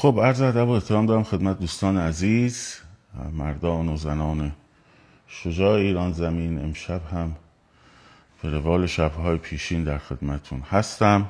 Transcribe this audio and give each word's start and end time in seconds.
خب 0.00 0.20
عرض 0.22 0.40
ادب 0.40 0.68
و 0.68 0.70
احترام 0.70 1.06
دارم 1.06 1.22
خدمت 1.22 1.58
دوستان 1.58 1.98
عزیز 1.98 2.76
مردان 3.32 3.88
و 3.88 3.96
زنان 3.96 4.52
شجاع 5.28 5.78
ایران 5.78 6.12
زمین. 6.12 6.58
امشب 6.58 7.00
هم 7.12 7.36
به 8.42 8.50
روال 8.50 8.86
شبهای 8.86 9.36
پیشین 9.36 9.84
در 9.84 9.98
خدمتون 9.98 10.60
هستم. 10.60 11.26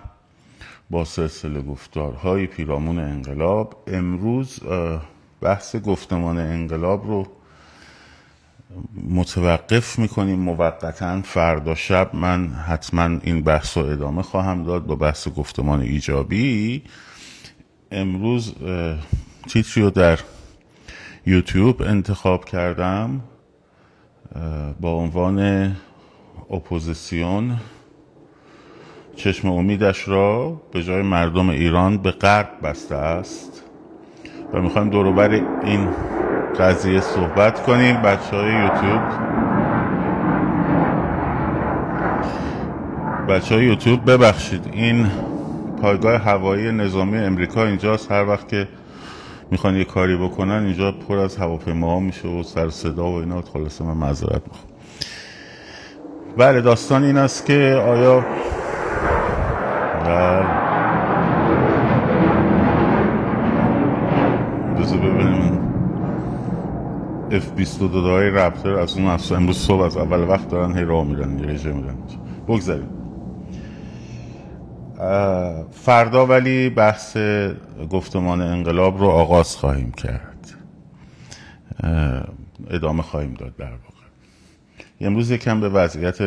با 0.90 1.04
سلسله 1.04 1.62
گفتارهای 1.62 2.46
پیرامون 2.46 2.98
انقلاب 2.98 3.82
امروز 3.86 4.60
بحث 5.40 5.76
گفتمان 5.76 6.38
انقلاب 6.38 7.06
رو 7.06 7.26
متوقف 9.08 9.98
می‌کنیم. 9.98 10.38
موقتا 10.38 11.22
فردا 11.22 11.74
شب 11.74 12.10
من 12.14 12.48
حتما 12.48 13.18
این 13.22 13.42
بحث 13.42 13.76
رو 13.76 13.84
ادامه 13.84 14.22
خواهم 14.22 14.64
داد 14.64 14.86
با 14.86 14.94
بحث 14.94 15.28
گفتمان 15.28 15.80
ایجابی. 15.80 16.82
امروز 17.92 18.54
تیتری 19.48 19.82
رو 19.82 19.90
در 19.90 20.18
یوتیوب 21.26 21.82
انتخاب 21.82 22.44
کردم 22.44 23.20
با 24.80 24.92
عنوان 24.94 25.70
اپوزیسیون. 26.50 27.56
چشم 29.16 29.48
امیدش 29.48 30.08
را 30.08 30.60
به 30.72 30.82
جای 30.82 31.02
مردم 31.02 31.48
ایران 31.48 31.98
به 31.98 32.10
غرب 32.10 32.48
بسته 32.62 32.94
است. 32.94 33.62
و 34.52 34.60
می‌خوایم 34.60 34.90
دوروبر 34.90 35.30
این 35.64 35.88
قضیه 36.58 37.00
صحبت 37.00 37.62
کنیم. 37.62 37.96
بچه 38.02 38.36
های 38.36 38.52
یوتیوب. 38.52 39.02
بچه 43.28 43.54
های 43.54 43.64
یوتیوب 43.64 44.10
ببخشید 44.10 44.70
این 44.72 45.06
پایگاه 45.82 46.16
هوایی 46.16 46.72
نظامی 46.72 47.18
امریکا 47.18 47.66
اینجاست. 47.66 48.12
هر 48.12 48.28
وقت 48.28 48.48
که 48.48 48.68
می‌خوان 49.50 49.76
یه 49.76 49.84
کاری 49.84 50.16
بکنن 50.16 50.64
اینجا 50.64 50.92
پر 50.92 51.18
از 51.18 51.36
هواپیما 51.36 52.00
میشه 52.00 52.28
و 52.28 52.42
سر 52.42 52.70
صدا 52.70 53.10
و 53.12 53.14
اینا. 53.14 53.42
خلاصه 53.42 53.84
من 53.84 53.96
معذرت 53.96 54.42
می‌خوام. 54.48 54.70
بله 56.36 56.60
داستان 56.60 57.04
این 57.04 57.16
است 57.16 57.46
که 57.46 57.82
آیا 57.86 58.24
بله. 60.04 60.46
بذار 64.78 64.98
ببینیم. 64.98 65.60
F-22 67.30 67.94
های 67.94 68.30
رپتر 68.30 68.74
از 68.74 68.96
اون 68.96 69.06
افسا 69.06 69.36
امروز 69.36 69.56
صبح 69.56 69.82
از 69.82 69.96
اول 69.96 70.28
وقت 70.28 70.48
دارن 70.48 70.78
هی 70.78 70.84
راه 70.84 71.04
میرن 71.04 71.38
یه 71.38 71.46
رژه 71.46 71.72
میرن 71.72 71.94
بگذاریم. 72.48 72.99
فردا 75.72 76.26
ولی 76.26 76.70
بحث 76.70 77.16
گفتمان 77.90 78.40
انقلاب 78.40 78.98
رو 78.98 79.06
آغاز 79.06 79.56
خواهیم 79.56 79.92
کرد. 79.92 80.54
ادامه 82.70 83.02
خواهیم 83.02 83.34
داد 83.34 83.56
در 83.56 83.70
واقع. 83.70 84.06
امروز 85.00 85.30
یکم 85.30 85.60
به 85.60 85.68
وضعیت 85.68 86.18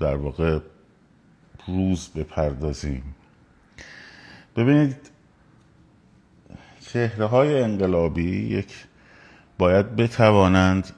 در 0.00 0.16
واقع 0.16 0.58
روز 1.66 2.08
بپردازیم. 2.08 3.02
ببینید 4.56 4.96
چهره 6.80 7.26
های 7.26 7.62
انقلابی 7.62 8.46
یک 8.46 8.86
باید 9.58 9.96
بتوانند 9.96 10.90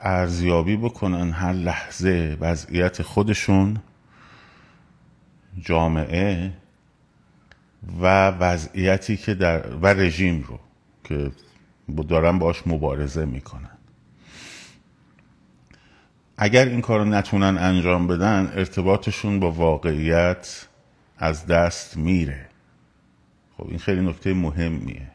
ارزیابی 0.00 0.76
بکنن 0.76 1.30
هر 1.30 1.52
لحظه 1.52 2.36
وضعیت 2.40 3.02
خودشون 3.02 3.76
جامعه 5.60 6.52
و 8.00 8.28
وضعیتی 8.28 9.16
که 9.16 9.34
در 9.34 9.76
و 9.76 9.86
رژیم 9.86 10.42
رو 10.48 10.58
که 11.04 11.30
دارن 12.08 12.38
باش 12.38 12.66
مبارزه 12.66 13.24
می‌کنن. 13.24 13.78
اگر 16.36 16.64
این 16.64 16.80
کار 16.80 16.98
رو 16.98 17.04
نتونن 17.04 17.58
انجام 17.58 18.06
بدن 18.06 18.52
ارتباطشون 18.54 19.40
با 19.40 19.50
واقعیت 19.50 20.66
از 21.18 21.46
دست 21.46 21.96
میره. 21.96 22.46
خب 23.56 23.66
این 23.68 23.78
خیلی 23.78 24.00
نکته 24.00 24.34
مهمیه. 24.34 25.08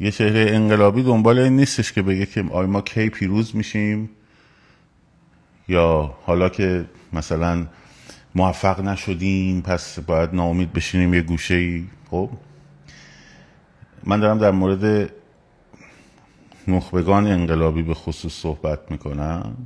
یه 0.00 0.10
چهره 0.10 0.46
انقلابی 0.54 1.02
دنبال 1.02 1.38
این 1.38 1.56
نیستش 1.56 1.92
که 1.92 2.02
بگه 2.02 2.26
که 2.26 2.44
آیا 2.50 2.66
ما 2.66 2.80
کی 2.80 3.08
پیروز 3.08 3.56
میشیم 3.56 4.10
یا 5.68 6.14
حالا 6.22 6.48
که 6.48 6.84
مثلا 7.12 7.66
موفق 8.36 8.80
نشدیم 8.80 9.60
پس 9.60 9.98
باید 9.98 10.34
ناامید 10.34 10.72
بشینیم 10.72 11.14
یه 11.14 11.22
گوشه 11.22 11.54
ای 11.54 11.84
خب. 12.10 12.30
من 14.04 14.20
دارم 14.20 14.38
در 14.38 14.50
مورد 14.50 15.10
نخبگان 16.68 17.26
انقلابی 17.26 17.82
به 17.82 17.94
خصوص 17.94 18.32
صحبت 18.32 18.90
می‌کنم. 18.90 19.56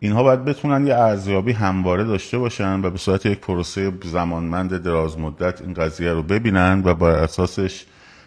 اینها 0.00 0.22
باید 0.22 0.44
بتونن 0.44 0.86
یه 0.86 0.94
ارزیابی 0.94 1.52
همواره 1.52 2.04
داشته 2.04 2.38
باشن 2.38 2.84
و 2.84 2.90
به 2.90 2.98
صورت 2.98 3.26
یک 3.26 3.38
پروسه 3.38 3.92
زمانمند 4.04 4.82
دراز 4.82 5.18
مدت 5.18 5.62
این 5.62 5.74
قضیه 5.74 6.12
رو 6.12 6.22
ببینن 6.22 6.82
و 6.84 6.94
بر 6.94 7.10
اساسش 7.10 7.86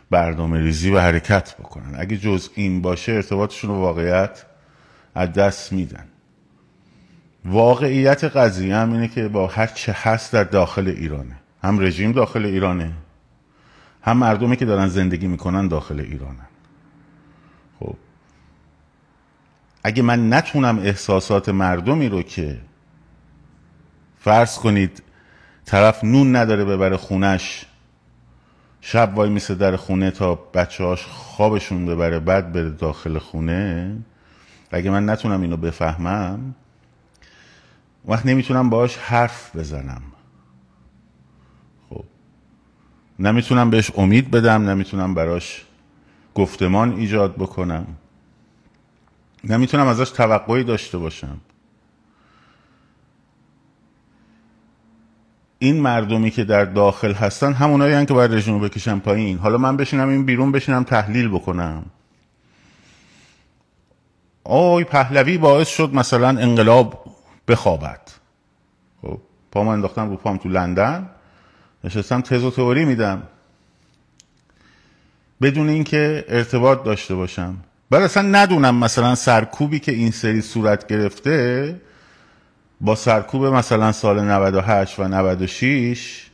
برنامه 0.10 0.60
ریزی 0.60 0.92
و 0.92 1.00
حرکت 1.00 1.56
بکنن. 1.60 1.96
اگه 1.98 2.18
جز 2.18 2.50
این 2.56 2.82
باشه 2.82 3.12
ارتباطشون 3.12 3.70
رو 3.70 3.76
واقعیت 3.76 4.46
از 5.16 5.34
دست 5.34 5.74
میدن. 5.74 6.06
واقعیت 7.46 8.24
قضیه 8.24 8.76
هم 8.76 8.94
اینه 8.94 9.08
که 9.08 9.28
با 9.28 9.48
هر 9.48 9.68
چه 9.68 9.92
هست 9.92 10.34
در 10.34 10.44
داخل 10.44 10.88
ایرانه. 10.88 11.36
هم 11.64 11.80
رژیم 11.80 12.12
داخل 12.12 12.46
ایرانه 12.46 12.94
هم 14.02 14.18
مردمی 14.18 14.56
که 14.56 14.66
دارن 14.66 14.88
زندگی 14.88 15.28
می‌کنن 15.28 15.68
داخل 15.68 16.00
ایرانن 16.00 16.48
خب 17.80 17.96
اگه 19.84 20.04
من 20.04 20.34
نتونم 20.34 20.80
احساسات 20.80 21.50
مردمی 21.50 22.10
رو 22.10 22.22
که 22.22 22.60
فرض 24.20 24.58
کنید 24.58 25.04
طرف 25.66 26.04
نون 26.04 26.36
نداره 26.36 26.66
ببره 26.66 26.98
خونش 26.98 27.66
شب 28.82 29.12
وای 29.16 29.30
میسه 29.30 29.56
در 29.56 29.76
خونه 29.76 30.12
تا 30.12 30.36
بچه 30.36 30.84
هاش 30.84 31.06
خوابشون 31.06 31.86
ببره 31.86 32.20
بعد 32.20 32.52
بره 32.52 32.70
داخل 32.70 33.18
خونه 33.18 33.96
اگه 34.72 34.90
من 34.90 35.10
نتونم 35.10 35.42
اینو 35.42 35.58
بفهمم 35.58 36.56
وقت 38.06 38.26
نمی‌تونم 38.26 38.70
باهاش 38.70 38.98
حرف 38.98 39.56
بزنم. 39.56 40.02
خب. 41.90 42.04
نمی‌تونم 43.20 43.70
بهش 43.70 43.92
امید 43.98 44.32
بدم 44.32 44.70
نمی‌تونم 44.70 45.14
براش 45.14 45.66
گفتمان 46.36 46.94
ایجاد 46.94 47.36
بکنم. 47.36 47.88
نمی‌تونم 49.44 49.88
ازش 49.88 50.10
توقعی 50.10 50.64
داشته 50.64 50.98
باشم. 50.98 51.38
این 55.60 55.80
مردمی 55.80 56.32
که 56.32 56.44
در 56.44 56.66
داخل 56.66 57.14
هستن 57.14 57.54
همونایی 57.54 58.06
که 58.06 58.14
باید 58.14 58.34
رژیم 58.34 58.54
رو 58.54 58.60
بکشن 58.60 59.00
پایین. 59.00 59.38
حالا 59.38 59.58
من 59.58 59.78
بشینم 59.78 60.10
این 60.10 60.26
بیرون 60.26 60.52
بشینم 60.52 60.84
تحلیل 60.84 61.28
بکنم. 61.30 61.86
آی 64.44 64.84
پهلوی 64.84 65.38
باعث 65.38 65.68
شد 65.68 65.94
مثلا 65.94 66.30
انقلاب 66.30 67.13
بخوابد. 67.48 68.02
خب 69.02 69.20
پا 69.52 69.64
من 69.64 69.74
انداختم 69.74 70.10
رو 70.10 70.18
پام 70.18 70.38
تو 70.38 70.50
لندن 70.50 71.10
نشستم 71.84 72.22
تز 72.22 72.44
و 72.44 72.52
تئوری 72.52 72.86
میدم. 72.86 73.24
بدون 75.42 75.70
اینکه 75.70 76.26
ارتباط 76.28 76.84
داشته 76.84 77.16
باشم. 77.16 77.58
بعد 77.90 78.04
اصلا 78.04 78.24
ندونم 78.24 78.76
مثلا 78.76 79.16
سرکوبی 79.16 79.80
که 79.80 79.92
این 79.92 80.12
سری 80.12 80.42
صورت 80.42 80.88
گرفته 80.88 81.82
با 82.82 82.96
سرکوب 82.96 83.46
مثلا 83.46 83.92
سال 83.92 84.24
98 84.24 85.00
و 85.00 85.08
96 85.08 86.30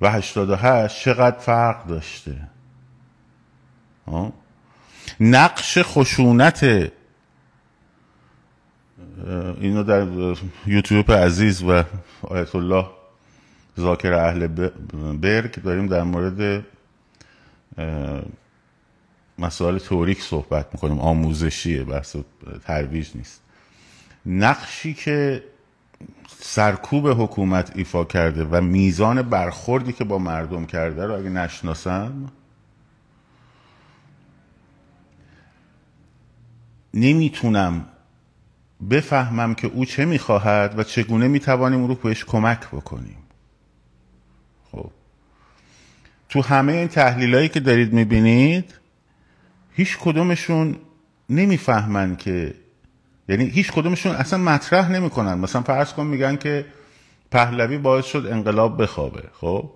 و 0.00 0.10
88 0.10 1.04
چقدر 1.04 1.38
فرق 1.38 1.86
داشته؟ 1.86 2.36
نقش 5.20 5.78
خشونت 5.82 6.92
اینو 9.60 9.82
در 9.82 10.06
یوتیوب 10.66 11.12
عزیز 11.12 11.62
و 11.62 11.84
آیت 12.22 12.54
الله 12.54 12.86
ذاکر 13.80 14.12
اهل 14.12 14.46
برگ 15.16 15.62
داریم 15.62 15.86
در 15.86 16.02
مورد 16.02 16.66
مسائل 19.38 19.78
توریک 19.78 20.22
صحبت 20.22 20.66
می‌کنیم. 20.72 21.00
آموزشیه 21.00 21.84
بحث 21.84 22.16
ترویج 22.64 23.10
نیست. 23.14 23.40
نقشی 24.26 24.94
که 24.94 25.44
سرکوب 26.28 27.08
حکومت 27.08 27.72
ایفا 27.76 28.04
کرده 28.04 28.44
و 28.44 28.60
میزان 28.60 29.22
برخوردی 29.22 29.92
که 29.92 30.04
با 30.04 30.18
مردم 30.18 30.66
کرده 30.66 31.06
رو 31.06 31.14
اگه 31.14 31.28
نشناسم 31.28 32.32
نمی‌تونم 36.94 37.86
بفهمم 38.90 39.54
که 39.54 39.66
او 39.66 39.84
چه 39.84 40.04
می‌خواهد 40.04 40.78
و 40.78 40.82
چگونه 40.82 41.28
می‌توانیم 41.28 41.80
او 41.80 41.86
رو 41.86 41.94
بهش 41.94 42.24
کمک 42.24 42.68
بکنیم. 42.68 43.16
تو 46.28 46.42
همه 46.42 46.72
این 46.72 46.88
تحلیل 46.88 47.46
که 47.46 47.60
دارید 47.60 47.92
می‌بینید 47.92 48.74
هیچ 49.72 49.98
کدومشون 49.98 50.76
نمی‌فهمن 51.30 52.16
که 52.16 52.54
یعنی 53.28 53.44
هیچ 53.44 53.72
کدومشون 53.72 54.14
اصلا 54.14 54.38
مطرح 54.38 54.90
نمی‌کنن. 54.90 55.34
مثلا 55.34 55.62
فرض 55.62 55.92
کن 55.92 56.06
میگن 56.06 56.36
که 56.36 56.66
پهلوی 57.30 57.78
باعث 57.78 58.04
شد 58.04 58.28
انقلاب 58.30 58.82
بخوابه 58.82 59.22
خب. 59.40 59.70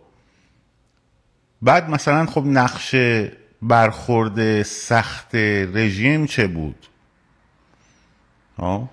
بعد 1.63 1.91
مثلا 1.91 2.27
خب 2.27 2.45
نقش 2.47 2.95
برخورد 3.63 4.63
سخت 4.63 5.35
رژیم 5.35 6.27
چه 6.27 6.47
بود؟ 6.47 6.87
ها 8.59 8.91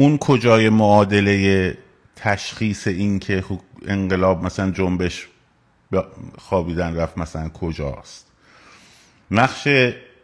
اون 0.00 0.18
کجای 0.18 0.68
معادله 0.68 1.78
تشخیص 2.16 2.86
این 2.86 3.18
که 3.18 3.44
انقلاب 3.86 4.44
مثلا 4.44 4.70
جنبش 4.70 5.28
خوابیدن 6.38 6.96
رفت 6.96 7.18
مثلا 7.18 7.48
کجاست؟ 7.48 8.26
نقش 9.30 9.68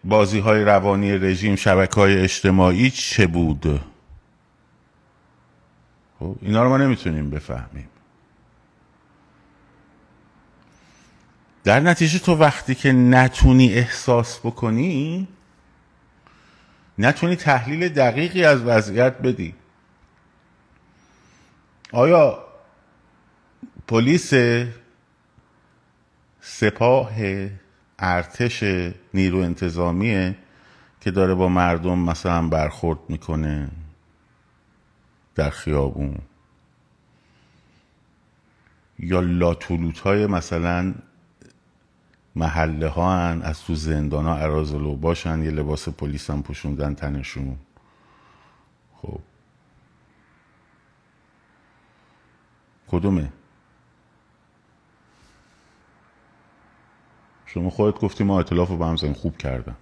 بازی 0.05 0.39
های 0.39 0.65
روانی 0.65 1.13
رژیم 1.13 1.57
شبکه 1.57 1.95
های 1.95 2.19
اجتماعی 2.19 2.91
چه 2.91 3.27
بود؟ 3.27 3.81
خب 6.19 6.37
اینا 6.43 6.63
رو 6.63 6.69
ما 6.69 6.77
نمی‌تونیم 6.77 7.31
بفهمیم. 7.31 7.89
در 11.65 11.81
نتیجه 11.81 12.19
تو 12.19 12.35
وقتی 12.35 12.75
که 12.75 12.93
نتونی 12.93 13.73
احساس 13.75 14.39
بکنی 14.39 15.29
نتونی 16.99 17.37
تحلیل 17.37 17.89
دقیقی 17.89 18.45
از 18.45 18.63
وضعیت 18.63 19.19
بدی. 19.19 19.55
آیا 21.93 22.45
پلیس 23.89 24.35
سپاه 26.41 27.11
ارتش 27.99 28.65
نیرو 29.15 29.39
انتظامیه 29.39 30.37
که 31.01 31.11
داره 31.11 31.35
با 31.35 31.49
مردم 31.49 31.99
مثلا 31.99 32.49
برخورد 32.49 32.99
می‌کنه 33.09 33.69
در 35.35 35.51
خیابون؟ 35.51 36.19
یا 38.99 39.21
لاتولوت 39.21 39.99
های 39.99 40.27
مثلا 40.27 40.95
محله 42.37 42.89
ها 42.89 43.17
هن 43.17 43.43
از 43.43 43.63
تو 43.63 43.75
زندان 43.75 44.25
ها 44.25 44.37
ارازلو 44.37 44.97
باشن 44.97 45.43
یه 45.43 45.51
لباس 45.51 45.89
پلیس 45.89 46.31
هم 46.31 46.43
پوشوندن 46.43 46.95
تنشون؟ 46.95 47.57
خب. 49.03 49.21
کدومه؟ 52.89 53.33
شما 57.47 57.71
خودت 57.71 58.01
گفتی 58.01 58.25
ما 58.25 58.41
اطلاف 58.41 58.69
رو 58.69 58.77
به 58.77 58.87
هم 58.87 59.13
خوب 59.13 59.37
کردم. 59.37 59.77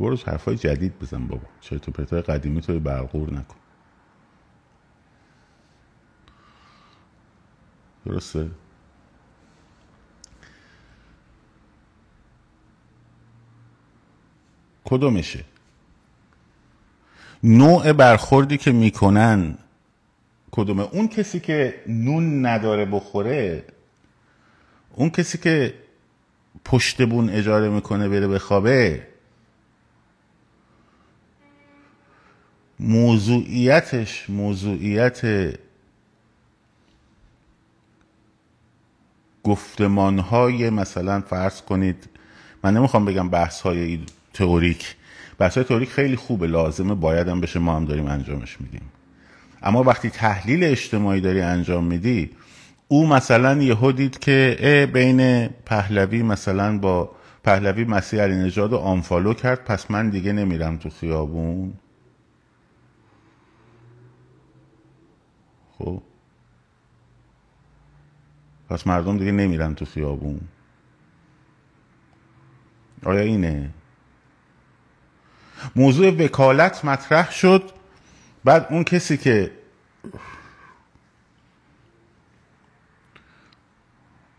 برو 0.00 0.16
حرفای 0.26 0.56
جدید 0.56 0.98
بزن 0.98 1.26
بابا. 1.26 1.46
چرت 1.60 1.88
و 1.88 1.92
پرتای 1.92 2.22
قدیمی 2.22 2.60
تو 2.60 2.80
برقور 2.80 3.32
نکن. 3.32 3.56
درسته؟ 8.04 8.50
کدومشه؟ 14.84 15.44
نوع 17.42 17.92
برخوردی 17.92 18.58
که 18.58 18.72
می‌کنن 18.72 19.58
کدومه. 20.50 20.82
اون 20.82 21.08
کسی 21.08 21.40
که 21.40 21.82
نون 21.86 22.46
نداره 22.46 22.84
بخوره 22.84 23.64
اون 24.94 25.10
کسی 25.10 25.38
که 25.38 25.74
پشت 26.64 27.08
بون 27.08 27.30
اجاره 27.30 27.68
می‌کنه 27.68 28.08
بره 28.08 28.28
بخوابه. 28.28 29.06
موضوعیتش 32.80 34.30
موضوعیت 34.30 35.52
گفتمان 39.44 40.18
های 40.18 40.70
مثلا 40.70 41.20
فرض 41.20 41.62
کنید 41.62 42.08
من 42.64 42.74
نمی‌خوام 42.74 43.04
بگم 43.04 43.28
بحث 43.28 43.60
های 43.60 44.00
تئوریک. 44.34 44.96
بحث 45.38 45.54
های 45.54 45.64
تئوریک 45.64 45.88
خیلی 45.88 46.16
خوبه 46.16 46.46
لازمه 46.46 46.94
باید 46.94 47.28
هم 47.28 47.40
بشه 47.40 47.58
ما 47.58 47.76
هم 47.76 47.84
داریم 47.84 48.06
انجامش 48.06 48.60
میدیم. 48.60 48.92
اما 49.62 49.82
وقتی 49.82 50.10
تحلیل 50.10 50.64
اجتماعی 50.64 51.20
داری 51.20 51.40
انجام 51.40 51.84
میدی 51.84 52.30
او 52.88 53.06
مثلا 53.06 53.62
یهو 53.62 53.92
دید 53.92 54.18
که 54.18 54.90
بین 54.92 55.48
پهلوی 55.48 56.22
مثلا 56.22 56.78
با 56.78 57.10
پهلوی 57.44 57.84
مسیح 57.84 58.22
علی 58.22 58.34
نژاد 58.34 58.72
رو 58.72 58.78
آنفالو 58.78 59.34
کرد 59.34 59.64
پس 59.64 59.90
من 59.90 60.10
دیگه 60.10 60.32
نمیرم 60.32 60.76
تو 60.76 60.90
خیابون. 60.90 61.74
خب. 65.78 66.02
پس 68.68 68.86
مردم 68.86 69.18
دیگه 69.18 69.32
نمیرن 69.32 69.74
تو 69.74 69.84
خیابون. 69.84 70.40
آیا 73.04 73.20
اینه؟ 73.20 73.70
موضوع 75.76 76.10
وکالت 76.10 76.84
مطرح 76.84 77.32
شد. 77.32 77.75
بعد 78.46 78.66
اون 78.70 78.84
کسی 78.84 79.16
که 79.16 79.52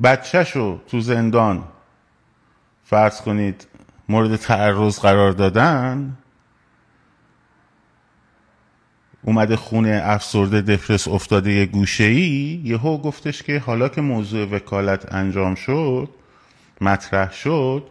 بچهشو 0.04 0.80
تو 0.88 1.00
زندان 1.00 1.63
فرض 2.83 3.21
کنید 3.21 3.68
مورد 4.09 4.36
تعرض 4.36 5.00
قرار 5.00 5.31
دادن 5.31 6.18
اومده 9.24 9.56
خونه 9.56 10.01
افسرده 10.04 10.62
دفرس 10.62 11.07
افتاده 11.07 11.51
یه 11.51 11.65
گوشه 11.65 12.04
ای 12.04 12.62
یهو 12.63 12.98
گفتش 12.98 13.44
که 13.44 13.59
حالا 13.59 13.89
که 13.89 14.01
موضوع 14.01 14.45
وکالت 14.45 15.13
انجام 15.13 15.56
شد 15.56 16.09
مطرح 16.81 17.33
شد 17.33 17.83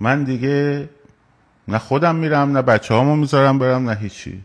من 0.00 0.24
دیگه 0.24 0.88
نه 1.68 1.78
خودم 1.78 2.16
میرم 2.16 2.52
نه 2.56 2.62
بچه 2.62 2.94
هامو 2.94 3.16
می‌ذارم 3.16 3.58
برم 3.58 3.90
نه 3.90 3.96
هیچی. 3.96 4.44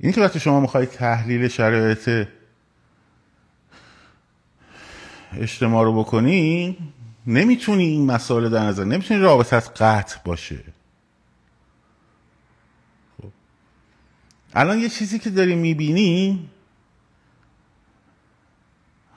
این 0.00 0.12
که 0.12 0.20
وقتی 0.20 0.40
شما 0.40 0.60
می‌خواید 0.60 0.88
تحلیل 0.90 1.48
شرایط 1.48 2.28
اجتماع 5.32 5.84
رو 5.84 5.98
بکنی 5.98 6.76
نمی‌تونی 7.26 7.84
این 7.84 8.06
مسائل 8.06 8.48
در 8.48 8.62
نظر 8.62 8.84
نمی‌تونی 8.84 9.20
رابطت 9.20 9.82
قطع 9.82 10.18
باشه 10.24 10.58
خب. 13.22 13.28
الان 14.54 14.78
یه 14.78 14.88
چیزی 14.88 15.18
که 15.18 15.30
داری 15.30 15.54
می‌بینی 15.54 16.48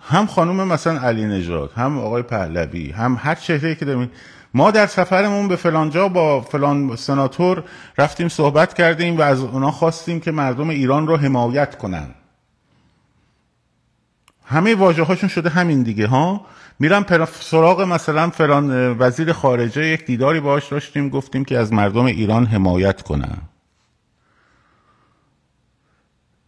هم 0.01 0.25
خانم 0.25 0.67
مثلا 0.67 0.99
علی 0.99 1.25
نژاد 1.25 1.71
هم 1.71 1.99
آقای 1.99 2.23
پهلوی 2.23 2.91
هم 2.91 3.17
هر 3.19 3.35
چهره 3.35 3.75
که 3.75 3.85
داریم 3.85 4.11
ما 4.53 4.71
در 4.71 4.87
سفرمون 4.87 5.47
به 5.47 5.55
فلانجا 5.55 6.07
با 6.07 6.41
فلان 6.41 6.95
سناتور 6.95 7.63
رفتیم 7.97 8.27
صحبت 8.27 8.73
کردیم 8.73 9.17
و 9.17 9.21
از 9.21 9.39
اونا 9.39 9.71
خواستیم 9.71 10.19
که 10.19 10.31
مردم 10.31 10.69
ایران 10.69 11.07
رو 11.07 11.17
حمایت 11.17 11.77
کنن. 11.77 12.07
همه 14.45 14.75
واجه 14.75 15.03
هاشون 15.03 15.29
شده 15.29 15.49
همین 15.49 15.83
دیگه 15.83 16.07
ها؟ 16.07 16.45
میرم 16.79 17.05
سراغ 17.39 17.81
مثلا 17.81 18.29
فلان 18.29 18.97
وزیر 18.99 19.33
خارجه 19.33 19.85
یک 19.85 20.05
دیداری 20.05 20.39
باش 20.39 20.67
داشتیم 20.67 21.09
گفتیم 21.09 21.45
که 21.45 21.57
از 21.57 21.73
مردم 21.73 22.05
ایران 22.05 22.45
حمایت 22.45 23.01
کنن. 23.01 23.37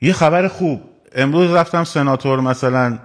یه 0.02 0.14
خبر 0.14 0.48
خوب 0.48 0.82
امروز 1.16 1.52
رفتم 1.52 1.84
سناتور 1.84 2.40
مثلا 2.40 3.00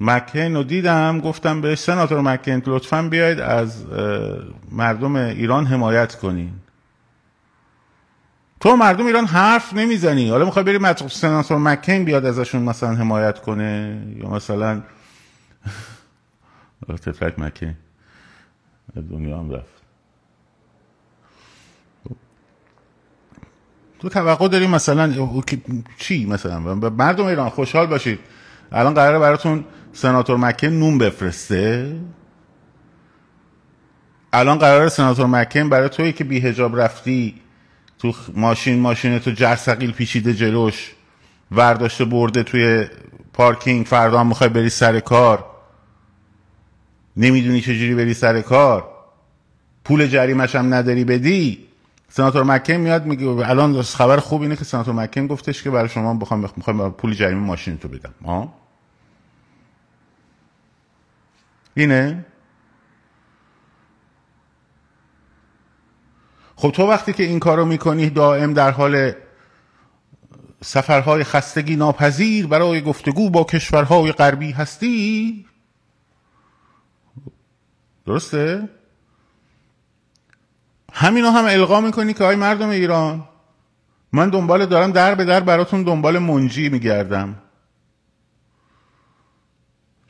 مکین 0.00 0.56
رو 0.56 0.62
دیدم 0.62 1.20
گفتم 1.20 1.60
به 1.60 1.74
سناتور 1.74 2.20
مکین 2.20 2.62
لطفا 2.66 3.02
بیاید 3.02 3.40
از 3.40 3.86
مردم 4.72 5.16
ایران 5.16 5.66
حمایت 5.66 6.14
کنین. 6.14 6.52
تو 8.60 8.76
مردم 8.76 9.06
ایران 9.06 9.26
حرف 9.26 9.74
نمی‌زنی. 9.74 10.30
حالا 10.30 10.44
می‌خوای 10.44 10.64
بری 10.64 11.08
سناتور 11.08 11.58
مکین 11.58 12.04
بیاد 12.04 12.24
ازشون 12.24 12.62
مثلا 12.62 12.94
حمایت 12.94 13.40
کنه 13.40 14.02
یا 14.16 14.28
مثلا 14.28 14.82
تفلک 17.04 17.38
مکین. 17.38 17.74
دنیا 19.10 19.38
هم 19.38 19.50
رفت. 19.50 19.76
تو 23.98 24.08
توقع 24.08 24.48
داری 24.48 24.66
مثلا 24.66 25.32
چی 25.98 26.26
مثلا؟ 26.26 26.74
مردم 26.74 27.24
ایران 27.24 27.48
خوشحال 27.48 27.86
باشید. 27.86 28.18
الان 28.72 28.94
قراره 28.94 29.18
براتون 29.18 29.64
سناتور 29.96 30.36
مکین 30.36 30.78
نون 30.78 30.98
بفرسته. 30.98 31.96
الان 34.32 34.58
قرار 34.58 34.88
سناتور 34.88 35.26
مکین 35.26 35.68
برای 35.68 35.88
توی 35.88 36.12
که 36.12 36.24
بی 36.24 36.40
هجاب 36.40 36.80
رفتی 36.80 37.34
تو 37.98 38.12
ماشین 38.34 38.80
ماشین 38.80 39.18
تو 39.18 39.30
جرسقیل 39.30 39.92
پیچیده 39.92 40.34
جلوش 40.34 40.94
ورداشته 41.50 42.04
برده 42.04 42.42
توی 42.42 42.86
پارکینگ 43.32 43.86
فردا 43.86 44.20
هم 44.20 44.26
می‌خوای 44.26 44.50
بری 44.50 44.68
سر 44.68 45.00
کار. 45.00 45.44
نمی‌دونی 47.16 47.60
چجوری 47.60 47.94
بری 47.94 48.14
سر 48.14 48.40
کار. 48.40 48.88
پول 49.84 50.06
جریمش 50.06 50.54
هم 50.54 50.74
نداری 50.74 51.04
بدی. 51.04 51.66
سناتور 52.08 52.42
مکن 52.42 52.72
میاد 52.72 53.06
میگه 53.06 53.26
الان 53.26 53.82
خبر 53.82 54.16
خوب 54.16 54.42
اینه 54.42 54.56
که 54.56 54.64
سناتور 54.64 54.94
مکن 54.94 55.26
گفتش 55.26 55.62
که 55.62 55.70
برای 55.70 55.88
شما 55.88 56.14
بخوام 56.14 56.50
می‌خوام 56.56 56.92
پول 56.92 57.14
جریمه 57.14 57.40
ماشین 57.40 57.78
تو 57.78 57.88
بدم. 57.88 58.14
ها 58.24 58.65
اینه؟ 61.76 62.24
خب 66.56 66.70
تو 66.70 66.86
وقتی 66.86 67.12
که 67.12 67.22
این 67.22 67.40
کارو 67.40 67.64
می‌کنی 67.64 68.10
دائم 68.10 68.54
در 68.54 68.70
حال 68.70 69.12
سفرهای 70.64 71.24
خستگی 71.24 71.76
ناپذیر 71.76 72.46
برای 72.46 72.82
گفتگو 72.82 73.30
با 73.30 73.44
کشورهای 73.44 74.12
غربی 74.12 74.50
هستی؟ 74.50 75.46
درسته؟ 78.06 78.68
همینو 80.92 81.30
هم 81.30 81.44
القا 81.44 81.80
می‌کنی 81.80 82.14
که 82.14 82.24
آی 82.24 82.36
مردم 82.36 82.68
ایران 82.68 83.28
من 84.12 84.30
دنبال 84.30 84.66
دارم 84.66 84.92
در 84.92 85.14
به 85.14 85.24
در 85.24 85.40
براتون 85.40 85.82
دنبال 85.82 86.18
منجی 86.18 86.68
میگردم. 86.68 87.45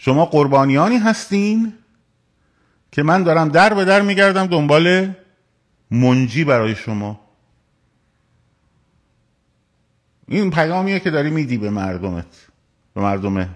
شما 0.06 0.24
قربانیانی 0.26 0.96
هستین 0.96 1.72
که 2.92 3.02
من 3.02 3.22
دارم 3.22 3.48
در 3.48 3.74
به 3.74 3.84
در 3.84 4.02
میگردم 4.02 4.46
دنبال 4.46 5.14
منجی 5.90 6.44
برای 6.44 6.74
شما. 6.74 7.20
این 10.28 10.50
پیامیه 10.50 11.00
که 11.00 11.10
داری 11.10 11.30
میدی 11.30 11.58
به 11.58 11.70
مردمت 11.70 12.46
به 12.94 13.00
مردم 13.00 13.54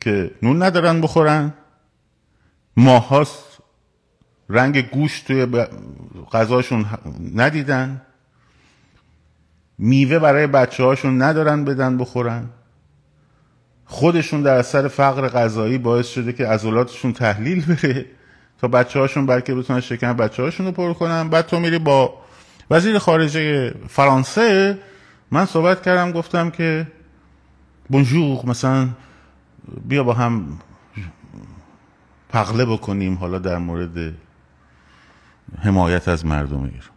که 0.00 0.30
نون 0.42 0.62
ندارن 0.62 1.00
بخورن. 1.00 1.54
ماهاست 2.76 3.58
رنگ 4.48 4.90
گوشت 4.90 5.26
توی 5.26 5.46
غذاشون 6.32 6.86
ندیدن. 7.34 8.02
میوه 9.78 10.18
برای 10.18 10.46
بچه 10.46 10.84
هاشون 10.84 11.22
ندارن 11.22 11.64
بدن 11.64 11.98
بخورن. 11.98 12.50
خودشون 13.86 14.42
در 14.42 14.54
اثر 14.54 14.88
فقر 14.88 15.28
غذایی 15.28 15.78
باعث 15.78 16.08
شده 16.08 16.32
که 16.32 16.46
عضلاتشون 16.46 17.12
تحلیل 17.12 17.64
بره 17.64 18.06
تا 18.60 18.68
بچه 18.68 18.98
هاشون 18.98 19.26
بلکه 19.26 19.54
بتونن 19.54 19.80
شکم 19.80 20.12
بچه 20.12 20.42
هاشون 20.42 20.66
رو 20.66 20.72
پر 20.72 20.92
کنن. 20.92 21.28
بعد 21.28 21.46
تو 21.46 21.60
میری 21.60 21.78
با 21.78 22.14
وزیر 22.70 22.98
خارجه 22.98 23.74
فرانسه 23.88 24.78
من 25.30 25.46
صحبت 25.46 25.82
کردم 25.82 26.12
گفتم 26.12 26.50
که 26.50 26.86
بونجور 27.88 28.46
مثلا 28.46 28.88
بیا 29.88 30.04
با 30.04 30.12
هم 30.12 30.58
پغله 32.28 32.64
بکنیم 32.64 33.14
حالا 33.14 33.38
در 33.38 33.58
مورد 33.58 34.14
حمایت 35.58 36.08
از 36.08 36.26
مردم 36.26 36.62
ایران. 36.62 36.93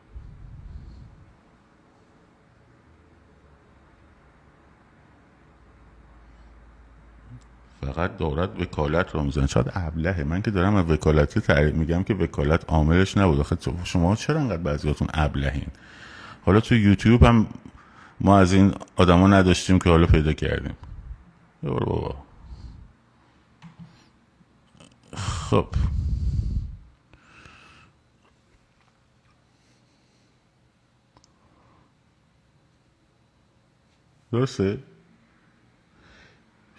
فقط 7.82 8.18
دارد 8.18 8.62
وکالت 8.62 9.12
رو 9.16 9.24
می‌زنه. 9.24 9.48
شاید 9.48 9.72
ابلهه. 9.74 10.24
من 10.24 10.42
که 10.42 10.52
دارم 10.52 10.76
از 10.76 11.00
تعریف 11.28 11.76
میگم 11.76 12.04
که 12.04 12.14
وکالت 12.14 12.64
عاملش 12.68 13.18
نبود. 13.18 13.40
آخه 13.40 13.58
شما 13.84 14.16
چرا 14.16 14.40
انقدر 14.40 14.58
بعضیاتون 14.58 15.08
ابلهین؟ 15.14 15.68
حالا 16.46 16.60
تو 16.60 16.76
یوتیوب 16.76 17.24
هم 17.24 17.48
ما 18.22 18.40
از 18.40 18.54
این 18.54 18.74
آدما 18.96 19.28
نداشتیم 19.28 19.80
که 19.80 19.90
حالا 19.90 20.06
پیدا 20.06 20.34
کردیم. 20.34 20.74
بابا. 21.64 22.16
خب. 25.16 25.68
درسته؟ 34.32 34.78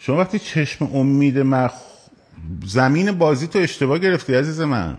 شما 0.09 0.17
وقتی 0.17 0.39
چشم 0.39 0.85
امید 0.85 1.39
مخ 1.39 1.73
زمین 2.65 3.13
بازی 3.13 3.47
تو 3.47 3.59
اشتباه 3.59 3.99
گرفتی 3.99 4.35
عزیز 4.35 4.61
من. 4.61 4.99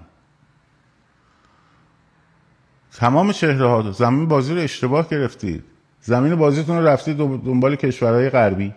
تمام 2.91 3.31
چهره 3.31 3.67
ها 3.67 3.91
زمین 3.91 4.27
بازی 4.27 4.53
رو 4.53 4.61
اشتباه 4.61 5.09
گرفتید 5.09 5.63
زمین 6.01 6.35
بازیتون 6.35 6.77
رو 6.77 6.87
رفتید 6.87 7.17
دنبال 7.17 7.75
کشورهای 7.75 8.29
غربی. 8.29 8.73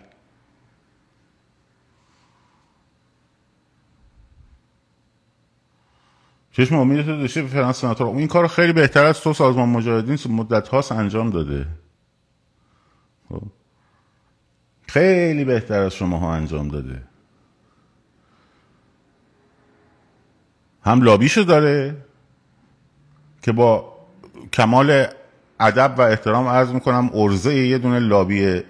چشم 6.51 6.75
امید 6.75 7.05
تو 7.05 7.17
داشته 7.17 7.47
فرانس 7.47 7.77
سناتور. 7.77 8.07
این 8.07 8.27
کار 8.27 8.47
خیلی 8.47 8.73
بهتر 8.73 9.05
از 9.05 9.21
تو 9.21 9.33
سازمان 9.33 9.69
مجاهدین 9.69 10.17
مدت 10.29 10.67
هاست 10.67 10.91
انجام 10.91 11.29
داده 11.29 11.67
خب 13.29 13.41
خیلی 14.93 15.45
بهتر 15.45 15.79
از 15.79 15.93
شما 15.93 16.17
ها 16.17 16.33
انجام 16.33 16.67
داده. 16.67 17.03
هم 20.83 21.01
لابیشو 21.01 21.41
داره 21.41 21.95
که 23.41 23.51
با 23.51 23.97
کمال 24.53 25.05
ادب 25.59 25.95
و 25.97 26.01
احترام 26.01 26.47
عرض 26.47 26.71
می‌کنم 26.71 27.09
ارزه 27.13 27.55
یه 27.55 27.77
دونه 27.77 27.99
لابی 27.99 28.61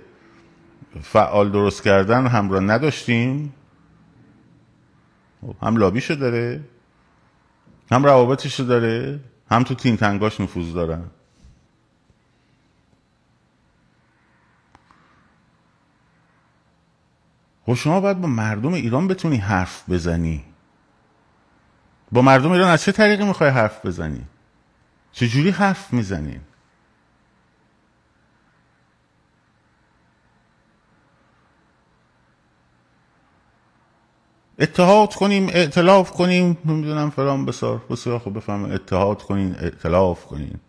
فعال 1.01 1.51
درست 1.51 1.83
کردن 1.83 2.27
هم 2.27 2.51
را 2.51 2.59
نداشتیم. 2.59 3.53
هم 5.61 5.77
لابیشو 5.77 6.13
داره 6.13 6.63
هم 7.91 8.03
روابطشو 8.03 8.63
داره 8.63 9.19
هم 9.51 9.63
تو 9.63 9.75
تین 9.75 9.97
تنگاش 9.97 10.41
نفوذ 10.41 10.73
دارن. 10.73 11.03
خب 17.65 17.73
شما 17.73 18.01
باید 18.01 18.21
با 18.21 18.27
مردم 18.27 18.73
ایران 18.73 19.07
بتونی 19.07 19.37
حرف 19.37 19.89
بزنی. 19.89 20.43
با 22.11 22.21
مردم 22.21 22.51
ایران 22.51 22.69
از 22.69 22.83
چه 22.83 22.91
طریقی 22.91 23.25
می‌خوای 23.25 23.49
حرف 23.49 23.85
بزنی؟ 23.85 24.25
چجوری 25.11 25.49
حرف 25.49 25.93
می‌زنی؟ 25.93 26.39
اتحاد 34.59 35.15
کنیم 35.15 35.47
اعتلاف 35.49 36.11
کنیم. 36.11 36.57
نمی‌دونم 36.65 37.09
فرام 37.09 37.45
بسار 37.45 37.77
بسیار 37.89 38.19
خوب 38.19 38.37
بفهم 38.37 38.71
اتحاد 38.71 39.23
کنیم 39.23 39.55
اعتلاف 39.59 40.25
کنیم 40.25 40.59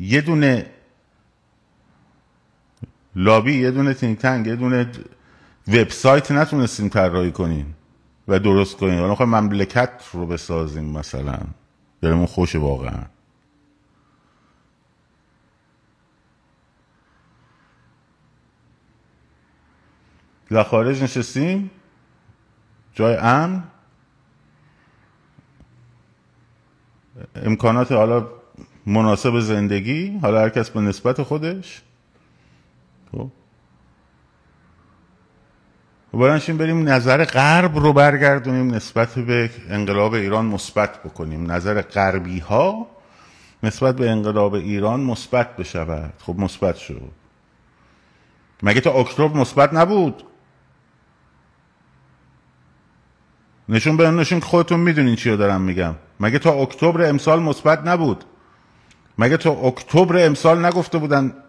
یه 0.00 0.20
دونه 0.20 0.70
لابی 3.16 3.52
یه 3.52 3.70
دونه 3.70 3.94
تینگ 3.94 4.18
تنگ 4.18 4.46
یه 4.46 4.56
دونه 4.56 4.90
وبسایت 5.68 6.32
نتونستیم 6.32 6.88
طراحی 6.88 7.32
کنیم 7.32 7.76
و 8.28 8.38
درست 8.38 8.76
کنیم. 8.76 9.00
حالا 9.00 9.14
خواهیم 9.14 9.34
مملکت 9.34 10.02
رو 10.12 10.26
بسازیم 10.26 10.84
مثلا. 10.84 11.38
دلمون 12.02 12.26
خوش 12.26 12.56
واقعا. 12.56 13.02
در 20.50 20.62
خارج 20.62 21.02
نشستیم؟ 21.02 21.70
جای 22.94 23.16
امن؟ 23.16 23.64
امکانات 27.34 27.92
حالا 27.92 28.28
مناسب 28.86 29.40
زندگی؟ 29.40 30.18
حالا 30.22 30.40
هر 30.40 30.48
کس 30.48 30.70
به 30.70 30.80
نسبت 30.80 31.22
خودش؟ 31.22 31.82
خب. 33.14 33.30
بلنشیم 36.12 36.56
بریم 36.56 36.88
نظر 36.88 37.24
غرب 37.24 37.76
رو 37.78 37.92
برگردونیم 37.92 38.74
نسبت 38.74 39.14
به 39.18 39.50
انقلاب 39.68 40.14
ایران 40.14 40.44
مثبت 40.44 41.02
بکنیم. 41.02 41.52
نظر 41.52 41.82
غربی 41.82 42.38
ها 42.38 42.86
نسبت 43.62 43.96
به 43.96 44.10
انقلاب 44.10 44.54
ایران 44.54 45.00
مثبت 45.00 45.56
بشود. 45.56 46.12
خب 46.18 46.34
مثبت 46.38 46.76
شد. 46.76 47.10
مگه 48.62 48.80
تا 48.80 48.92
اکتبر 48.92 49.40
مثبت 49.40 49.74
نبود؟ 49.74 50.24
نشون 53.68 53.96
به 53.96 54.10
نشون 54.10 54.40
خودتون 54.40 54.80
می‌دونین 54.80 55.16
چی 55.16 55.30
رو 55.30 55.36
دارم 55.36 55.60
میگم. 55.60 55.94
مگه 56.20 56.38
تا 56.38 56.52
اکتبر 56.52 57.08
امسال 57.08 57.42
مثبت 57.42 57.86
نبود؟ 57.86 58.24
مگه 59.18 59.36
تا 59.36 59.50
اکتبر 59.50 60.26
امسال 60.26 60.64
نگفته 60.64 60.98
بودن 60.98 61.43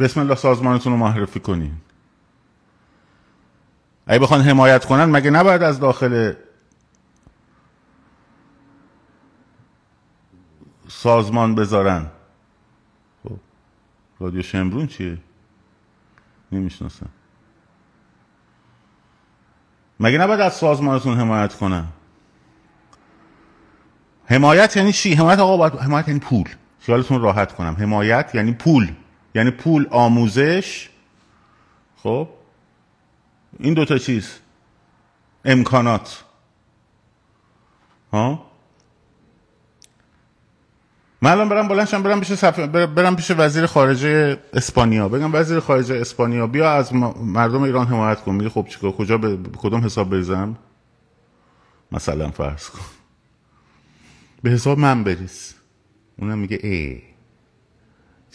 بسم 0.00 0.20
الله 0.20 0.34
سازمانتون 0.34 0.92
رو 0.92 0.98
معرفی 0.98 1.40
کنین. 1.40 1.72
اگه 4.06 4.18
بخوان 4.18 4.40
حمایت 4.40 4.84
کنن 4.84 5.04
مگه 5.04 5.30
نباید 5.30 5.62
از 5.62 5.80
داخل 5.80 6.34
سازمان 10.88 11.54
بذارن؟ 11.54 12.06
خب 13.22 13.36
رادیو 14.20 14.42
شمرون 14.42 14.86
چیه؟ 14.86 15.18
نمی‌شناسن 16.52 17.08
مگه 20.00 20.18
نباید 20.18 20.40
از 20.40 20.54
سازمانتون 20.54 21.18
حمایت 21.18 21.54
کنن؟ 21.54 21.86
حمایت 24.26 24.76
یعنی 24.76 24.92
چی؟ 24.92 25.14
حمایت 25.14 25.38
آقا 25.38 25.56
باید 25.56 25.72
حمایت 25.72 26.08
یعنی 26.08 26.20
پول. 26.20 26.48
خیالتون 26.80 27.20
راحت 27.20 27.52
کنم. 27.52 27.76
حمایت 27.78 28.34
یعنی 28.34 28.52
پول. 28.52 28.92
یعنی 29.36 29.50
پول 29.50 29.86
آموزش. 29.90 30.88
خب؟ 31.96 32.28
این 33.58 33.74
دوتا 33.74 33.98
چیز. 33.98 34.38
امکانات. 35.44 36.24
ها؟ 38.12 38.46
من 41.22 41.30
الان 41.30 41.48
برم 41.48 41.68
بلندشم 41.68 42.02
برم 42.02 42.20
پیش 42.20 42.32
صف... 42.32 42.58
برم 42.58 43.16
پیش 43.16 43.30
وزیر 43.38 43.66
خارجه 43.66 44.40
اسپانیا. 44.52 45.08
بگم 45.08 45.34
وزیر 45.34 45.60
خارجه 45.60 45.94
اسپانیا 45.94 46.46
بیا 46.46 46.72
از 46.72 46.94
مردم 46.94 47.62
ایران 47.62 47.86
حمایت 47.86 48.20
کن. 48.20 48.34
میگه 48.34 48.48
خب 48.48 48.66
چیکار؟ 48.68 48.92
کجا 48.92 49.18
به 49.18 49.38
کدوم 49.56 49.84
حساب 49.84 50.10
بریزم؟ 50.10 50.56
مثلا 51.92 52.30
فرض 52.30 52.70
کن. 52.70 52.84
به 54.42 54.50
حساب 54.50 54.78
من 54.78 55.04
بریز. 55.04 55.54
اونم 56.18 56.38
میگه 56.38 56.58
ای. 56.62 57.15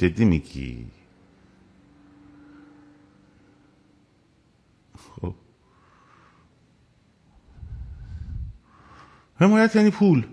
جدی 0.02 0.26
میگی؟ 0.26 0.88
خب. 4.98 5.34
حمایت 9.40 9.76
یعنی 9.76 9.90
پول. 9.90 10.28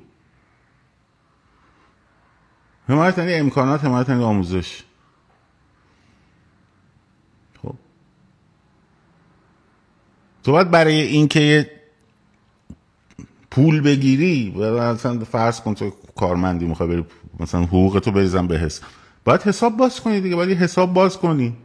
حمایت 2.89 3.19
یعنی 3.19 3.35
امکانات 3.35 3.85
حمایت 3.85 4.09
یعنی 4.09 4.25
آموزش. 4.25 4.83
خب. 7.63 7.75
تو 10.43 10.53
باید 10.53 10.71
برای 10.71 11.01
اینکه 11.01 11.71
پول 13.51 13.81
بگیری 13.81 14.51
مثلا 14.57 15.25
فرض 15.25 15.61
کن 15.61 15.75
تو 15.75 15.91
کارمندی 16.17 16.67
می‌خوای 16.67 16.89
بری 16.89 17.05
مثلا 17.41 17.63
حقوق 17.63 18.01
تو 18.05 18.11
بریزن 18.13 18.47
به 18.47 18.59
حساب 18.59 18.89
باید 19.29 19.43
حساب 19.43 19.77
باز 19.77 20.01
کنی 20.01 20.21
دیگه 20.21 20.37
باید 20.37 20.59
حساب 20.59 20.93
باز 20.93 21.19
کنی. 21.19 21.57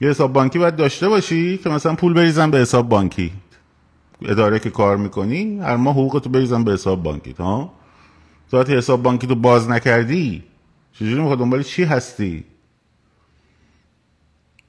یه 0.00 0.10
حساب 0.10 0.32
بانکی 0.32 0.58
باید 0.58 0.76
داشته 0.76 1.08
باشی 1.08 1.58
که 1.58 1.68
مثلا 1.68 1.94
پول 1.94 2.12
بریزن 2.12 2.50
به 2.50 2.58
حساب 2.58 2.88
بانکی. 2.88 3.32
اداره 4.22 4.58
که 4.58 4.70
کار 4.70 4.96
می‌کنی 4.96 5.58
هر 5.58 5.76
ماه 5.76 5.94
حقوق 5.94 6.20
تو 6.24 6.30
بریزن 6.30 6.64
به 6.64 6.72
حساب 6.72 7.02
بانکی 7.02 7.32
ها؟ 7.38 7.72
تو 8.50 8.62
حساب 8.62 9.02
بانکی 9.02 9.26
تو 9.26 9.34
باز 9.34 9.70
نکردی 9.70 10.44
چجوری 10.92 11.20
می‌خواد 11.20 11.38
دنبال 11.38 11.62
چی 11.62 11.84
هستی؟ 11.84 12.44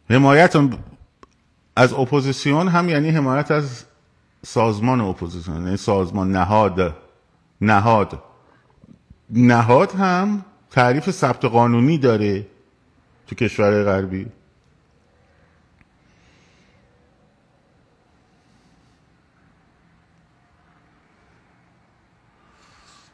حمایت 0.10 0.56
از 1.76 1.94
اپوزیسیون 1.94 2.68
هم 2.68 2.90
یعنی 2.90 3.10
حمایت 3.10 3.52
از 3.52 3.84
سازمان 4.46 5.02
اپوزیسیون 5.02 5.64
یعنی 5.66 5.78
سازمان 5.78 6.32
نهاد. 6.32 6.96
نهاد. 7.62 8.24
نهاد 9.30 9.92
هم 9.92 10.46
تعریف 10.72 11.12
ثبت 11.12 11.46
قانونی 11.46 11.98
داره 11.98 12.48
تو 13.28 13.36
کشور 13.36 13.84
غربی؟ 13.84 14.25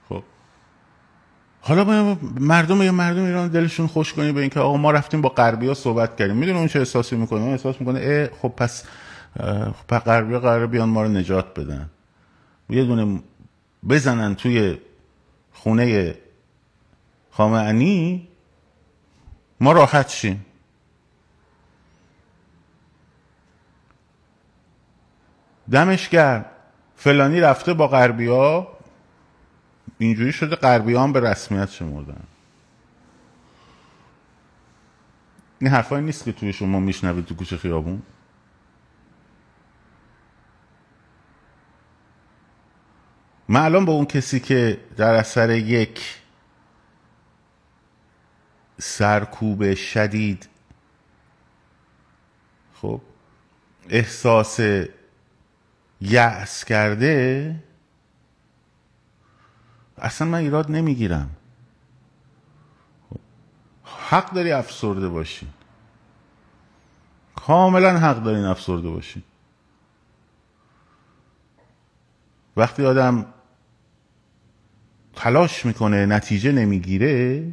خب. 0.09 0.23
حالا 1.61 2.17
مردم 2.39 2.81
یا 2.81 2.91
مردم 2.91 3.23
ایران 3.23 3.47
دلشون 3.47 3.87
خوش 3.87 4.13
کنی 4.13 4.31
به 4.31 4.41
اینکه 4.41 4.59
آقا 4.59 4.77
ما 4.77 4.91
رفتیم 4.91 5.21
با 5.21 5.29
غربی 5.29 5.67
ها 5.67 5.73
صحبت 5.73 6.15
کردیم. 6.15 6.35
می‌دونه 6.35 6.57
اون 6.57 6.67
چه 6.67 6.79
احساسی 6.79 7.15
می‌کنه؟ 7.15 7.39
اون 7.39 7.51
احساس 7.51 7.81
می‌کنه 7.81 7.99
اه 8.03 8.27
خب 8.41 8.53
پس 8.57 8.83
خب 9.73 9.99
غربی 9.99 10.37
قرار 10.37 10.67
بیان 10.67 10.89
ما 10.89 11.03
رو 11.03 11.09
نجات 11.09 11.59
بدن. 11.59 11.89
یه 12.69 12.83
دونه 12.85 13.19
بزنن 13.89 14.35
توی 14.35 14.77
خونه 15.51 16.15
خامعنی 17.37 18.27
ما 19.59 19.71
راحت 19.71 20.09
شیم. 20.09 20.45
دمش 25.71 26.09
فلانی 26.95 27.41
رفته 27.41 27.73
با 27.73 27.87
غربی 27.87 28.27
اینجوری 29.97 30.31
شده 30.31 30.55
غربی 30.55 30.95
به 31.13 31.19
رسمیت 31.19 31.69
شمردن. 31.69 32.23
این 35.59 35.71
حرفایی 35.71 36.05
نیست 36.05 36.23
که 36.23 36.31
توی 36.31 36.53
شما 36.53 36.79
میشنوید 36.79 37.25
تو 37.25 37.35
کوچه 37.35 37.57
خیابون. 37.57 38.01
من 43.49 43.61
الان 43.61 43.85
با 43.85 43.93
اون 43.93 44.05
کسی 44.05 44.39
که 44.39 44.79
در 44.97 45.13
اثر 45.13 45.49
یک 45.49 46.21
سرکوب 48.77 49.73
شدید. 49.73 50.49
خب 52.81 53.01
احساس 53.89 54.59
یأس 56.01 56.65
کرده 56.65 57.55
اصلا 59.97 60.27
من 60.27 60.37
ایراد 60.37 60.71
نمی‌گیرم. 60.71 61.29
حق 63.83 64.31
داری 64.33 64.51
افسرده 64.51 65.09
باشی 65.09 65.47
کاملا 67.35 67.99
حق 67.99 68.23
دارین 68.23 68.43
افسرده 68.45 68.89
باشی 68.89 69.23
وقتی 72.57 72.85
آدم 72.85 73.25
تلاش 75.15 75.65
می‌کنه 75.65 76.05
نتیجه 76.05 76.51
نمی‌گیره 76.51 77.51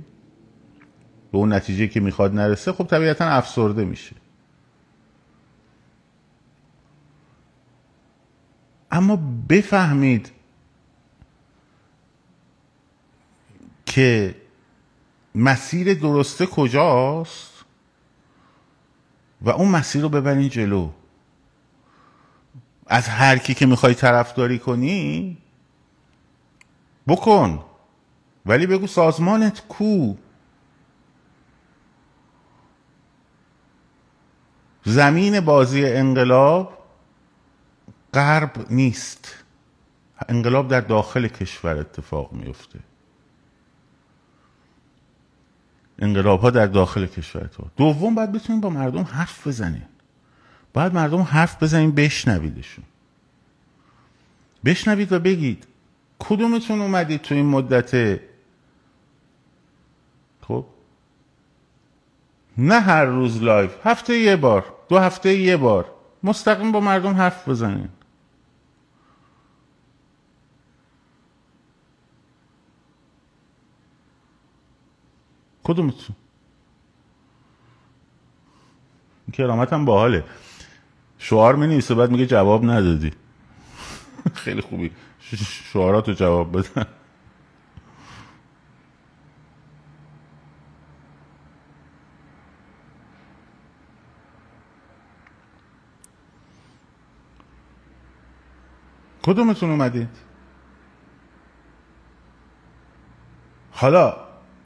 به 1.35 1.39
اون 1.39 1.53
نتیجه 1.53 1.89
که 1.89 2.01
می‌خواد 2.01 2.35
نرسه 2.35 2.73
خب 2.73 2.87
طبیعتا 2.87 3.25
افسرده 3.25 3.85
میشه. 3.85 4.17
اما 8.91 9.17
بفهمید 9.49 10.33
که 13.87 14.35
مسیر 15.35 15.95
درسته 15.95 16.47
کجاست 16.47 17.65
و 19.43 19.51
اون 19.51 19.69
مسیر 19.69 20.03
رو 20.03 20.09
ببرین 20.09 20.49
جلو. 20.49 20.91
از 22.87 23.09
هر 23.09 23.39
کی 23.39 23.55
که 23.55 23.67
می‌خوای 23.67 23.95
طرفداری 23.95 24.59
کنی 24.59 25.39
بکن. 27.09 27.65
ولی 28.47 28.67
بگو 28.67 28.87
سازمانت 28.87 29.63
کو؟ 29.69 30.15
زمین 34.85 35.41
بازی 35.41 35.87
انقلاب 35.87 36.79
غرب 38.15 38.67
نیست. 38.71 39.35
انقلاب 40.29 40.69
در 40.69 40.81
داخل 40.81 41.29
کشور 41.29 41.79
اتفاق 41.79 42.33
میفته 42.33 42.79
انقلاب 45.99 46.41
ها 46.41 46.51
در 46.51 46.67
داخل 46.67 47.07
کشور 47.07 47.47
تو 47.47 47.65
دوم 47.77 48.15
باید 48.15 48.33
بتونیم 48.33 48.61
با 48.61 48.71
مردم 48.71 49.03
حرف 49.03 49.47
بزنیم. 49.47 49.89
باید 50.73 50.95
مردم 50.95 51.21
حرف 51.21 51.63
بزنیم 51.63 51.93
بشنویدشون. 51.93 52.85
بشنوید 54.65 55.13
و 55.13 55.19
بگید 55.19 55.67
کدومتون 56.19 56.81
اومدید 56.81 57.23
تو 57.23 57.35
این 57.35 57.47
مدت 57.47 58.21
خب؟ 60.41 60.67
نه 62.59 62.81
هر 62.81 63.05
روز 63.05 63.43
live 63.43 63.87
هفته 63.87 64.19
یه 64.19 64.37
بار. 64.37 64.74
دو 64.95 65.01
هفته 65.01 65.35
یه 65.35 65.57
بار. 65.57 65.91
مستقیم 66.23 66.73
با 66.73 66.81
مردم 66.81 67.15
حرف 67.15 67.49
بزنین 67.49 67.89
کدومتون؟ 75.65 76.17
کرامت 79.33 79.73
هم 79.73 79.85
باحاله. 79.85 80.25
شعار 81.19 81.55
می 81.55 81.67
نویسه 81.67 81.95
بعد 81.95 82.11
میگه 82.11 82.27
جواب 82.27 82.65
ندادی. 82.65 83.13
خیلی 84.45 84.61
خوبی. 84.61 84.91
شعاراتو 85.73 86.13
جواب 86.13 86.59
بدن 86.59 86.87
کدومتون 99.27 99.71
اومدید؟ 99.71 100.09
حالا 103.71 104.17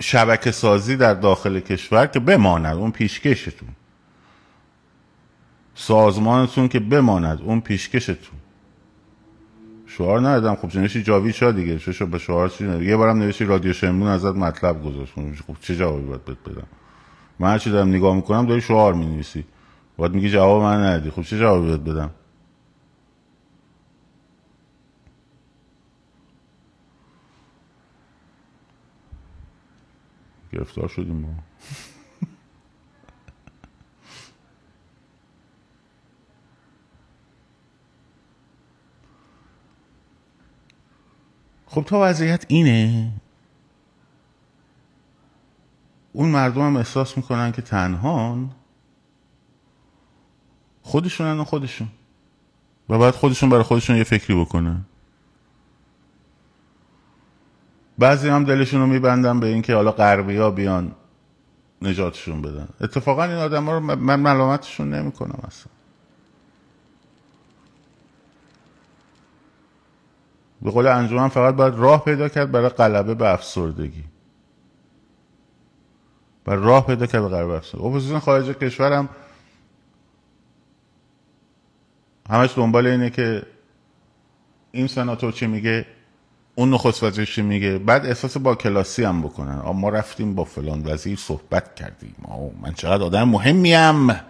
شبکه 0.01 0.51
سازی 0.51 0.97
در 0.97 1.15
داخل 1.15 1.61
کشور 1.61 2.07
که 2.07 2.21
بماند 2.21 2.77
اون 2.77 2.91
پیشکشتون. 2.91 3.69
سازمانتون 5.75 6.69
که 6.69 6.81
بماند 6.81 7.41
اون 7.43 7.61
پیشکشتون. 7.61 8.39
شعار 9.87 10.21
ندادم. 10.21 10.55
خب 10.55 10.79
نوشی 10.79 11.03
جاوید 11.03 11.35
شا 11.35 11.53
دیگه. 11.53 11.79
چه 11.79 12.05
به 12.05 12.19
شعار 12.19 12.49
چی 12.49 12.85
یه 12.85 12.97
بارم 12.97 13.19
نوشی 13.19 13.45
رادیو 13.45 13.73
شمرون 13.73 14.09
ازت 14.09 14.37
مطلب 14.37 14.85
گذاشت. 14.85 15.13
خب 15.47 15.57
چه 15.61 15.77
جوابی 15.77 16.07
باید 16.07 16.25
بهت 16.25 16.39
بدم؟ 16.47 16.67
من 17.39 17.51
هرچی 17.51 17.71
دارم 17.71 17.89
نگاه 17.89 18.17
می‌کنم 18.17 18.47
داری 18.47 18.61
شعار 18.61 18.95
می‌نویسی. 18.95 19.45
باید 19.97 20.13
میگی 20.13 20.31
جواب 20.31 20.63
من 20.63 20.87
ندی 20.87 21.11
خب 21.11 21.23
چه 21.23 21.39
جوابی 21.39 21.67
باید 21.67 21.85
بدم؟ 21.85 22.11
گرفتار 30.59 30.89
شدیم 30.89 31.17
ما. 31.17 31.35
خب 41.67 41.85
تا 41.85 42.01
وضعیت 42.03 42.45
اینه؟ 42.49 43.13
اون 46.13 46.29
مردم 46.29 46.61
هم 46.61 46.77
احساس 46.77 47.17
می‌کنن 47.17 47.53
که 47.53 47.63
تنهان. 47.63 48.51
خودشونن 50.83 51.41
و 51.41 51.45
خودشون. 51.45 51.89
و 52.89 52.99
باید 52.99 53.15
خودشون 53.15 53.51
برای 53.51 53.63
خودشون 53.63 53.97
یه 53.97 54.05
فکری 54.05 54.41
بکنن. 54.41 54.85
بعضی 57.99 58.29
هم 58.29 58.45
دلشون 58.45 58.81
رو 58.81 58.87
میبندن 58.87 59.41
به 59.41 59.47
اینکه 59.47 59.75
حالا 59.75 59.93
غربی 59.93 60.37
ها 60.37 60.51
بیان 60.51 60.93
نجاتشون 61.83 62.43
بدن. 62.43 62.69
اتفاقا 62.81 63.25
این 63.25 63.37
آدم 63.37 63.65
ها 63.65 63.73
رو 63.73 63.81
من 63.81 64.21
ملامتشون 64.21 64.95
نمی 64.95 65.13
کنم 65.13 65.41
اصلا. 65.47 65.73
به 70.63 70.71
قول 70.71 70.87
انجمن 70.87 71.29
فقط 71.29 71.55
باید 71.55 71.75
راه 71.75 72.05
پیدا 72.05 72.29
کرد 72.29 72.53
برای 72.53 72.69
غلبه 72.69 73.15
به 73.15 73.33
افسردگی. 73.33 74.05
و 76.47 76.51
راه 76.51 76.87
پیدا 76.87 77.07
کرد 77.07 77.23
به 77.23 77.29
غلبه 77.29 77.53
افسردگی. 77.53 77.87
اپوزیسیون 77.87 78.21
خارج 78.21 78.49
کشورم 78.49 79.09
همش 82.31 82.53
دنبال 82.57 82.87
اینه 82.87 83.11
که 83.11 83.43
این 84.73 84.87
سناتور 84.87 85.33
چی 85.33 85.47
میگه؟ 85.47 85.87
اون 86.59 86.71
نخست 86.75 87.03
وزیر 87.03 87.25
چی 87.25 87.43
میگه؟ 87.43 87.79
بعد 87.79 88.07
احساس 88.07 88.37
با 88.37 88.55
کلاسی 88.55 89.05
هم 89.05 89.23
بکنن. 89.23 89.61
ما 89.75 89.89
رفتیم 89.89 90.35
با 90.35 90.45
فلان 90.45 90.83
وزیر 90.87 91.19
صحبت 91.19 91.75
کردیم. 91.75 92.15
من 92.63 92.73
چقدر 92.75 93.03
آدم 93.03 93.29
مهمیم. 93.29 94.21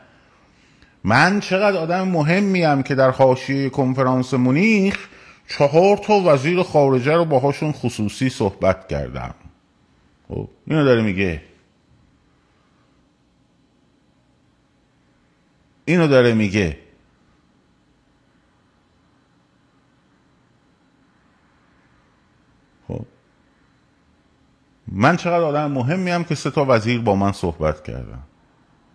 من 1.05 1.41
چقدر 1.41 1.77
آدم 1.77 2.09
مهمیم 2.09 2.83
که 2.83 2.95
در 2.95 3.11
حاشیه 3.11 3.71
کنفرانس 3.71 4.35
مونیخ 4.35 5.09
چهار 5.49 5.97
تا 5.97 6.21
وزیر 6.27 6.63
خارجه 6.63 7.15
رو 7.15 7.25
باهاشون 7.25 7.73
خصوصی 7.73 8.29
صحبت 8.29 8.89
کردم. 8.89 9.35
خب 10.29 10.49
اینو 10.67 10.85
داره 10.85 11.03
میگه. 11.03 11.43
اینو 15.85 16.09
داره 16.09 16.35
میگه. 16.35 16.77
من 24.93 25.17
چقدر 25.17 25.45
آدم 25.45 25.73
مهمی 25.73 26.11
هم 26.11 26.25
که 26.25 26.35
سه 26.35 26.51
تا 26.51 26.65
وزیر 26.69 27.01
با 27.01 27.15
من 27.15 27.33
صحبت 27.33 27.85
کردم 27.85 28.23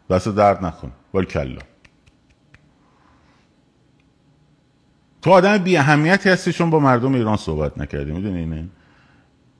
دست 0.09 0.29
درد 0.29 0.65
نکن. 0.65 0.91
ولی 1.13 1.25
کلا 1.25 1.61
تو 5.21 5.31
آدم 5.31 5.57
بی 5.57 5.77
اهمیتی 5.77 6.29
هستی 6.29 6.53
چون 6.53 6.69
با 6.69 6.79
مردم 6.79 7.13
ایران 7.13 7.37
صحبت 7.37 7.77
نکردی. 7.77 8.11
می‌دونی 8.11 8.39
اینه؟ 8.39 8.69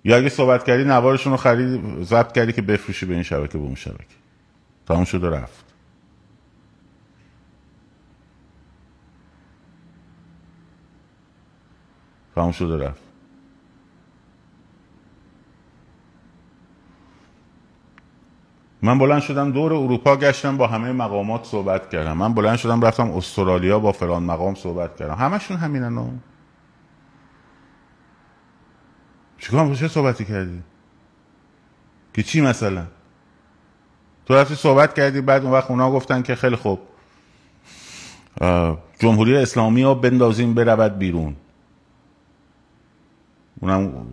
یا 0.04 0.18
اگه 0.18 0.30
صحبت 0.30 0.64
کردی 0.64 0.84
نوارشون 0.84 1.32
رو 1.32 1.38
خرید 1.38 2.04
ضبط 2.04 2.32
کردی 2.32 2.54
که 2.54 2.62
بفروشی 2.62 3.06
به 3.06 3.14
این 3.14 3.24
شبکه 3.24 3.58
به 3.58 3.64
اون 3.64 3.76
شبکه. 3.76 4.16
تمام 4.88 5.04
شد 5.04 5.24
و 5.24 5.30
رفت. 5.30 5.66
تمام 12.36 12.52
شد 12.52 12.70
و 12.70 12.78
رفت. 12.78 13.03
من 18.84 19.00
بلند 19.00 19.22
شدم 19.22 19.52
دور 19.52 19.74
اروپا 19.74 20.16
گشتم 20.16 20.58
با 20.58 20.68
همه 20.68 20.92
مقامات 20.92 21.46
صحبت 21.46 21.90
کردم. 21.90 22.18
من 22.18 22.34
بلند 22.34 22.58
شدم 22.58 22.82
رفتم 22.82 23.12
استرالیا 23.12 23.80
با 23.80 23.92
فلان 23.92 24.24
مقام 24.24 24.56
صحبت 24.56 24.96
کردم. 24.96 25.16
همشون 25.16 25.58
همینن 25.58 26.22
چیکار 29.40 29.76
چه 29.76 29.88
صحبتی 29.88 30.26
کردی؟ 30.26 30.64
که 32.14 32.24
چی 32.24 32.42
مثلا؟ 32.42 32.86
تو 34.26 34.36
رفتی 34.36 34.56
صحبت 34.56 34.94
کردی 34.94 35.22
بعد 35.22 35.44
اون 35.44 35.52
وقت 35.52 35.72
اونا 35.72 35.92
گفتن 35.92 36.22
که 36.22 36.36
خیلی 36.36 36.56
خوب. 36.56 36.80
جمهوری 39.00 39.38
اسلامی 39.38 39.82
ها 39.82 39.94
بندازیم 39.94 40.54
برود 40.54 40.98
بیرون. 40.98 41.36
اونم 43.60 44.06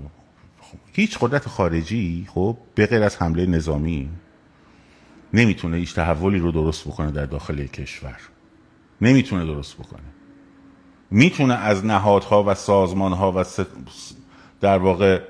هیچ 0.93 1.19
قدرت 1.19 1.49
خارجی 1.49 2.27
خب 2.35 2.57
به 2.75 2.87
غیر 2.87 3.03
از 3.03 3.23
حمله 3.23 3.47
نظامی. 3.47 4.09
نمی‌تونه 5.35 5.77
هیچ 5.77 5.95
تحولی 5.95 6.39
رو 6.39 6.53
درست 6.53 6.89
بکنه 6.89 7.11
در 7.11 7.27
داخل 7.27 7.67
کشور. 7.67 8.17
نمی‌تونه 9.01 9.45
درست 9.45 9.77
بکنه. 9.77 10.01
می‌تونه 11.11 11.55
از 11.55 11.85
نهادها 11.85 12.45
و 12.47 12.55
سازمانها 12.55 13.33
و 13.37 13.45
در 14.61 14.79
واقع 14.79 15.21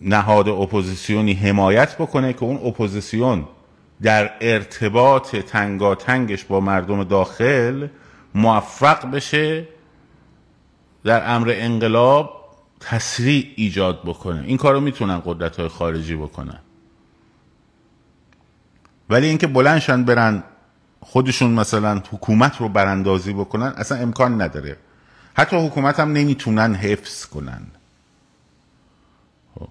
نهاد 0.00 0.48
اپوزیسیونی 0.48 1.32
حمایت 1.32 1.94
بکنه 1.94 2.32
که 2.32 2.42
اون 2.42 2.56
اپوزیسیون 2.56 3.48
در 4.02 4.32
ارتباط 4.40 5.36
تنگاتنگش 5.36 6.44
با 6.44 6.60
مردم 6.60 7.04
داخل 7.04 7.88
موفق 8.34 9.10
بشه 9.10 9.68
در 11.04 11.34
امر 11.34 11.52
انقلاب 11.56 12.44
تسریع 12.80 13.46
ایجاد 13.56 14.02
بکنه. 14.04 14.44
این 14.46 14.56
کارو 14.56 14.80
می‌تونن 14.80 15.22
قدرت 15.24 15.56
های 15.56 15.68
خارجی 15.68 16.16
بکنن. 16.16 16.58
ولی 19.10 19.26
اینکه 19.26 19.46
بلندشن 19.46 20.04
برن 20.04 20.42
خودشون 21.00 21.50
مثلا 21.50 22.02
حکومت 22.10 22.56
رو 22.56 22.68
براندازی 22.68 23.32
بکنن 23.32 23.66
اصلا 23.66 23.98
امکان 23.98 24.42
نداره. 24.42 24.76
حتی 25.34 25.66
حکومت 25.66 26.00
هم 26.00 26.12
نمی‌تونن 26.12 26.74
حفظ 26.74 27.26
کنن. 27.26 27.62
خب. 29.54 29.68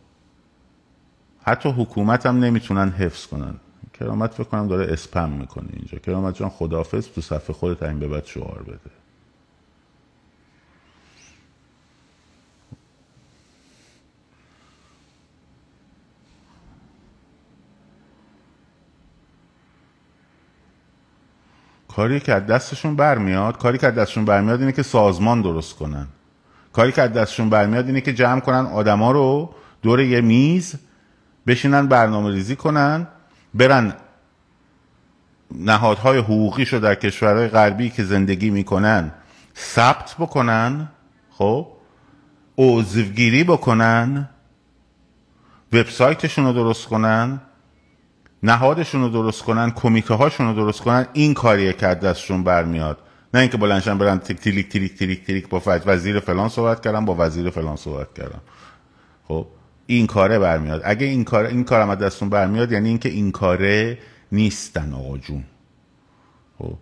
حتی 1.44 1.70
حکومت 1.70 2.26
هم 2.26 2.40
نمی‌تونن 2.40 2.90
حفظ 2.90 3.26
کنن. 3.26 3.56
کرامت 3.94 4.34
فکر 4.34 4.44
کنم 4.44 4.68
داره 4.68 4.94
اسپم 4.94 5.30
می‌کنه 5.30 5.70
اینجا. 5.74 5.98
کرامت 5.98 6.36
جان 6.36 6.50
خداحافظ 6.50 7.08
تو 7.08 7.22
صفحه 7.22 7.54
خودت 7.54 7.84
این 7.84 8.00
به 8.00 8.08
بعد 8.08 8.26
شعار 8.26 8.64
بده. 8.64 9.05
کاری 21.96 22.20
که 22.20 22.34
از 22.34 22.46
دستشون 22.46 22.96
برمیاد 22.96 23.58
کاری 23.58 23.78
که 23.78 23.88
از 23.88 23.96
دستشون 23.96 24.26
برمیاد 24.26 24.60
اینه 24.60 24.72
که 24.72 24.84
سازمان 24.84 25.42
درست 25.42 25.76
کنن. 25.76 26.08
کاری 26.74 26.92
که 26.92 27.02
از 27.02 27.14
دستشون 27.14 27.50
برمیاد 27.50 27.86
اینه 27.88 28.02
که 28.02 28.14
جمع 28.14 28.40
کنن 28.40 28.66
آدما 28.66 29.12
رو 29.12 29.56
دور 29.82 30.02
یه 30.02 30.22
میز 30.22 30.76
بشینن 31.48 31.88
برنامه 31.88 32.32
ریزی 32.32 32.56
کنن 32.56 33.08
برن 33.54 33.94
نهادهای 35.52 36.18
حقوقی 36.18 36.66
شو 36.66 36.80
در 36.80 36.96
کشورهای 36.96 37.48
غربی 37.48 37.90
که 37.90 38.04
زندگی 38.04 38.50
می‌کنن 38.50 39.12
ثبت 39.58 40.16
بکنن 40.20 40.88
خب؟ 41.32 41.68
عضوگیری 42.58 43.44
بکنن 43.44 44.30
وبسایتشون 45.74 46.46
رو 46.46 46.54
درست 46.54 46.86
کنن. 46.86 47.42
نهادشون 48.46 49.02
رو 49.02 49.10
درست 49.10 49.44
کنن 49.44 49.72
کمیته 49.72 50.14
هاشون 50.14 50.48
رو 50.48 50.54
درست 50.54 50.82
کنن 50.82 51.08
این 51.14 51.34
کاریه 51.34 51.74
که 51.74 51.88
از 51.88 52.00
دستشون 52.00 52.44
برمیاد. 52.44 52.98
نه 53.34 53.40
اینکه 53.40 53.58
بلنشن 53.58 53.98
برن 53.98 54.20
تیک 54.20 54.38
تیلیک 54.38 54.70
تیلیک 54.70 54.98
تیلیک 54.98 55.26
تیلیک 55.26 55.50
با 55.50 55.62
وزیر 55.66 56.20
فلان 56.20 56.50
صحبت 56.50 56.82
کردم 56.82 57.06
با 57.06 57.16
وزیر 57.20 57.50
فلان 57.50 57.76
صحبت 57.76 58.14
کردم 58.14 58.42
خب 59.28 59.48
این 59.88 60.08
کاره 60.08 60.40
برمیاد. 60.40 60.82
اگه 60.86 61.06
این 61.06 61.24
کار 61.24 61.46
این 61.46 61.64
کار 61.64 61.82
از 61.82 61.98
دستون 61.98 62.30
برمیاد 62.30 62.72
یعنی 62.72 62.90
اینکه 62.90 63.10
این 63.10 63.32
کاره 63.32 63.98
نیستن 64.32 64.94
آقا 64.94 65.18
جون. 65.18 65.44
خب. 66.60 66.78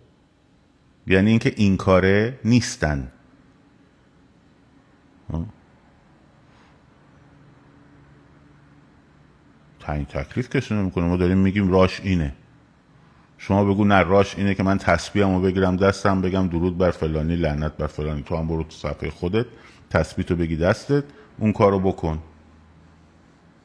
یعنی 1.06 1.30
اینکه 1.30 1.52
این 1.56 1.76
کاره 1.76 2.38
نیستن. 2.44 3.12
خب. 5.32 5.44
تعیین 9.86 10.04
تکلیف 10.04 10.56
کسی 10.56 10.74
نمی‌کنه. 10.74 11.04
ما 11.04 11.16
داریم 11.16 11.38
میگیم 11.38 11.72
راش 11.72 12.00
اینه. 12.00 12.32
شما 13.38 13.64
بگو 13.64 13.84
نه 13.84 14.02
راش 14.02 14.38
اینه 14.38 14.54
که 14.54 14.62
من 14.62 14.78
تسبیحمو 14.78 15.40
بگیرم 15.40 15.76
دستم 15.76 16.20
بگم 16.20 16.48
درود 16.48 16.78
بر 16.78 16.90
فلانی 16.90 17.36
لعنت 17.36 17.76
بر 17.76 17.86
فلانی. 17.86 18.22
تو 18.22 18.36
هم 18.36 18.48
برو 18.48 18.62
تو 18.62 18.70
صفحه 18.70 19.10
خودت 19.10 19.46
تسبیح 19.90 20.24
تو 20.24 20.36
بگی 20.36 20.56
دستت 20.56 21.04
اون 21.38 21.52
کارو 21.52 21.80
بکن. 21.80 22.18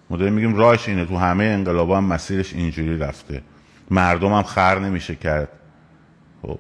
ما 0.10 0.18
داریم 0.18 0.34
میگیم 0.34 0.56
راش 0.56 0.90
اینه. 0.90 1.06
تو 1.06 1.18
همه 1.18 1.44
انقلابا 1.44 1.98
هم 1.98 2.04
مسیرش 2.04 2.54
اینجوری 2.54 2.98
رفته. 2.98 3.42
مردم 3.92 4.34
هم 4.34 4.44
خر 4.44 4.80
نمیشه 4.80 5.16
کرد. 5.16 5.50
خب. 6.42 6.60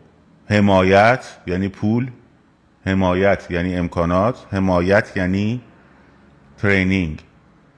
حمایت 0.50 1.38
یعنی 1.48 1.68
پول 1.68 2.12
حمایت 2.86 3.52
یعنی 3.52 3.76
امکانات 3.76 4.46
حمایت 4.52 5.18
یعنی 5.18 5.62
ترینینگ. 6.58 7.24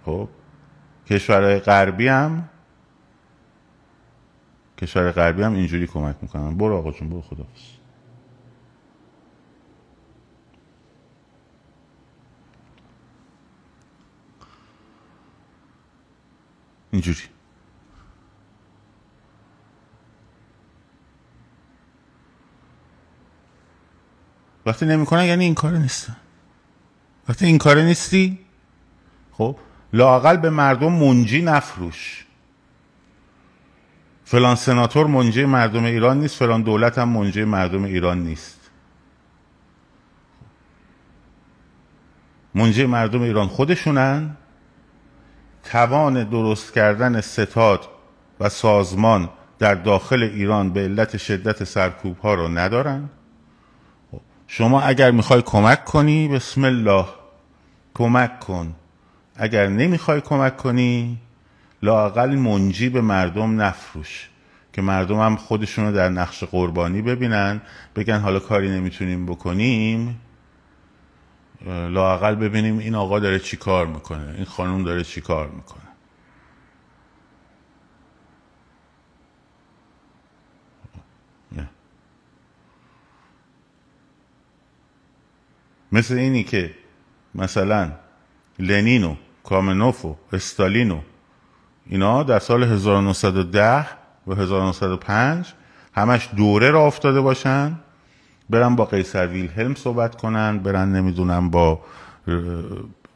خب. 0.05 0.29
کشورهای 1.11 1.59
غربی 1.59 2.07
هم 2.07 2.49
کشور 4.77 5.11
غربی 5.11 5.43
هم 5.43 5.53
اینجوری 5.53 5.87
کمک 5.87 6.15
می‌کنن. 6.21 6.57
برو 6.57 6.77
آقا 6.77 6.91
جون 6.91 7.09
برو 7.09 7.21
خدا 7.21 7.45
اینجوری. 16.91 17.19
وقتی 24.65 24.85
نمی‌کنن 24.85 25.25
یعنی 25.25 25.43
این 25.45 25.55
کار 25.55 25.71
نیست. 25.71 26.11
وقتی 27.29 27.45
این 27.45 27.57
کار 27.57 27.81
نیستی 27.81 28.39
خب؟ 29.31 29.57
لاقل 29.93 30.37
به 30.37 30.49
مردم 30.49 30.91
منجی 30.91 31.41
نفروش. 31.41 32.25
فلان 34.25 34.55
سناتور 34.55 35.07
منجی 35.07 35.45
مردم 35.45 35.83
ایران 35.83 36.19
نیست 36.19 36.35
فلان 36.35 36.61
دولت 36.61 36.97
هم 36.97 37.09
منجی 37.09 37.43
مردم 37.43 37.83
ایران 37.83 38.23
نیست. 38.23 38.69
منجی 42.55 42.85
مردم 42.85 43.21
ایران 43.21 43.47
خودشونن. 43.47 44.37
توان 45.63 46.23
درست 46.23 46.73
کردن 46.73 47.21
ستاد 47.21 47.87
و 48.39 48.49
سازمان 48.49 49.29
در 49.59 49.75
داخل 49.75 50.23
ایران 50.23 50.73
به 50.73 50.79
علت 50.79 51.17
شدت 51.17 51.63
سرکوب 51.63 52.19
ها 52.19 52.33
رو 52.33 52.47
ندارن. 52.47 53.09
شما 54.47 54.81
اگر 54.81 55.11
می‌خوای 55.11 55.41
کمک 55.41 55.85
کنی 55.85 56.27
بسم 56.27 56.63
الله 56.63 57.05
کمک 57.93 58.39
کن. 58.39 58.75
اگر 59.35 59.67
نمی‌خوای 59.67 60.21
کمک 60.21 60.57
کنی 60.57 61.17
لاقل 61.83 62.35
منجی 62.35 62.89
به 62.89 63.01
مردم 63.01 63.61
نفروش 63.61 64.29
که 64.73 64.81
مردم 64.81 65.19
هم 65.19 65.35
خودشون 65.35 65.85
رو 65.85 65.91
در 65.91 66.09
نقش 66.09 66.43
قربانی 66.43 67.01
ببینن 67.01 67.61
بگن 67.95 68.19
حالا 68.19 68.39
کاری 68.39 68.69
نمی‌تونیم 68.69 69.25
بکنیم. 69.25 70.21
لاقل 71.65 72.35
ببینیم 72.35 72.77
این 72.77 72.95
آقا 72.95 73.19
داره 73.19 73.39
چی 73.39 73.57
کار 73.57 73.87
می‌کنه 73.87 74.33
این 74.35 74.45
خانم 74.45 74.83
داره 74.83 75.03
چی 75.03 75.21
کار 75.21 75.47
می‌کنه. 75.47 75.81
مثل 85.91 86.13
اینی 86.13 86.43
که 86.43 86.75
مثلا 87.35 87.91
لنین 88.61 89.03
و 89.03 89.15
کامنوف 89.43 90.05
و 90.05 90.15
استالین 90.33 90.91
و 90.91 90.99
اینا 91.89 92.23
در 92.23 92.39
سال 92.39 92.63
1910 92.63 93.85
و 94.27 94.35
1905 94.35 95.53
همش 95.93 96.29
دوره 96.37 96.71
را 96.71 96.85
افتاده 96.85 97.21
باشن 97.21 97.79
برن 98.49 98.75
با 98.75 98.85
قیصر 98.85 99.27
ویلهلم 99.27 99.75
صحبت 99.75 100.15
کنن 100.15 100.57
برن 100.57 100.91
نمی‌دونم 100.91 101.49
با 101.49 101.79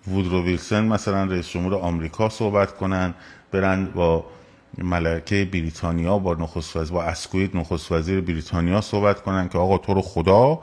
وودرو 0.07 0.43
ویلسن 0.43 0.85
مثلا 0.85 1.23
رئیس 1.23 1.49
جمهور 1.49 1.75
آمریکا 1.75 2.29
صحبت 2.29 2.77
کنن 2.77 3.13
برن 3.51 3.85
با 3.85 4.25
ملکه 4.77 5.49
بریتانیا 5.53 6.17
با 6.17 6.33
نخست 6.33 6.75
وزیر 6.75 6.93
با 6.93 7.03
اسکوید 7.03 7.57
نخست 7.57 7.91
وزیر 7.91 8.21
بریتانیا 8.21 8.81
صحبت 8.81 9.21
کنن 9.21 9.49
که 9.49 9.57
آقا 9.57 9.77
تو 9.77 9.93
رو 9.93 10.01
خدا 10.01 10.59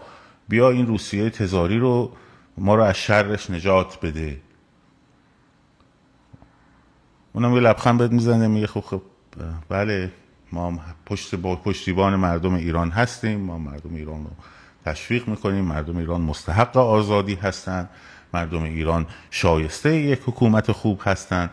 بیا 0.48 0.70
این 0.70 0.86
روسیه 0.86 1.30
تزاری 1.30 1.78
رو 1.78 2.12
ما 2.58 2.74
رو 2.74 2.82
از 2.82 2.96
شرش 2.96 3.50
نجات 3.50 3.98
بده. 4.02 4.36
اونم 7.32 7.54
یه 7.54 7.60
لبخند 7.60 7.98
بهت 7.98 8.12
می‌زنه 8.12 8.48
میگه 8.48 8.66
خب 8.66 8.80
خب 8.80 9.02
بله 9.68 10.12
ما 10.52 10.80
پشت 11.06 11.34
با 11.34 11.56
پشتیبان 11.56 12.16
مردم 12.16 12.54
ایران 12.54 12.90
هستیم 12.90 13.40
ما 13.40 13.58
مردم 13.58 13.94
ایران 13.94 14.24
رو 14.24 14.30
تشویق 14.84 15.28
می‌کنیم 15.28 15.64
مردم 15.64 15.96
ایران 15.96 16.20
مستحق 16.20 16.76
آزادی 16.76 17.34
هستند 17.34 17.88
مردم 18.34 18.62
ایران 18.62 19.06
شایسته 19.30 19.96
یک 19.96 20.20
حکومت 20.26 20.72
خوب 20.72 21.00
هستند 21.04 21.50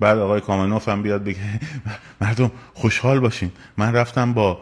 بعد 0.00 0.18
آقای 0.18 0.40
کامنوف 0.40 0.88
هم 0.88 1.02
بیاد 1.02 1.24
بگه 1.24 1.60
مردم 2.20 2.50
خوشحال 2.74 3.20
باشیم 3.20 3.52
من 3.76 3.92
رفتم 3.92 4.32
با 4.32 4.58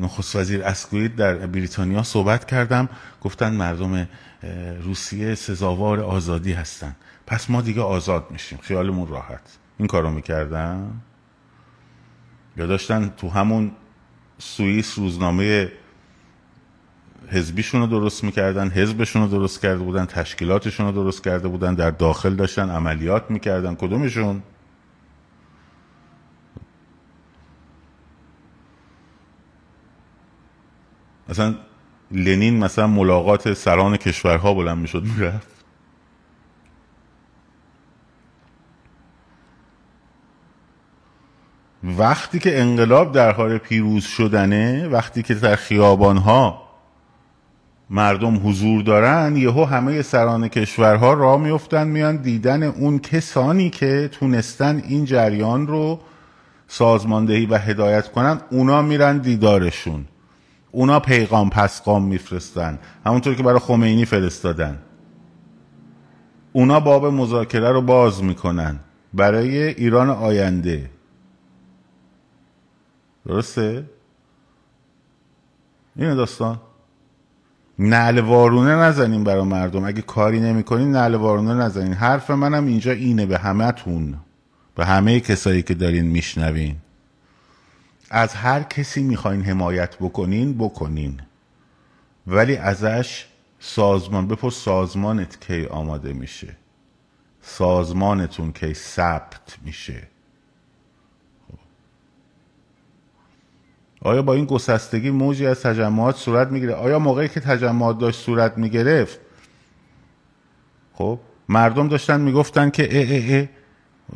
نخست 0.00 0.36
وزیر 0.36 0.62
اسکوید 0.64 1.16
در 1.16 1.34
بریتانیا 1.34 2.02
صحبت 2.02 2.44
کردم. 2.44 2.88
گفتن 3.20 3.52
مردم 3.52 4.08
روسیه 4.82 5.34
سزاوار 5.34 6.00
آزادی 6.00 6.52
هستن. 6.52 6.96
پس 7.26 7.50
ما 7.50 7.60
دیگه 7.60 7.82
آزاد 7.82 8.26
میشیم. 8.30 8.58
خیالمون 8.62 9.08
راحت. 9.08 9.58
این 9.78 9.88
کارو 9.88 10.10
می‌کردن 10.10 11.00
یا 12.56 12.66
داشتن 12.66 13.12
تو 13.16 13.28
همون 13.28 13.72
سوئیس 14.38 14.98
روزنامه 14.98 15.72
حزبیشون 17.28 17.80
رو 17.80 17.86
درست 17.86 18.24
می‌کردن 18.24 18.68
حزبشون 18.70 19.22
رو 19.22 19.28
درست 19.28 19.62
کرده 19.62 19.84
بودن 19.84 20.06
تشکیلاتشون 20.06 20.86
رو 20.86 20.92
درست 20.92 21.24
کرده 21.24 21.48
بودن 21.48 21.74
در 21.74 21.90
داخل 21.90 22.34
داشتن 22.34 22.70
عملیات 22.70 23.30
می‌کردن. 23.30 23.74
کدومشون؟ 23.74 24.42
مثلا 31.28 31.54
لنین 32.10 32.58
مثلا 32.58 32.86
ملاقات 32.86 33.52
سران 33.54 33.96
کشورها 33.96 34.54
بلند 34.54 34.78
می‌شد 34.78 35.02
می‌رفت. 35.02 35.55
وقتی 41.86 42.38
که 42.38 42.60
انقلاب 42.60 43.12
در 43.12 43.32
حال 43.32 43.58
پیروز 43.58 44.04
شدنه 44.04 44.88
وقتی 44.88 45.22
که 45.22 45.34
در 45.34 45.56
خیابانها 45.56 46.62
مردم 47.90 48.48
حضور 48.48 48.82
دارن 48.82 49.36
یهو 49.36 49.64
همه 49.64 50.02
سران 50.02 50.48
کشورها 50.48 51.12
را 51.12 51.36
میفتن 51.36 51.88
میان 51.88 52.16
دیدن 52.16 52.62
اون 52.62 52.98
کسانی 52.98 53.70
که 53.70 54.08
تونستن 54.12 54.82
این 54.88 55.04
جریان 55.04 55.66
رو 55.66 56.00
سازماندهی 56.68 57.46
و 57.46 57.58
هدایت 57.58 58.12
کنن 58.12 58.40
اونا 58.50 58.82
میرن 58.82 59.18
دیدارشون. 59.18 60.04
اونا 60.70 61.00
پیغام 61.00 61.50
پسقام 61.50 62.04
میفرستن 62.04 62.78
همونطور 63.06 63.34
که 63.34 63.42
برای 63.42 63.58
خمینی 63.58 64.04
فرستادن. 64.04 64.78
اونا 66.52 66.80
باب 66.80 67.06
مذاکره 67.06 67.72
رو 67.72 67.82
باز 67.82 68.24
می‌کنن. 68.24 68.78
برای 69.14 69.62
ایران 69.62 70.10
آینده. 70.10 70.90
درسته؟ 73.26 73.84
اینه 75.96 76.14
داستان. 76.14 76.60
نعل 77.78 78.18
وارونه 78.18 78.74
نزنین 78.74 79.24
برای 79.24 79.42
مردم. 79.42 79.84
اگه 79.84 80.02
کاری 80.02 80.40
نمی‌کنین 80.40 80.92
نعل 80.92 81.14
وارونه 81.14 81.54
نزنین. 81.54 81.92
حرف 81.92 82.30
منم 82.30 82.66
اینجا 82.66 82.92
اینه 82.92 83.26
به 83.26 83.38
همه 83.38 83.72
تون 83.72 84.16
به 84.74 84.86
همه 84.86 85.20
کسایی 85.20 85.62
که 85.62 85.74
دارین 85.74 86.06
میشنوین. 86.06 86.76
از 88.10 88.34
هر 88.34 88.62
کسی 88.62 89.02
می‌خواین 89.02 89.42
حمایت 89.42 89.96
بکنین 89.96 90.58
بکنین. 90.58 91.20
ولی 92.26 92.56
ازش 92.56 93.26
سازمان 93.58 94.28
بپر 94.28 94.50
سازمانت 94.50 95.40
کی 95.40 95.66
آماده 95.66 96.12
میشه. 96.12 96.56
سازمانتون 97.40 98.52
کی 98.52 98.74
ثبت 98.74 99.56
میشه. 99.64 100.08
آیا 104.02 104.22
با 104.22 104.34
این 104.34 104.44
گسستگی 104.44 105.10
موجی 105.10 105.46
از 105.46 105.62
تجمعات 105.62 106.16
صورت 106.16 106.48
می‌گیره؟ 106.48 106.74
آیا 106.74 106.98
موقعی 106.98 107.28
که 107.28 107.40
تجمعات 107.40 107.98
داشت 107.98 108.20
صورت 108.20 108.58
می‌گرفت؟ 108.58 109.20
خب 110.92 111.18
مردم 111.48 111.88
داشتن 111.88 112.20
می‌گفتن 112.20 112.70
که 112.70 112.88
اه 112.90 113.08
اه 113.10 113.48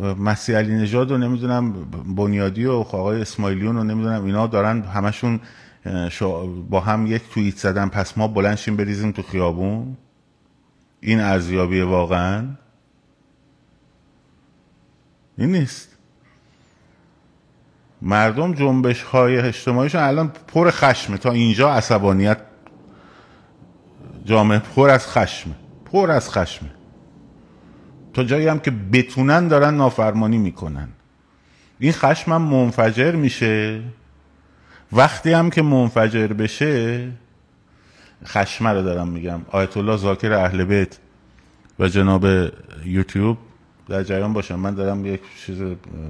اه 0.00 0.14
مسیح 0.14 0.56
علی 0.56 0.74
نژاد 0.74 1.10
و 1.10 1.18
نمی‌دونم 1.18 1.72
بنیادی 2.16 2.66
و 2.66 2.72
آقای 2.72 3.20
اسماعیلیون 3.20 3.76
و 3.76 3.84
نمی‌دونم 3.84 4.24
اینا 4.24 4.46
دارن 4.46 4.82
همشون 4.82 5.40
با 6.70 6.80
هم 6.80 7.06
یک 7.06 7.22
توییت 7.30 7.56
زدن 7.56 7.88
پس 7.88 8.18
ما 8.18 8.28
بلنشیم 8.28 8.76
بریزیم 8.76 9.12
تو 9.12 9.22
خیابون؟ 9.22 9.96
این 11.00 11.20
ارزیابی 11.20 11.80
واقعا؟ 11.80 12.48
این 15.38 15.52
نیست. 15.52 15.96
مردم 18.02 18.54
جنبش 18.54 19.02
های 19.02 19.38
اجتماعیشون 19.38 20.00
الان 20.00 20.32
پر 20.48 20.70
خشمه. 20.70 21.16
تا 21.16 21.30
اینجا 21.30 21.70
عصبانیت 21.70 22.38
جامعه 24.24 24.58
پر 24.58 24.90
از 24.90 25.06
خشمه. 25.06 25.54
پر 25.84 26.10
از 26.10 26.30
خشمه. 26.30 26.70
تا 28.12 28.24
جایی 28.24 28.48
هم 28.48 28.58
که 28.58 28.70
بتونن 28.70 29.48
دارن 29.48 29.74
نافرمانی 29.74 30.38
می‌کنن. 30.38 30.88
این 31.78 31.92
خشم 31.92 32.32
هم 32.32 32.42
منفجر 32.42 33.12
میشه. 33.12 33.82
وقتی 34.92 35.32
هم 35.32 35.50
که 35.50 35.62
منفجر 35.62 36.26
بشه 36.26 37.08
خشمه 38.26 38.70
رو 38.70 38.82
دارم 38.82 39.08
میگم. 39.08 39.40
آیت 39.50 39.76
الله 39.76 39.96
زاکر 39.96 40.32
اهل 40.32 40.64
بیت 40.64 40.98
و 41.78 41.88
جناب 41.88 42.26
یوتیوب 42.84 43.38
در 43.88 44.02
جریان 44.02 44.32
باشم 44.32 44.58
من 44.58 44.74
دارم 44.74 45.06
یک 45.06 45.20
چیز 45.46 45.62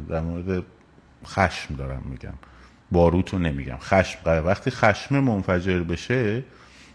در 0.08 0.20
مورد 0.20 0.62
خشم 1.26 1.74
دارم 1.74 2.02
میگم. 2.04 2.34
باروتو 2.92 3.38
نمیگم. 3.38 3.78
خشم 3.80 4.18
وقتی 4.24 4.70
خشم 4.70 5.20
منفجر 5.20 5.82
بشه 5.82 6.44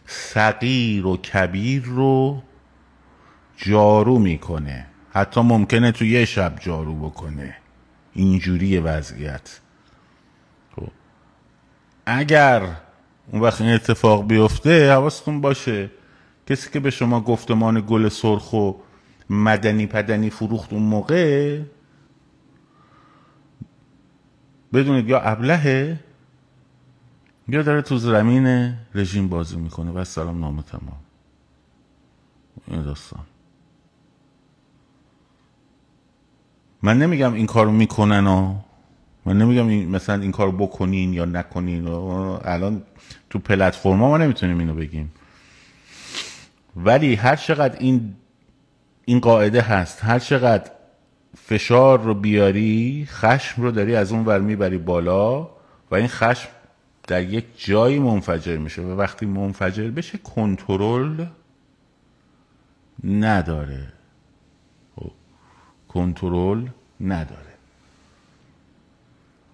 صغیر 0.06 1.06
و 1.06 1.18
کبیر 1.18 1.84
رو 1.84 2.44
جارو 3.58 4.20
می‌کنه. 4.20 4.86
حتی 5.14 5.42
ممکنه 5.42 5.92
تو 5.92 6.06
یه 6.06 6.26
شب 6.26 6.56
جارو 6.60 7.10
بکنه. 7.10 7.56
اینجوری 8.14 8.80
وضعیت. 8.80 9.60
خب. 10.76 10.92
اگر 12.06 12.62
اون 13.32 13.42
وقت 13.42 13.62
این 13.62 13.74
اتفاق 13.74 14.28
بیفته 14.28 14.92
حواستون 14.92 15.42
باشه. 15.42 15.90
کسی 16.48 16.70
که 16.72 16.80
به 16.80 16.90
شما 16.90 17.22
گفتمان 17.22 17.84
گل 17.88 18.10
سرخ 18.10 18.54
و 18.54 18.74
مدنی 19.30 19.86
پدنی 19.88 20.30
فروخت 20.30 20.74
اون 20.74 20.84
موقع 20.84 21.60
بدونید 24.76 25.10
یا 25.10 25.20
ابلهه 25.22 26.00
یا 27.48 27.62
داره 27.62 27.82
تو 27.82 27.98
زمین 27.98 28.74
رژیم 28.96 29.28
بازی 29.30 29.58
می‌کنه. 29.58 29.92
و 29.92 30.04
سلام 30.04 30.40
نامه 30.40 30.62
تمام. 30.62 30.98
این 32.68 32.82
داستان. 32.82 33.24
من 36.82 36.98
نمیگم 36.98 37.34
این 37.34 37.46
کارو 37.46 37.72
می‌کنن 37.72 38.28
و 38.28 38.56
من 39.26 39.38
نمیگم 39.38 39.68
این 39.68 39.90
مثلا 39.90 40.22
این 40.22 40.32
کارو 40.32 40.52
بکنین 40.52 41.14
یا 41.14 41.26
نکنین. 41.26 41.88
الان 41.88 42.84
تو 43.30 43.40
پلتفرم 43.40 43.96
ما 43.96 44.18
نمی‌تونیم 44.18 44.60
اینو 44.60 44.74
بگیم. 44.74 45.12
ولی 46.76 47.16
هر 47.16 47.36
چقدر 47.36 47.80
این 47.80 48.16
این 49.06 49.20
قاعده 49.20 49.62
هست 49.62 50.04
هر 50.04 50.20
چقدر 50.20 50.72
فشار 51.48 52.02
رو 52.02 52.14
بیاری 52.14 53.08
خشم 53.10 53.62
رو 53.62 53.72
داری 53.72 53.96
از 53.96 54.12
اون 54.12 54.26
ور 54.26 54.40
می‌بری 54.40 54.78
بالا 54.78 55.42
و 55.92 55.96
این 55.96 56.08
خشم 56.08 56.50
در 57.08 57.24
یک 57.24 57.46
جایی 57.66 58.00
منفجر 58.00 58.58
میشه 58.58 58.82
و 58.82 58.96
وقتی 58.96 59.26
منفجر 59.26 59.92
بشه 59.92 60.18
کنترل 60.18 61.26
نداره. 63.04 63.94
خب، 64.96 65.12
کنترل 65.88 66.68
نداره. 67.02 67.54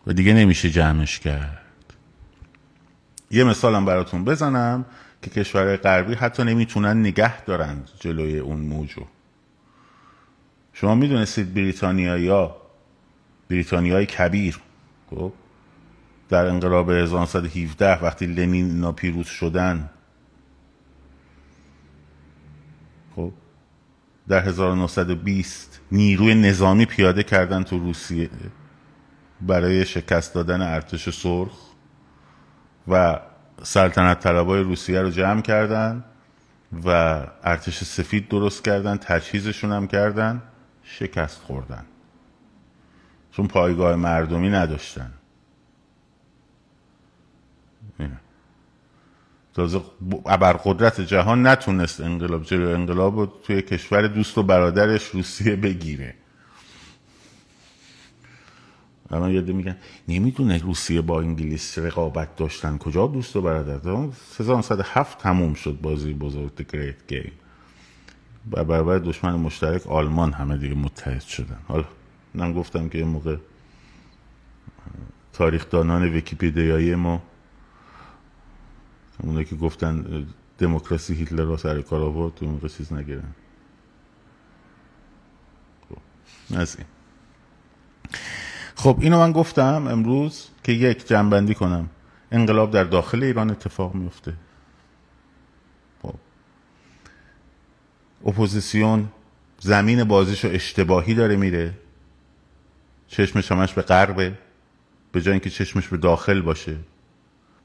و 0.08 0.13
دیگه 0.13 0.34
نمیشه 0.34 0.69
جمعش 0.69 1.19
کرد. 1.19 1.62
یه 3.32 3.43
مثالم 3.43 3.86
براتون 3.86 4.25
بزنم 4.25 4.86
که 5.21 5.30
کشورهای 5.30 5.77
غربی 5.77 6.13
حتی 6.13 6.43
نمی‌تونن 6.43 6.99
نگه 6.99 7.41
دارن 7.41 7.84
جلوی 7.99 8.39
اون 8.39 8.60
موجو. 8.60 9.01
شما 10.81 10.95
می‌دونستید 10.95 11.53
بریتانیایی 11.53 12.27
ها 12.27 12.55
بریتانیای 13.49 14.05
کبیر 14.05 14.59
خب؟ 15.09 15.33
در 16.29 16.45
انقلاب 16.45 16.89
1917 16.89 18.03
وقتی 18.03 18.25
لنین 18.25 18.79
ناپیروز 18.79 19.25
شدن 19.25 19.89
خب؟ 23.15 23.31
در 24.27 24.43
1920 24.43 25.79
نیروی 25.91 26.35
نظامی 26.35 26.85
پیاده 26.85 27.23
کردن 27.23 27.63
تو 27.63 27.79
روسیه 27.79 28.29
برای 29.41 29.85
شکست 29.85 30.33
دادن 30.33 30.61
ارتش 30.61 31.09
سرخ 31.09 31.59
و 32.87 33.19
سلطنت 33.63 34.19
طلبای 34.19 34.63
روسیه 34.63 35.01
رو 35.01 35.09
جمع 35.09 35.41
کردن 35.41 36.03
و 36.83 36.89
ارتش 37.43 37.83
سفید 37.83 38.29
درست 38.29 38.63
کردن 38.63 38.97
تجهیزشون 38.97 39.71
هم 39.71 39.87
کردن. 39.87 40.41
شکست 40.91 41.41
خوردن. 41.41 41.86
چون 43.32 43.47
پایگاه 43.47 43.95
مردمی 43.95 44.49
نداشتن. 44.49 45.13
تازه 49.54 49.82
ابرقدرت 50.25 51.01
جهان 51.01 51.47
نتونست 51.47 52.01
انقلاب 52.01 52.43
جلو 52.43 52.69
انقلاب 52.69 53.15
رو 53.15 53.25
توی 53.25 53.62
کشور 53.62 54.08
دوست 54.08 54.38
و 54.38 54.43
برادرش 54.43 55.08
روسیه 55.08 55.56
بگیره. 55.56 56.15
الان 59.12 59.32
یاده 59.32 59.54
میگن 59.54 59.77
نمی‌دونه 60.08 60.58
روسیه 60.58 61.01
با 61.01 61.21
انگلیس 61.21 61.77
رقابت 61.77 62.36
داشتن. 62.36 62.77
کجا 62.77 63.08
دوست 63.08 63.36
و 63.36 63.41
برادر؟ 63.41 63.89
1907 64.39 65.17
تموم 65.17 65.54
شد 65.54 65.80
بازی 65.82 66.13
بزرگ 66.13 66.51
Game. 67.10 67.32
و 67.32 67.40
برابر 68.45 68.97
دشمن 68.97 69.36
مشترک 69.36 69.88
آلمان 69.88 70.34
همه 70.34 70.58
دیگه 70.58 70.75
متحد 70.75 71.21
شدن. 71.21 71.60
حالا 71.67 71.86
من 72.34 72.54
گفتم 72.54 72.89
که 72.89 72.97
یه 72.97 73.06
موقع 73.06 73.38
تاریخ 75.34 75.69
دانان 75.69 76.04
ویکیپیدیایی 76.04 76.95
ما 76.95 77.21
اونه 79.23 79.43
که 79.43 79.56
گفتن 79.56 80.25
دموکراسی 80.58 81.13
هیتلر 81.13 81.43
را 81.43 81.58
سر 81.58 81.82
کار 81.82 82.01
آورد 82.01 82.36
تو 82.36 82.45
موقع 82.45 82.67
چیز 82.67 82.93
نگیرن 82.93 83.23
خب 85.89 86.67
خب 88.75 88.97
اینو 89.01 89.19
من 89.19 89.32
گفتم 89.32 89.88
امروز 89.88 90.47
که 90.63 90.71
یک 90.71 91.08
جنبندی 91.08 91.56
کنم. 91.56 91.89
انقلاب 92.32 92.71
در 92.71 92.84
داخل 92.84 93.23
ایران 93.23 93.51
اتفاق 93.51 93.95
میفته 93.95 94.34
اپوزیسیون 98.25 99.07
زمین 99.60 100.03
بازیشو 100.03 100.47
اشتباهی 100.51 101.13
داره 101.13 101.36
میره. 101.36 101.73
چشمش 103.07 103.51
همش 103.51 103.73
به 103.73 103.81
غربه 103.81 104.38
به 105.12 105.21
جای 105.21 105.31
اینکه 105.31 105.49
چشمش 105.49 105.88
به 105.88 105.97
داخل 105.97 106.41
باشه 106.41 106.77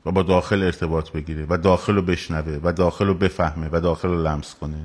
و 0.07 0.11
با 0.11 0.23
داخل 0.23 0.63
ارتباط 0.63 1.11
بگیره 1.11 1.47
و 1.49 1.57
داخل 1.57 1.95
رو 1.95 2.03
بشنوه 2.03 2.61
و 2.63 2.73
داخل 2.73 3.07
رو 3.07 3.15
بفهمه 3.15 3.69
و 3.73 3.81
داخل 3.81 4.09
رو 4.09 4.23
لمس 4.23 4.55
کنه. 4.55 4.85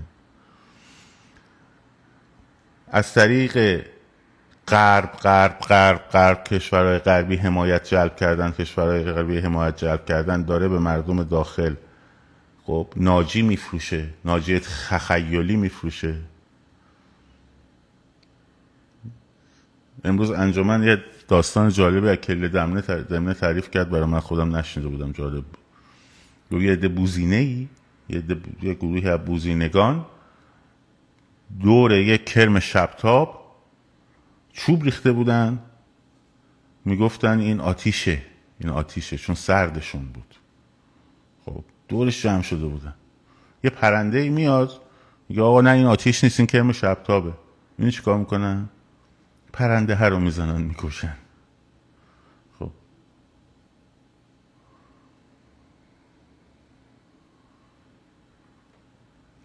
از 2.88 3.14
طریق 3.14 3.86
غرب 4.68 5.12
غرب 5.12 5.60
غرب 5.60 6.10
غرب 6.14 6.44
کشورهای 6.44 6.98
غربی 6.98 7.36
حمایت 7.36 7.84
جلب 7.84 8.16
کردن 8.16 8.52
کشورهای 8.52 9.04
غربی 9.04 9.40
حمایت 9.40 9.78
جلب 9.78 10.06
کردن 10.06 10.44
داره 10.44 10.68
به 10.68 10.80
مردم 10.80 11.24
داخل 11.24 11.76
خب 12.66 12.88
ناجی 12.96 13.42
میفروشه 13.42 14.10
ناجی 14.26 14.60
تخیلی 14.60 15.56
میفروشه. 15.56 16.18
امروز 20.04 20.32
انجمن 20.32 20.84
یه 20.84 21.04
داستان 21.28 21.70
جالبی 21.70 22.10
از 22.10 22.18
کل 22.18 22.48
دمنه, 22.48 23.34
تعریف 23.34 23.72
کرد 23.72 23.90
برای 23.90 24.06
من 24.06 24.20
خودم 24.20 24.56
نشنیده 24.56 24.90
بودم 24.90 25.12
جالب 25.12 25.44
بود. 25.44 26.62
یه 26.62 26.72
عده 26.72 26.88
بوزینه 26.88 27.36
ای 27.36 27.68
یه, 28.10 28.24
یه 28.62 28.74
گروهی 28.74 29.10
از 29.10 29.20
بوزینگان 29.20 30.06
دور 31.62 31.92
یک 31.92 32.26
کرم 32.26 32.60
شبتاب 32.60 33.56
چوب 34.54 34.84
ریخته 34.84 35.12
بودن. 35.12 35.60
می‌گفتن 36.86 37.40
این 37.40 37.60
آتیشه 37.60 38.22
این 38.60 38.70
آتیشه 38.70 39.18
چون 39.18 39.36
سردشون 39.36 40.06
بود. 40.06 40.36
خب 41.46 41.64
دورش 41.92 42.22
جمع 42.24 42.42
شده 42.42 42.66
بودن 42.66 42.94
یه 43.64 43.70
پرنده 43.70 44.20
ای 44.20 44.30
میاد 44.30 44.72
میگه 45.30 45.42
آقا 45.42 45.62
نه 45.62 45.70
این 45.70 45.86
آتیش 45.86 46.24
نیست 46.24 46.40
این 46.40 46.48
کرم 46.48 46.72
شبتابه. 46.72 47.34
این 47.80 47.90
چیکار 47.90 48.18
می‌کنن؟ 48.18 48.70
پرنده 49.54 49.96
هر 49.96 50.10
رو 50.10 50.20
می‌زنن 50.20 50.62
می‌کشن. 50.62 51.16
خب. 52.60 52.72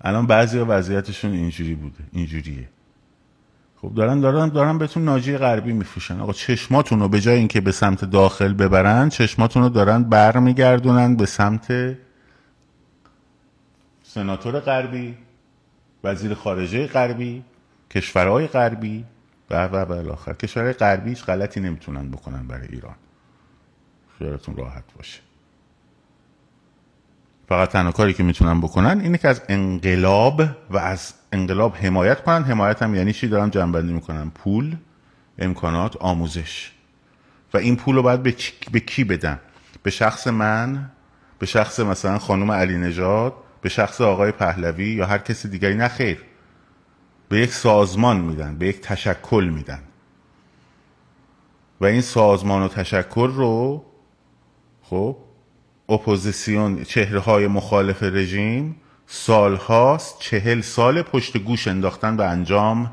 الان 0.01 0.27
بعضی 0.27 0.59
وضعیتشون 0.59 1.33
اینجوری 1.33 1.75
بوده 1.75 2.05
اینجوریه. 2.13 2.69
خب 3.77 3.95
دارن 3.95 4.21
دارن 4.21 4.49
دارن 4.49 4.79
بهتون 4.79 5.05
ناجی 5.05 5.37
غربی 5.37 5.73
میفروشن. 5.73 6.21
آقا 6.21 6.33
چشماتون 6.33 7.01
رو 7.01 7.09
به 7.09 7.21
جای 7.21 7.39
اینکه 7.39 7.61
به 7.61 7.73
سمت 7.73 8.05
داخل 8.05 8.53
ببرن 8.53 9.09
چشماتون 9.09 9.63
رو 9.63 9.69
دارن 9.69 10.03
برمیگردونن 10.03 11.17
به 11.17 11.27
سمت 11.27 11.97
سناتور 14.17 14.61
غربی 14.61 15.15
وزیر 16.05 16.35
خارجه 16.35 16.87
غربی 16.87 17.45
کشورهای 17.91 18.47
غربی 18.47 19.05
و 19.51 19.65
و 19.67 19.85
بالاخره 19.85 20.35
کشورهای 20.35 20.73
غربی 20.73 21.11
هیچ 21.11 21.25
غلطی 21.25 21.61
نمی‌تونن 21.61 22.11
بکنن 22.11 22.47
برای 22.47 22.69
ایران. 22.69 22.95
خیالتون 24.19 24.57
راحت 24.57 24.85
باشه. 24.97 25.21
فقط 27.49 27.69
تنها 27.69 27.93
کاری 27.93 28.13
که 28.13 28.23
می‌تونن 28.23 28.61
بکنن 28.61 29.01
اینه 29.01 29.19
که 29.19 29.29
از 29.29 29.43
انقلاب 29.49 30.43
و 30.71 30.79
از 30.79 31.15
انقلاب 31.33 31.77
حمایت 31.77 32.23
کنن. 32.23 32.43
حمایت 32.43 32.83
هم 32.83 32.95
یعنی 32.95 33.13
چی؟ 33.13 33.29
دارم 33.29 33.49
جنبندی 33.49 33.93
می‌کنم 33.93 34.33
پول 34.35 34.77
امکانات 35.39 35.97
آموزش. 35.97 36.73
و 37.55 37.57
این 37.57 37.77
پول 37.77 37.97
رو 37.97 38.03
باید 38.03 38.23
به, 38.23 38.35
به 38.73 38.81
کی 38.81 39.05
بدن؟ 39.05 39.41
به 39.83 39.91
شخص 39.91 40.27
من 40.27 40.91
به 41.39 41.47
شخص 41.47 41.81
مثلا 41.81 42.19
خانم 42.19 42.51
علی 42.53 42.79
نژاد 42.79 43.46
به 43.67 43.71
شخص 43.71 44.01
آقای 44.01 44.33
پهلوی 44.33 44.89
یا 44.89 45.07
هر 45.07 45.19
کسی 45.19 45.49
دیگری 45.49 45.75
نه 45.75 45.89
خیر. 45.89 46.23
به 47.29 47.39
یک 47.39 47.53
سازمان 47.53 48.21
میدن 48.21 48.59
به 48.59 48.67
یک 48.69 48.81
تشکل 48.81 49.51
میدن. 49.55 49.83
و 51.81 51.85
این 51.85 52.01
سازمان 52.01 52.63
و 52.63 52.69
تشکل 52.69 53.31
رو 53.31 53.85
خب 54.83 55.17
اپوزیسیون 55.89 56.85
چهره 56.85 57.19
های 57.19 57.47
مخالف 57.47 58.03
رژیم 58.03 58.77
سالهاست 59.07 60.19
چهل 60.19 60.61
سال 60.61 61.03
پشت 61.03 61.37
گوش 61.37 61.69
انداختن 61.69 62.17
به 62.17 62.25
انجام 62.25 62.91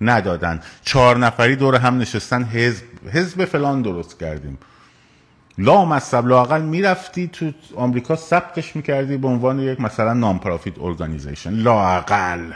ندادن. 0.00 0.60
چهار 0.82 1.16
نفری 1.16 1.56
دور 1.56 1.74
هم 1.76 1.98
نشستن 1.98 2.44
حزب 2.44 2.84
حزب 3.12 3.44
فلان 3.44 3.82
درست 3.82 4.18
کردیم. 4.18 4.58
لا 5.58 5.84
مصب 5.84 6.26
لاقل 6.26 6.62
می‌رفتی 6.62 7.28
تو 7.28 7.52
آمریکا 7.76 8.16
ثبتش 8.16 8.76
می‌کردی 8.76 9.16
به 9.16 9.28
عنوان 9.28 9.60
یک 9.60 9.80
مثلا 9.80 10.12
نام 10.14 10.38
پرافیت 10.38 10.78
ارگانیزیشن 10.78 11.50
لاقل 11.50 12.52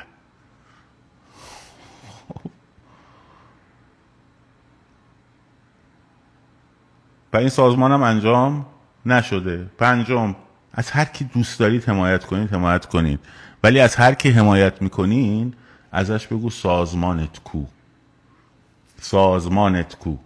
و 7.32 7.36
این 7.36 7.48
سازمان 7.48 7.92
هم 7.92 8.02
انجام 8.02 8.66
نشده. 9.06 9.70
پنجم 9.78 10.36
از 10.72 10.90
هر 10.90 11.04
کی 11.04 11.24
دوست 11.24 11.60
دارید 11.60 11.84
حمایت 11.84 12.24
کنید 12.24 12.52
حمایت 12.52 12.86
کنید. 12.86 13.20
ولی 13.64 13.80
از 13.80 13.96
هر 13.96 14.14
کی 14.14 14.30
حمایت 14.30 14.82
می‌کنین 14.82 15.54
ازش 15.92 16.26
بگو 16.26 16.50
سازمانت 16.50 17.38
کو. 17.44 17.64
سازمانت 19.00 19.94
کو. 19.94 20.16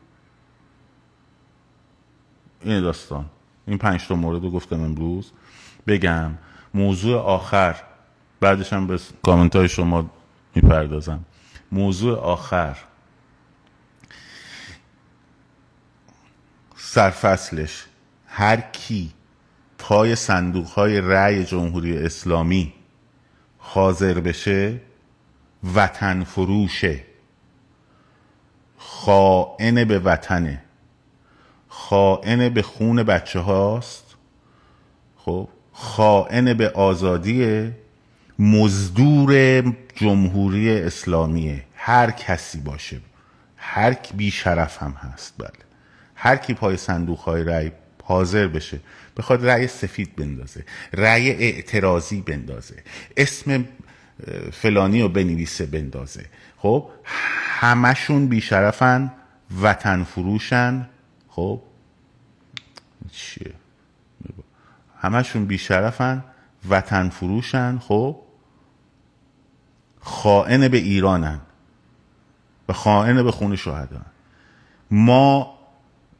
این 2.67 2.81
داستان. 2.81 3.27
این 3.67 3.79
پنج 3.79 4.09
تا 4.09 4.14
مورد 4.14 4.43
رو 4.43 4.51
گفتم 4.51 4.81
امروز. 4.81 5.33
بگم 5.87 6.31
موضوع 6.75 7.21
آخر. 7.21 7.77
بعدش 8.41 8.73
هم 8.73 8.87
به 8.87 8.99
کامنت 9.23 9.57
های 9.57 9.69
شما 9.69 10.11
می‌پردازم. 10.55 11.25
موضوع 11.73 12.19
آخر. 12.19 12.77
سرفصلش. 16.77 17.85
هر 18.27 18.61
کی 18.61 19.12
پای 19.79 20.17
صندوق 20.17 20.67
های 20.67 21.01
رأی 21.01 21.45
جمهوری 21.45 21.99
اسلامی 21.99 22.73
حاضر 23.59 24.21
بشه 24.21 24.81
وطن 25.75 26.25
فروشه. 26.25 27.05
خائن 28.79 29.85
به 29.85 29.99
وطنه. 29.99 30.66
خائن 31.89 32.49
به 32.49 32.62
خون 32.62 33.03
بچه 33.03 33.41
هاست. 33.41 34.05
خب 35.16 35.49
خائن 35.72 36.55
به 36.55 36.70
آزادی 36.70 37.70
مزدور 38.39 39.62
جمهوری 39.95 40.80
اسلامیه. 40.80 41.64
هر 41.74 42.11
کسی 42.11 42.61
باشه. 42.61 43.01
هر 43.57 43.95
کی 43.95 44.14
بی 44.14 44.30
شرف 44.30 44.82
هم 44.82 44.91
هست 44.91 45.34
بله. 45.39 45.51
هر 46.14 46.37
کی 46.37 46.55
پای 46.55 46.76
صندوق 46.76 47.18
های 47.18 47.45
رأی 47.45 47.72
حاضر 48.05 48.47
بشه 48.47 48.80
بخواد 49.16 49.47
رأی 49.47 49.66
سفید 49.66 50.16
بندازه 50.16 50.64
رأی 50.93 51.30
اعتراضی 51.30 52.20
بندازه 52.20 52.82
اسم 53.16 53.64
فلانی 54.53 55.03
رو 55.03 55.09
بنویسه 55.09 55.66
بندازه. 55.66 56.24
خب 56.57 56.91
همشون 57.61 58.26
بیشرفن 58.26 59.12
وطن 59.62 60.05
فروشن 60.05 60.89
خب 61.28 61.62
چیه؟ 63.12 63.54
همشون 65.00 65.46
بیشرفن 65.46 66.24
وطن 66.68 67.09
فروشن 67.09 67.78
خب؟ 67.78 68.16
خائن 70.00 70.68
به 70.68 70.76
ایرانن 70.76 71.40
و 72.68 72.72
خائن 72.72 73.22
به 73.22 73.30
خون 73.30 73.57
شهدا 73.57 74.00
ما 74.90 75.59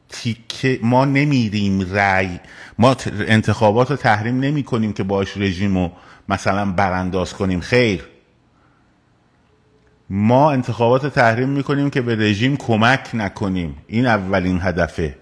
تیکه 0.09 0.79
ما 0.83 1.05
نمیریم 1.05 1.93
رأی 1.93 2.39
ما 2.77 2.95
انتخابات 3.05 3.91
رو 3.91 3.97
تحریم 3.97 4.39
نمی 4.39 4.63
کنیم 4.63 4.93
که 4.93 5.03
باش 5.03 5.37
رژیم 5.37 5.77
رو 5.77 5.91
مثلا 6.29 6.71
برانداز 6.71 7.33
کنیم. 7.33 7.59
خیر. 7.59 8.03
ما 10.09 10.51
انتخابات 10.51 11.05
تحریم 11.05 11.49
می‌کنیم 11.49 11.89
که 11.89 12.01
به 12.01 12.15
رژیم 12.15 12.57
کمک 12.57 13.09
نکنیم. 13.13 13.77
این 13.87 14.05
اولین 14.05 14.59
هدفه. 14.61 15.17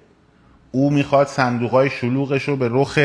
او 0.75 0.89
می‌خواد 0.89 1.27
صندوق 1.27 1.87
شلوغش 1.87 2.43
رو 2.43 2.55
به 2.55 2.69
رخ 2.71 2.99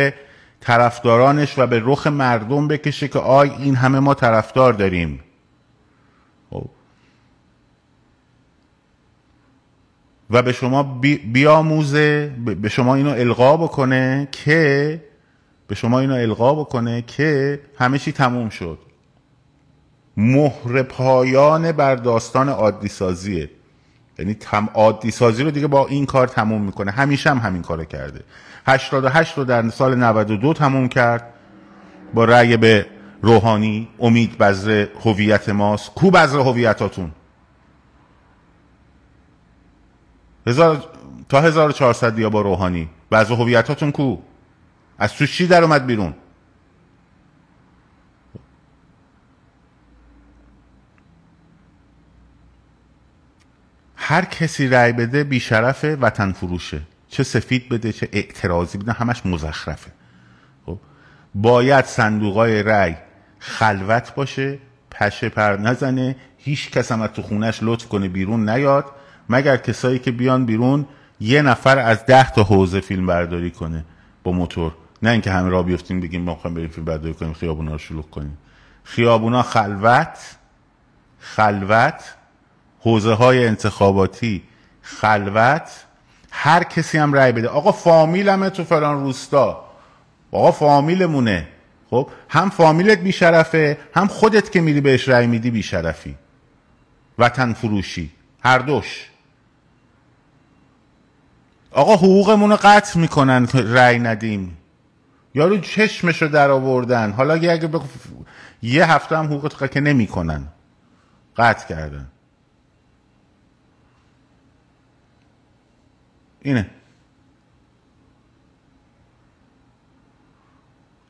طرفدارانش 0.60 1.58
و 1.58 1.66
به 1.66 1.82
رخ 1.84 2.06
مردم 2.06 2.68
بکشه 2.68 3.08
که 3.08 3.18
آی 3.18 3.50
این 3.50 3.74
همه 3.74 4.00
ما 4.00 4.14
طرفدار 4.14 4.72
داریم. 4.72 5.20
خب. 6.50 6.66
و 10.30 10.42
به 10.42 10.52
شما 10.52 10.82
بیاموزه 11.32 12.32
به 12.62 12.68
شما 12.68 12.94
اینو 12.94 13.10
القا 13.10 13.56
بکنه 13.56 14.28
که 14.32 15.00
به 15.66 15.74
شما 15.74 16.00
اینو 16.00 16.14
القا 16.14 16.54
بکنه 16.54 17.02
که 17.02 17.60
همه 17.78 17.98
چی 17.98 18.12
تموم 18.12 18.48
شد. 18.48 18.78
مهر 20.16 20.82
پایان 20.82 21.72
بر 21.72 21.94
داستان 21.94 22.48
عادی 22.48 22.88
سازیه 22.88 23.50
یعنی 24.20 24.34
تم 24.34 24.68
عادی 24.74 25.10
سازی 25.10 25.42
رو 25.42 25.50
دیگه 25.50 25.66
با 25.66 25.86
این 25.86 26.06
کار 26.06 26.28
تموم 26.28 26.62
می‌کنه. 26.62 26.90
همیشه 26.90 27.30
هم 27.30 27.38
همین 27.38 27.62
کار 27.62 27.84
کرده. 27.84 28.24
88 28.66 29.38
رو 29.38 29.44
در 29.44 29.68
سال 29.68 29.94
92 29.94 30.54
تموم 30.54 30.88
کرد. 30.88 31.32
با 32.14 32.24
رأی 32.24 32.56
به 32.56 32.86
روحانی 33.22 33.88
امید 34.00 34.38
بذر 34.38 34.86
هویت 35.04 35.48
ماست. 35.48 35.94
کو 35.94 36.10
بذر 36.10 36.38
هویتاتون؟ 36.38 37.10
هزار 40.46 40.84
تا 41.28 41.40
1400 41.40 42.18
یا 42.18 42.30
با 42.30 42.40
روحانی. 42.40 42.88
بذر 43.12 43.34
هویتاتون 43.34 43.92
کو؟ 43.92 44.16
از 44.98 45.14
تو 45.14 45.26
چی 45.26 45.46
در 45.46 45.64
اومد 45.64 45.86
بیرون؟ 45.86 46.14
هر 54.10 54.24
کسی 54.24 54.68
رأی 54.68 54.92
بده 54.92 55.24
بیشرف 55.24 55.84
وطن 56.00 56.32
فروشه. 56.32 56.80
چه 57.08 57.22
سفید 57.22 57.68
بده 57.68 57.92
چه 57.92 58.08
اعتراضی 58.12 58.78
بده 58.78 58.92
همش 58.92 59.26
مزخرفه. 59.26 59.90
خب؟ 60.66 60.78
باید 61.34 61.84
صندوقای 61.84 62.62
رأی 62.62 62.96
خلوت 63.38 64.14
باشه 64.14 64.58
پشه 64.90 65.28
پر 65.28 65.56
نزنه 65.56 66.16
هیچ 66.38 66.70
کس 66.70 66.92
هم 66.92 67.00
از 67.02 67.10
تو 67.10 67.22
خونش 67.22 67.58
لطف 67.62 67.88
کنه 67.88 68.08
بیرون 68.08 68.48
نیاد 68.48 68.84
مگر 69.28 69.56
کسایی 69.56 69.98
که 69.98 70.10
بیان 70.10 70.46
بیرون 70.46 70.86
یه 71.20 71.42
نفر 71.42 71.78
از 71.78 72.06
ده 72.06 72.30
تا 72.30 72.42
حوزه 72.42 72.80
فیلم 72.80 73.06
برداری 73.06 73.50
کنه 73.50 73.84
با 74.22 74.32
موتور. 74.32 74.74
نه 75.02 75.10
اینکه 75.10 75.30
همه 75.30 75.48
را 75.48 75.62
بیفتیم 75.62 76.00
بگیم 76.00 76.22
ما 76.22 76.34
بریم 76.34 76.68
فیلم 76.68 76.84
برداری 76.84 77.14
کنیم 77.14 77.32
خیابونا 77.32 77.72
رو 77.72 77.78
شلوغ 77.78 78.10
کنیم. 78.10 78.38
خیابونا 78.84 79.42
خلوت 79.42 80.18
خلوت 81.18 82.14
حوزه 82.80 83.12
های 83.12 83.46
انتخاباتی 83.46 84.42
خلوت 84.82 85.70
هر 86.30 86.64
کسی 86.64 86.98
هم 86.98 87.12
رأی 87.12 87.32
بده. 87.32 87.48
آقا 87.48 87.72
فامیلمه 87.72 88.50
تو 88.50 88.64
فلان 88.64 89.00
روستا. 89.04 89.64
آقا 90.32 90.52
فامیلمونه. 90.52 91.48
خب 91.90 92.10
هم 92.28 92.50
فامیلت 92.50 92.98
بیشرفه 92.98 93.78
هم 93.94 94.06
خودت 94.06 94.52
که 94.52 94.60
میری 94.60 94.80
بهش 94.80 95.08
رأی 95.08 95.26
میدی 95.26 95.50
بیشرفی. 95.50 96.14
وطن 97.18 97.52
فروشی. 97.52 98.10
هر 98.44 98.58
دوش. 98.58 99.06
آقا 101.72 101.94
حقوقمون 101.94 102.50
رو 102.50 102.58
قطع 102.62 102.98
می‌کنن 102.98 103.48
رأی 103.54 103.98
ندیم. 103.98 104.56
یارو 105.34 105.58
چشمشو 105.58 106.26
در 106.26 106.50
آوردن. 106.50 107.12
حالا 107.12 107.34
اگه 107.34 107.66
بخ... 107.66 107.82
یه 108.62 108.92
هفته 108.92 109.18
هم 109.18 109.26
حقوقت 109.26 109.72
که 109.72 109.80
نمی‌کنن. 109.80 110.46
قطع 111.36 111.68
کردن. 111.68 112.06
اینه. 116.42 116.70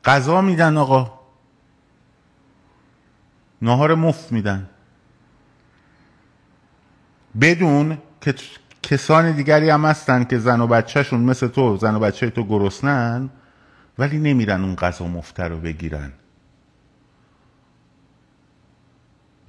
غذا 0.05 0.41
میدن 0.41 0.77
آقا. 0.77 1.19
نهار 3.61 3.95
مفت 3.95 4.31
میدن. 4.31 4.69
بدون 7.41 7.97
که 8.21 8.33
کسان 8.83 9.31
دیگری 9.31 9.69
هم 9.69 9.85
هستن 9.85 10.23
که 10.23 10.37
زن 10.39 10.61
و 10.61 10.67
بچهشون 10.67 11.21
مثل 11.21 11.47
تو 11.47 11.77
زن 11.77 11.95
و 11.95 11.99
بچه 11.99 12.29
تو 12.29 12.43
گرسنن 12.43 13.29
ولی 13.97 14.19
نمیرن 14.19 14.63
اون 14.63 14.75
غذا 14.75 15.07
مفته 15.07 15.43
رو 15.43 15.57
بگیرن. 15.57 16.11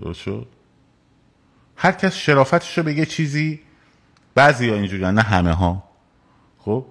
درست 0.01 0.21
شد؟ 0.21 0.47
هر 1.77 1.93
کس 1.93 2.15
شرافتش 2.15 2.79
رو 2.79 2.85
بگه 2.85 3.07
چیزی 3.07 3.61
بعضی 4.35 4.69
ها 4.69 4.75
اینجوری 4.75 5.03
نه 5.03 5.23
همه 5.23 5.53
ها 5.53 5.83
خب؟ 6.59 6.87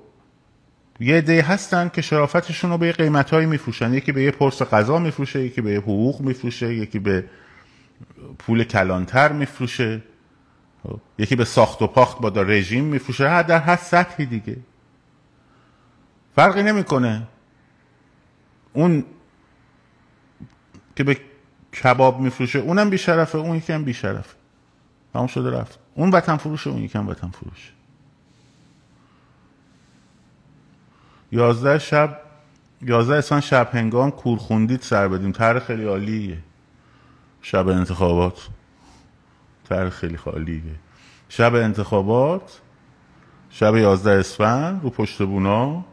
یه 1.00 1.18
عده 1.18 1.42
هستن 1.42 1.90
که 1.90 2.02
شرافتشون 2.02 2.72
رو 2.72 2.78
به 2.78 2.92
قیمت 2.92 3.30
هایی 3.30 3.46
میفروشن. 3.46 3.94
یکی 3.94 4.12
به 4.12 4.24
یه 4.24 4.32
پرس 4.32 4.62
غذا 4.62 5.00
میفروشه 5.00 5.44
یکی 5.44 5.62
به 5.62 5.72
یه 5.72 5.80
حقوق 5.80 6.22
میفروشه 6.22 6.74
یکی 6.76 7.00
به 7.00 7.26
پول 8.40 8.64
کلانتر 8.64 9.32
میفروشه. 9.32 10.02
خب، 10.84 11.00
یکی 11.18 11.36
به 11.36 11.46
ساخت 11.46 11.82
و 11.82 11.88
پاخت 11.88 12.22
با 12.22 12.30
دا 12.30 12.42
رژیم 12.42 12.84
میفروشه. 12.84 13.30
هر 13.30 13.44
در 13.44 13.60
هر 13.60 13.76
سطحی 13.76 14.26
دیگه. 14.26 14.58
فرقی 16.36 16.64
نمی‌کنه. 16.64 17.28
اون 18.74 19.06
که 20.96 21.04
به 21.04 21.18
کباب 21.84 22.20
میفروشه 22.20 22.60
اونم 22.60 22.90
بیشرفه 22.90 23.38
اون 23.38 23.56
یکی 23.56 23.74
هم 23.74 23.84
بیشرفه. 23.84 24.36
تمام 25.14 25.28
شده 25.28 25.50
رفت. 25.50 25.81
اون 25.96 26.10
وطن 26.10 26.38
فروشه 26.38 26.70
اون 26.70 26.82
یکم 26.82 27.08
وطن 27.08 27.30
فروشه 27.30 27.72
یازده 31.32 31.80
شب 31.80 32.22
یازده 32.82 33.16
اسفند 33.16 33.42
شب 33.42 33.70
هنگام 33.74 34.12
کورخوندید 34.12 34.82
سر 34.82 35.08
بدیم. 35.08 35.32
تر 35.32 35.60
خیلی 35.60 35.86
عالیه. 35.86 36.38
شب 37.42 37.68
انتخابات. 37.68 38.50
تر 39.66 39.90
خیلی 39.90 40.18
خالیه 40.18 40.62
شب 41.30 41.56
انتخابات 41.56 42.62
شب 43.50 43.76
یازده 43.76 44.12
اسفند 44.12 44.84
رو 44.84 44.90
پشت 44.90 45.24
بونا. 45.24 45.86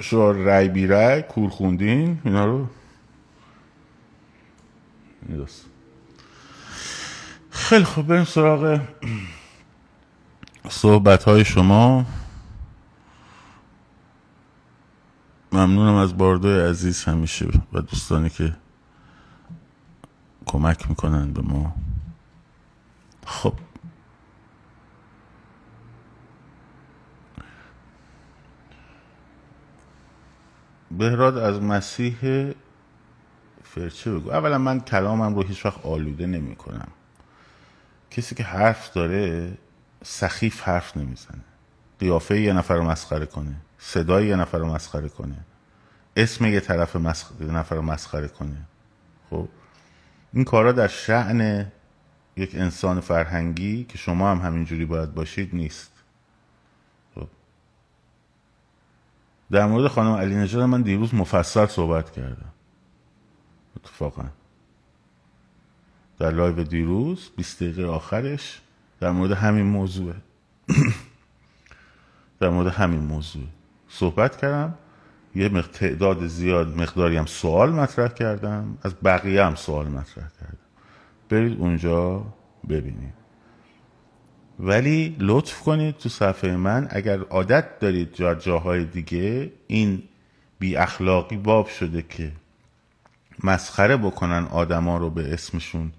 شما 0.00 0.30
رای 0.30 0.68
بی 0.68 0.86
رای 0.86 1.22
کورخوندین 1.22 2.20
اینا 2.24 2.44
رو. 2.44 2.66
نیست 5.28 5.73
خیلی 7.54 7.84
خوب 7.84 8.06
بریم 8.06 8.24
سراغ 8.24 8.80
صحبت 10.68 11.24
های 11.24 11.44
شما. 11.44 12.06
ممنونم 15.52 15.94
از 15.94 16.16
باردوی 16.18 16.60
عزیز 16.60 17.04
همیشه 17.04 17.46
و 17.72 17.80
دوستانی 17.80 18.30
که 18.30 18.56
کمک 20.46 20.88
می‌کنن 20.88 21.32
به 21.32 21.42
ما. 21.42 21.74
خب. 23.26 23.54
بهراد 30.90 31.38
از 31.38 31.62
مسیح 31.62 32.52
فرچه 33.62 34.12
بگو. 34.12 34.30
اولا 34.30 34.58
من 34.58 34.80
کلامم 34.80 35.34
رو 35.34 35.42
هیچ 35.42 35.66
وقت 35.66 35.86
آلوده 35.86 36.26
نمی 36.26 36.56
کنم 36.56 36.88
کسی 38.16 38.34
که 38.34 38.42
حرف 38.42 38.92
داره 38.92 39.52
سخیف 40.04 40.62
حرف 40.62 40.96
نمی‌زنه. 40.96 41.44
قیافه 41.98 42.40
یه 42.40 42.52
نفر 42.52 42.74
رو 42.74 42.84
مسخره 42.84 43.26
کنه 43.26 43.56
صدای 43.78 44.26
یه 44.26 44.36
نفر 44.36 44.58
رو 44.58 44.66
مسخره 44.66 45.08
کنه 45.08 45.36
اسم 46.16 46.44
یه 46.44 46.60
طرف 46.60 46.96
مسخره، 46.96 47.46
نفر 47.46 47.76
رو 47.76 47.82
مسخره 47.82 48.28
کنه. 48.28 48.56
خب 49.30 49.48
این 50.32 50.44
کارا 50.44 50.72
در 50.72 50.88
شعن 50.88 51.66
یک 52.36 52.54
انسان 52.54 53.00
فرهنگی 53.00 53.84
که 53.84 53.98
شما 53.98 54.30
هم 54.30 54.38
همینجوری 54.38 54.84
باید 54.84 55.14
باشید 55.14 55.54
نیست. 55.54 55.92
خب. 57.14 57.28
در 59.50 59.66
مورد 59.66 59.88
خانم 59.88 60.12
علی 60.12 60.34
نژاد 60.34 60.62
من 60.62 60.82
دیروز 60.82 61.14
مفصل 61.14 61.66
صحبت 61.66 62.10
کردم. 62.10 62.52
اتفاقا. 63.76 64.24
در 66.18 66.30
لایو 66.30 66.64
دیروز 66.64 67.30
20 67.36 67.62
دقیقه 67.62 67.86
آخرش 67.86 68.60
در 69.00 69.10
مورد 69.10 69.32
همین 69.32 69.66
موضوع. 69.66 70.12
در 72.40 72.48
مورد 72.48 72.66
همین 72.66 73.00
موضوع 73.00 73.42
صحبت 73.88 74.36
کردم. 74.36 74.74
یه 75.34 75.62
تعداد 75.62 76.26
زیاد 76.26 76.80
مقداری 76.80 77.16
هم 77.16 77.26
سوال 77.26 77.72
مطرح 77.72 78.08
کردم. 78.08 78.78
از 78.82 78.94
بقیه 79.04 79.44
هم 79.44 79.54
سوال 79.54 79.88
مطرح 79.88 80.28
کردم. 80.40 80.58
برید 81.28 81.60
اونجا 81.60 82.26
ببینید. 82.68 83.14
ولی 84.60 85.16
لطف 85.18 85.60
کنید 85.60 85.96
تو 85.96 86.08
صفحه 86.08 86.56
من. 86.56 86.86
اگر 86.90 87.20
عادت 87.20 87.78
دارید 87.78 88.14
جا 88.14 88.34
جاهای 88.34 88.84
دیگه 88.84 89.52
این 89.66 90.02
بی 90.58 90.76
اخلاقی 90.76 91.36
باب 91.36 91.68
شده 91.68 92.02
که 92.02 92.32
مسخره 93.44 93.96
بکنن 93.96 94.46
آدما 94.50 94.96
رو 94.96 95.10
به 95.10 95.32
اسمشون. 95.34 95.92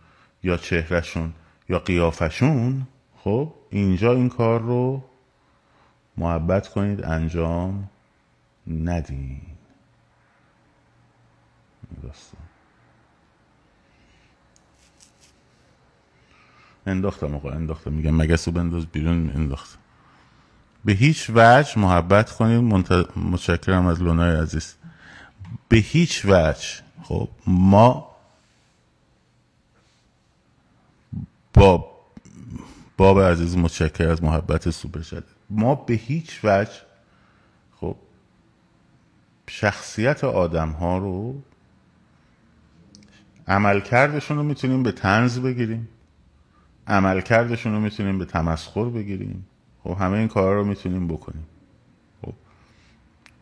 یا 0.45 0.57
چهرهشون 0.57 1.33
یا 1.69 1.79
قیافشون 1.79 2.87
خب 3.23 3.53
اینجا 3.69 4.13
این 4.13 4.29
کار 4.29 4.61
رو 4.61 5.03
محبت 6.17 6.67
کنید 6.67 7.05
انجام 7.05 7.89
ندین. 8.67 9.41
انداختم 16.87 17.35
آقا 17.35 17.49
انداختم. 17.49 17.93
میگم 17.93 18.15
مگسو 18.15 18.51
بنداز 18.51 18.85
بیرون 18.85 19.29
انداختم 19.35 19.77
به 20.85 20.93
هیچ 20.93 21.29
وجه 21.29 21.79
محبت 21.79 22.31
کنید. 22.31 22.61
منت... 22.61 23.17
متشکرم 23.17 23.85
از 23.85 24.01
لونای 24.01 24.35
عزیز. 24.35 24.75
به 25.69 25.77
هیچ 25.77 26.25
وجه 26.25 26.67
خب 27.03 27.29
ما 27.47 28.14
با 31.55 31.95
باب 32.97 33.19
عزیز 33.19 33.57
متشکر 33.57 34.07
از 34.09 34.23
محبت 34.23 34.69
سوپر 34.69 35.01
شده. 35.01 35.23
ما 35.49 35.75
به 35.75 35.93
هیچ 35.93 36.39
وجه 36.43 36.71
خب 37.75 37.95
شخصیت 39.47 40.23
آدم 40.23 40.69
ها 40.69 40.97
رو 40.97 41.41
عملکردشون 43.47 44.37
رو 44.37 44.43
می‌تونیم 44.43 44.83
به 44.83 44.91
تنز 44.91 45.39
بگیریم 45.39 45.87
عملکردشون 46.87 47.73
رو 47.73 47.79
می‌تونیم 47.79 48.19
به 48.19 48.25
تمسخر 48.25 48.85
بگیریم. 48.85 49.45
خب 49.83 49.97
همه 49.99 50.17
این 50.17 50.27
کارا 50.27 50.53
رو 50.59 50.65
می‌تونیم 50.65 51.07
بکنیم. 51.07 51.47
خب 52.21 52.33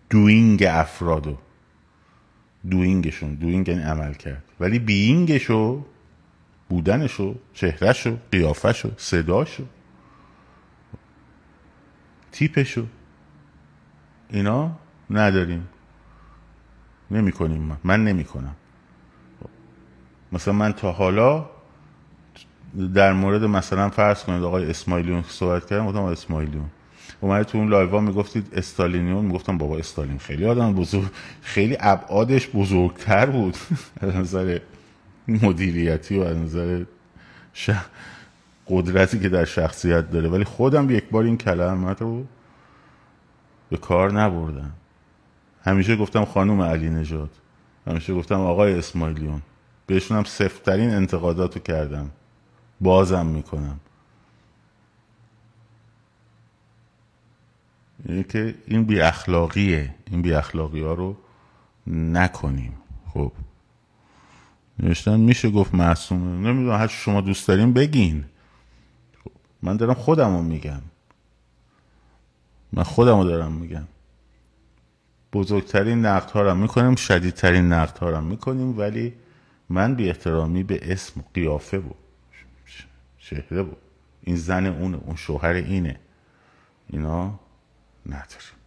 دوینگ 0.09 0.64
افرادو 0.64 1.38
دوینگشون 2.70 3.36
دوینگ 3.36 3.68
یعنی 3.68 3.82
عمل 3.82 4.14
کرد 4.14 4.43
ولی 4.59 4.80
بینگشو 4.80 5.86
بودنشو 6.70 7.36
چهرهشو 7.53 8.18
قیافشو 8.32 8.91
صداشو 8.97 9.64
تیپشو 12.32 12.86
اینا 14.30 14.72
نداریم. 15.09 15.68
نمی 17.11 17.32
کنیم 17.32 17.61
من, 17.61 17.78
من 17.84 18.03
نمی 18.03 18.24
کنم 18.24 18.55
مثلا 20.32 20.53
من 20.53 20.74
تا 20.74 20.91
حالا 20.91 21.49
در 22.93 23.14
مورد 23.14 23.43
مثلا 23.43 23.89
فرض 23.89 24.24
کنید 24.24 24.43
آقای 24.43 24.70
اسماعیلیون 24.70 25.24
صحبت 25.28 25.66
کردم 25.66 25.88
گفتم 25.88 26.03
اسماعیلیون. 26.03 26.66
اومده 27.22 27.43
تو 27.43 27.57
اون 27.57 27.68
لایوا 27.68 27.99
می‌گفتید 27.99 28.47
استالینیون 28.53 29.26
می‌گفتم 29.26 29.57
بابا 29.57 29.78
استالین 29.78 30.18
خیلی 30.18 30.45
آدم 30.45 30.74
بزرگ 30.74 31.11
خیلی 31.41 31.78
ابعادش 31.80 32.47
بزرگتر 32.47 33.26
بود. 33.26 33.57
از 34.01 34.16
نظر 34.16 34.59
مدیریتی 35.28 36.19
و 36.19 36.21
از 36.24 36.38
نظر 36.38 36.84
ش... 37.53 37.69
قدرتی 38.67 39.19
که 39.19 39.30
در 39.30 39.45
شخصیت 39.45 40.11
داره. 40.11 40.30
ولی 40.30 40.43
خودم 40.43 40.89
یک 40.89 41.09
بار 41.09 41.24
این 41.24 41.38
کلمت 41.38 42.01
رو 42.01 42.26
به 43.69 43.78
کار 43.78 44.11
نبردم. 44.11 44.71
همیشه 45.63 45.95
گفتم 45.95 46.26
خانوم 46.26 46.61
علی 46.61 46.89
نجات 46.89 47.30
همیشه 47.88 48.13
گفتم 48.13 48.39
آقای 48.39 48.74
اسماعیلیون. 48.74 49.41
بهشون 49.88 50.17
هم 50.17 50.24
سفترین 50.24 50.89
انتقاداتو 50.89 51.59
کردم. 51.59 52.11
بازم 52.82 53.26
می‌کنم. 53.26 53.80
یعنی 58.05 58.24
که 58.24 58.55
این 58.67 58.84
بی 58.84 59.01
اخلاقیه 59.01 59.95
این 60.11 60.21
بی 60.21 60.34
اخلاقی 60.34 60.82
ها 60.82 60.93
رو 60.93 61.15
نکنیم. 61.88 62.74
خب. 63.13 63.32
نوشتن 64.80 65.19
میشه 65.19 65.49
گفت 65.49 65.76
معصومه 65.76 66.49
نمی‌دونم 66.49 66.78
هر 66.78 66.88
شما 66.88 67.21
دوست 67.21 67.47
داریم 67.47 67.74
بگین. 67.74 68.26
من 69.61 69.78
دارم 69.78 69.93
خودم 69.93 70.43
میگم. 70.43 70.82
من 72.74 72.84
خودم 72.84 73.17
رو 73.17 73.24
دارم 73.24 73.51
میگم. 73.51 73.88
بزرگترین 75.34 76.05
نقد 76.05 76.32
ها 76.32 76.41
رو 76.41 76.55
می‌کنیم 76.55 76.95
شدیدترین 76.95 77.74
نقد 77.74 77.97
ها 77.97 78.09
رو 78.09 78.21
می‌کنیم 78.21 78.80
ولی 78.80 79.13
من 79.69 79.95
بی 79.95 80.07
احترامی 80.09 80.63
به 80.63 80.91
اسم 80.91 81.19
و 81.19 81.24
قیافه 81.34 81.80
بود 81.80 81.95
چهره 83.19 83.63
بود 83.63 83.78
این 84.24 84.36
زن 84.36 84.65
اونه 84.65 84.97
اون 84.97 85.15
شوهر 85.15 85.53
اینه. 85.53 85.99
اینا 86.89 87.39
نداریم. 88.05 88.62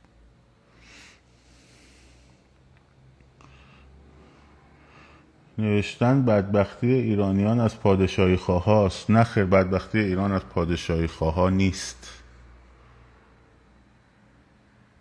نوشتن 5.59 6.25
بدبختی 6.25 6.93
ایرانیان 6.93 7.61
از 7.61 7.81
پادشاهی 7.81 8.37
خواهاست. 8.37 9.11
نه 9.11 9.25
خیر 9.25 9.45
بدبختی 9.45 9.99
ایران 9.99 10.33
از 10.33 10.43
پادشاهی 10.43 11.07
خواه 11.07 11.51
نیست. 11.51 12.11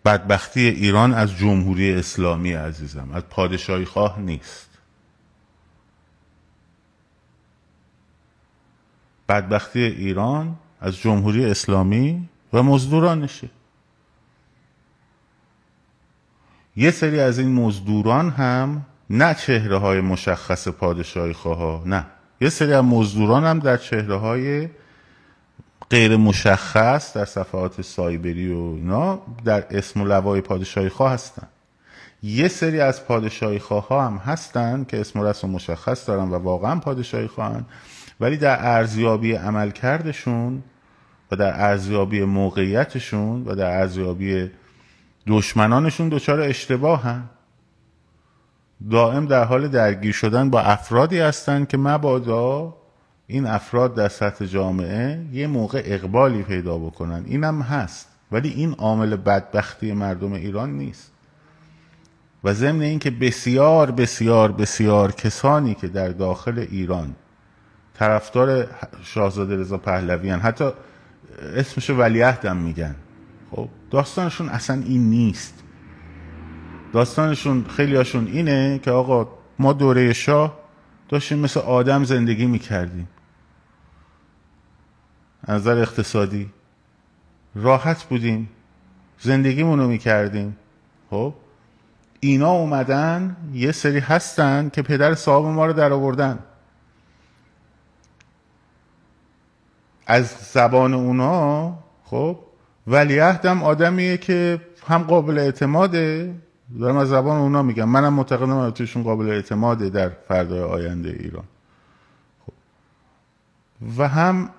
بدبختی 0.05 0.67
ایران 0.67 1.13
از 1.13 1.37
جمهوری 1.37 1.93
اسلامی 1.93 2.53
عزیزم 2.53 3.11
از 3.13 3.23
پادشاهی 3.29 3.85
خواه 3.85 4.19
نیست. 4.19 4.69
بدبختی 9.29 9.79
ایران 9.79 10.55
از 10.81 10.97
جمهوری 10.97 11.45
اسلامی 11.45 12.29
و 12.53 12.63
مزدورانشه. 12.63 13.49
یه 16.75 16.91
سری 16.91 17.19
از 17.19 17.39
این 17.39 17.53
مزدوران 17.53 18.29
هم 18.29 18.85
نه 19.09 19.33
چهره 19.33 19.77
های 19.77 20.01
مشخص 20.01 20.67
پادشاهی 20.67 21.33
خواه 21.33 21.87
نه. 21.87 22.05
یه 22.41 22.49
سری 22.49 22.73
از 22.73 22.83
مزدوران 22.83 23.43
هم 23.43 23.59
در 23.59 23.77
چهره 23.77 24.15
های 24.15 24.69
غیر 25.89 26.17
مشخص 26.17 27.17
در 27.17 27.25
صفحات 27.25 27.81
سایبری 27.81 28.53
و 28.53 28.57
اینا 28.57 29.21
در 29.45 29.65
اسم 29.71 30.01
و 30.01 30.05
لوای 30.05 30.41
پادشاهی 30.41 30.89
خواه 30.89 31.11
هستن. 31.11 31.47
یه 32.23 32.47
سری 32.47 32.79
از 32.79 33.05
پادشاهی 33.05 33.59
خواه 33.59 33.87
ها 33.87 34.05
هم 34.05 34.17
هستن 34.17 34.83
که 34.83 34.99
اسم 34.99 35.19
و 35.19 35.23
رسم 35.23 35.49
مشخص 35.49 36.07
دارن 36.07 36.29
و 36.29 36.35
واقعا 36.35 36.79
پادشاهی 36.79 37.27
خواهن. 37.27 37.65
ولی 38.19 38.37
در 38.37 38.57
ارزیابی 38.59 39.33
عمل 39.33 39.71
کردشون 39.71 40.63
و 41.31 41.35
در 41.35 41.61
ارزیابی 41.61 42.23
موقعیتشون 42.23 43.43
و 43.45 43.55
در 43.55 43.79
ارزیابی 43.79 44.51
دشمنانشون 45.27 46.09
دچار 46.09 46.41
اشتباه 46.41 47.03
هم 47.03 47.29
دائم 48.91 49.25
در 49.25 49.43
حال 49.43 49.67
درگیر 49.67 50.11
شدن 50.11 50.49
با 50.49 50.61
افرادی 50.61 51.19
هستند 51.19 51.67
که 51.67 51.77
مبادا 51.77 52.75
این 53.27 53.45
افراد 53.45 53.95
در 53.95 54.07
سطح 54.07 54.45
جامعه 54.45 55.25
یه 55.33 55.47
موقع 55.47 55.81
اقبالی 55.85 56.43
پیدا 56.43 56.77
بکنن. 56.77 57.23
اینم 57.25 57.61
هست. 57.61 58.07
ولی 58.31 58.49
این 58.49 58.71
عامل 58.71 59.15
بدبختی 59.15 59.93
مردم 59.93 60.33
ایران 60.33 60.77
نیست. 60.77 61.11
و 62.43 62.53
ضمن 62.53 62.81
اینکه 62.81 63.11
بسیار 63.11 63.91
بسیار 63.91 64.51
بسیار 64.51 65.11
کسانی 65.11 65.75
که 65.75 65.87
در 65.87 66.09
داخل 66.09 66.59
ایران 66.59 67.15
طرفدار 67.93 68.67
شاهزاده 69.03 69.55
رضا 69.55 69.77
پهلویان 69.77 70.39
حتی 70.39 70.69
اسمش 71.55 71.89
ولیعهدم 71.89 72.57
میگن. 72.57 72.95
خب 73.51 73.69
داستانشون 73.91 74.49
اصلا 74.49 74.81
این 74.85 75.09
نیست. 75.09 75.63
داستانشون 76.95 77.65
خیلی 77.69 77.95
هاشون 77.95 78.27
اینه 78.27 78.79
که 78.83 78.91
آقا 78.91 79.27
ما 79.59 79.73
دوره 79.73 80.13
شاه 80.13 80.59
داشتیم 81.09 81.39
مثل 81.39 81.59
آدم 81.59 82.03
زندگی 82.03 82.45
می‌کردیم. 82.45 83.07
از 85.43 85.61
نظر 85.61 85.77
اقتصادی 85.77 86.49
راحت 87.55 88.03
بودیم 88.03 88.49
زندگیمون 89.19 89.79
رو 89.79 89.87
می‌کردیم. 89.87 90.57
خب 91.09 91.33
اینا 92.19 92.51
اومدن 92.51 93.35
یه 93.53 93.71
سری 93.71 93.99
هستن 93.99 94.69
که 94.69 94.81
پدر 94.81 95.15
صاحب 95.15 95.45
ما 95.45 95.65
رو 95.65 95.73
در 95.73 95.93
آوردن. 95.93 96.39
از 100.07 100.27
زبان 100.27 100.93
اونا 100.93 101.77
خب 102.03 102.39
ولیعهدم 102.87 103.63
آدمیه 103.63 104.17
که 104.17 104.61
هم 104.87 105.03
قابل 105.03 105.37
اعتماده 105.37 106.35
دارم 106.79 106.97
از 106.97 107.09
زبان 107.09 107.37
اونا 107.37 107.63
میگم. 107.63 107.89
منم 107.89 108.13
معتقدم 108.13 108.69
توشون 108.69 109.03
قابل 109.03 109.29
اعتماده 109.29 109.89
در 109.89 110.09
فردای 110.09 110.61
آینده 110.61 111.09
ایران. 111.09 111.43
خب. 112.45 112.53
و 113.97 114.07
هم 114.07 114.49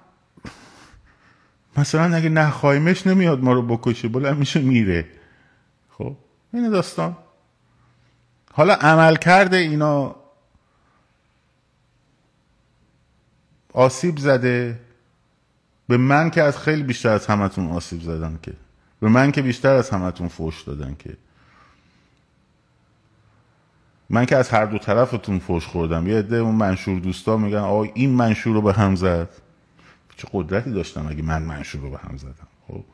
مثلا 1.76 2.16
اگه 2.16 2.28
نخوایمش 2.28 3.07
نمیاد 3.07 3.42
ما 3.42 3.52
رو 3.52 3.62
بکشه 3.62 4.09
بلند 4.09 4.38
میشه 4.38 4.61
میره. 4.61 5.07
خب. 5.90 6.16
این 6.52 6.70
داستان. 6.70 7.16
حالا 8.52 8.74
عمل 8.74 9.16
کرده 9.16 9.57
اینا 9.57 10.16
آسیب 13.72 14.18
زده. 14.18 14.80
به 15.88 15.96
من 15.96 16.30
که 16.30 16.42
از 16.42 16.59
خیلی 16.59 16.82
بیشتر 16.82 17.09
از 17.09 17.26
همتون 17.26 17.68
آسیب 17.68 18.00
زدن 18.00 18.38
که. 18.42 18.52
به 19.00 19.09
من 19.09 19.32
که 19.32 19.42
بیشتر 19.42 19.74
از 19.74 19.90
همتون 19.90 20.28
فوش 20.28 20.62
دادن 20.62 20.96
که. 20.98 21.16
من 24.11 24.26
که 24.26 24.36
از 24.36 24.48
هر 24.48 24.64
دو 24.64 24.78
طرفتون 24.78 25.38
فوش 25.38 25.66
خوردم. 25.66 26.07
یه 26.07 26.18
عده 26.18 26.36
اون 26.36 26.54
منشور 26.54 27.00
دوستا 27.00 27.36
میگن 27.36 27.59
آقا 27.59 27.82
این 27.82 28.11
منشور 28.11 28.54
رو 28.54 28.62
به 28.62 28.72
هم 28.72 28.94
زد. 28.94 29.28
چه 30.16 30.28
قدرتی 30.32 30.72
داشتم 30.72 31.07
اگه 31.07 31.22
من 31.22 31.42
منشور 31.42 31.80
رو 31.80 31.90
به 31.90 31.98
هم 31.98 32.16
زدم؟ 32.16 32.48
خب. 32.68 32.84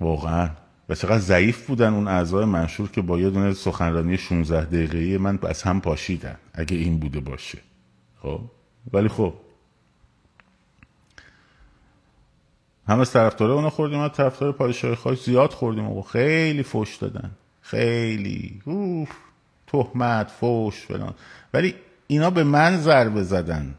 واقعا. 0.00 0.50
و 0.88 0.94
چقدر 0.94 1.18
ضعیف 1.18 1.66
بودن 1.66 1.94
اون 1.94 2.08
اعضای 2.08 2.44
منشور 2.44 2.90
که 2.90 3.02
با 3.02 3.18
یه 3.18 3.30
دونه 3.30 3.52
سخنرانی 3.54 4.16
16 4.16 4.64
دقیقه‌ای 4.64 5.18
من 5.18 5.38
از 5.42 5.62
هم 5.62 5.80
پاشیدن 5.80 6.36
اگه 6.54 6.76
این 6.76 6.98
بوده 6.98 7.20
باشه. 7.20 7.58
خب. 8.22 8.40
ولی 8.92 9.08
خب. 9.08 9.34
هم 12.88 13.00
از 13.00 13.12
طرفدار 13.12 13.50
اون 13.50 13.68
خوردیم 13.68 13.98
از 13.98 14.12
طرفدار 14.12 14.52
پادشاهی 14.52 14.94
خواهش 14.94 15.22
زیاد 15.22 15.50
خوردیم 15.50 15.86
و 15.86 16.02
خیلی 16.02 16.62
فوش 16.62 16.96
دادن. 16.96 17.30
خیلی. 17.60 18.62
اوف. 18.64 19.10
تهمت 19.72 20.30
فوش 20.30 20.86
فلان. 20.86 21.14
ولی 21.54 21.74
اینا 22.06 22.30
به 22.30 22.44
من 22.44 22.76
ضربه 22.76 23.22
زدن. 23.22 23.74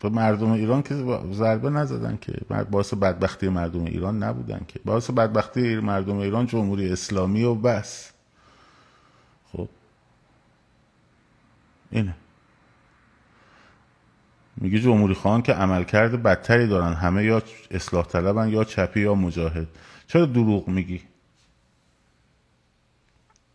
به 0.00 0.08
مردم 0.08 0.52
ایران 0.52 0.82
که 0.82 0.94
ضربه 1.32 1.70
نزدن 1.70 2.18
که 2.20 2.32
باعث 2.70 2.94
بدبختی 2.94 3.48
مردم 3.48 3.84
ایران 3.84 4.22
نبودن 4.22 4.60
که. 4.68 4.80
باعث 4.84 5.10
بدبختی 5.10 5.76
مردم 5.76 6.16
ایران 6.16 6.46
جمهوری 6.46 6.92
اسلامی 6.92 7.44
و 7.44 7.54
بس. 7.54 8.12
خب. 9.52 9.68
اینه. 11.90 12.14
میگه 14.56 14.80
جمهوری 14.80 15.14
خواهان 15.14 15.42
که 15.42 15.52
عملکرد 15.52 16.22
بدتری 16.22 16.66
دارن. 16.66 16.92
همه 16.92 17.24
یا 17.24 17.42
اصلاح 17.70 18.06
طلبن 18.06 18.48
یا 18.48 18.64
چپی 18.64 19.00
یا 19.00 19.14
مجاهد. 19.14 19.68
چرا 20.06 20.26
دروغ 20.26 20.68
میگی؟ 20.68 21.02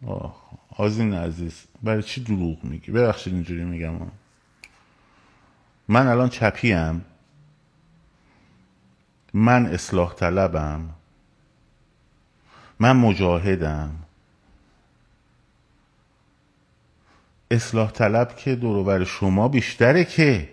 آه. 0.07 0.46
آزین 0.77 1.13
عزیز 1.13 1.63
برای 1.83 2.03
چی 2.03 2.23
دروغ 2.23 2.63
میگی؟ 2.63 2.91
ببخشید 2.91 3.33
اینجوری 3.33 3.63
میگم 3.63 3.93
من 5.87 6.07
الان 6.07 6.29
چپیم. 6.29 7.05
من 9.33 9.65
اصلاح 9.65 10.13
طلبم. 10.13 10.89
من 12.79 12.97
مجاهدم. 12.97 13.95
اصلاح 17.51 17.91
طلب 17.91 18.35
که 18.35 18.55
دروبر 18.55 19.03
شما 19.03 19.47
بیشتره 19.47 20.05
که 20.05 20.49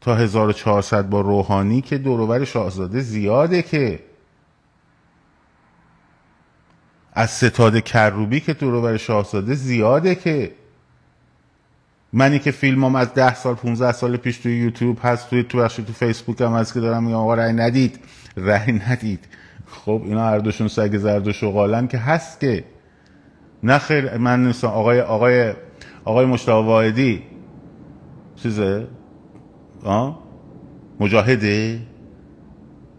تا 0.00 0.16
1400 0.16 1.08
با 1.08 1.20
روحانی 1.20 1.80
که 1.80 1.98
دروبر 1.98 2.44
شاهزاده 2.44 3.00
زیاده 3.00 3.62
که. 3.62 4.07
از 7.18 7.30
ستاد 7.30 7.80
کروبی 7.80 8.40
که 8.40 8.52
دروبر 8.54 8.96
شاهزاده 8.96 9.54
زیاده 9.54 10.14
که 10.14 10.52
منی 12.12 12.38
که 12.38 12.50
فیلمم 12.50 12.94
از 12.94 13.14
ده 13.14 13.34
سال 13.34 13.54
15 13.54 13.92
سال 13.92 14.16
پیش 14.16 14.38
توی 14.38 14.58
یوتیوب 14.58 14.98
هست 15.02 15.30
توی 15.30 15.42
تو 15.42 15.68
تو 15.68 15.92
فیسبوک 15.92 16.40
هم 16.40 16.52
هست 16.52 16.74
که 16.74 16.80
دارم 16.80 17.04
میگم 17.04 17.16
آقا 17.16 17.34
رأی 17.34 17.52
ندید. 17.52 17.98
رأی 18.36 18.72
ندید. 18.72 19.24
خب 19.66 20.02
اینا 20.04 20.24
هر 20.24 20.38
دوشون 20.38 20.68
سگ 20.68 20.96
زرد 20.96 21.28
و 21.28 21.32
شغالن 21.32 21.88
که 21.88 21.98
هست 21.98 22.40
که 22.40 22.64
نه 23.62 23.78
خیر 23.78 24.16
من 24.16 24.46
نیستم 24.46 24.68
آقای 24.68 25.00
آقای 25.00 25.52
آقای 26.04 26.26
مشتاق 26.26 26.66
واحدی 26.66 27.22
چیزه؟ 28.36 28.86
آه 29.84 30.18
مجاهده؟ 31.00 31.80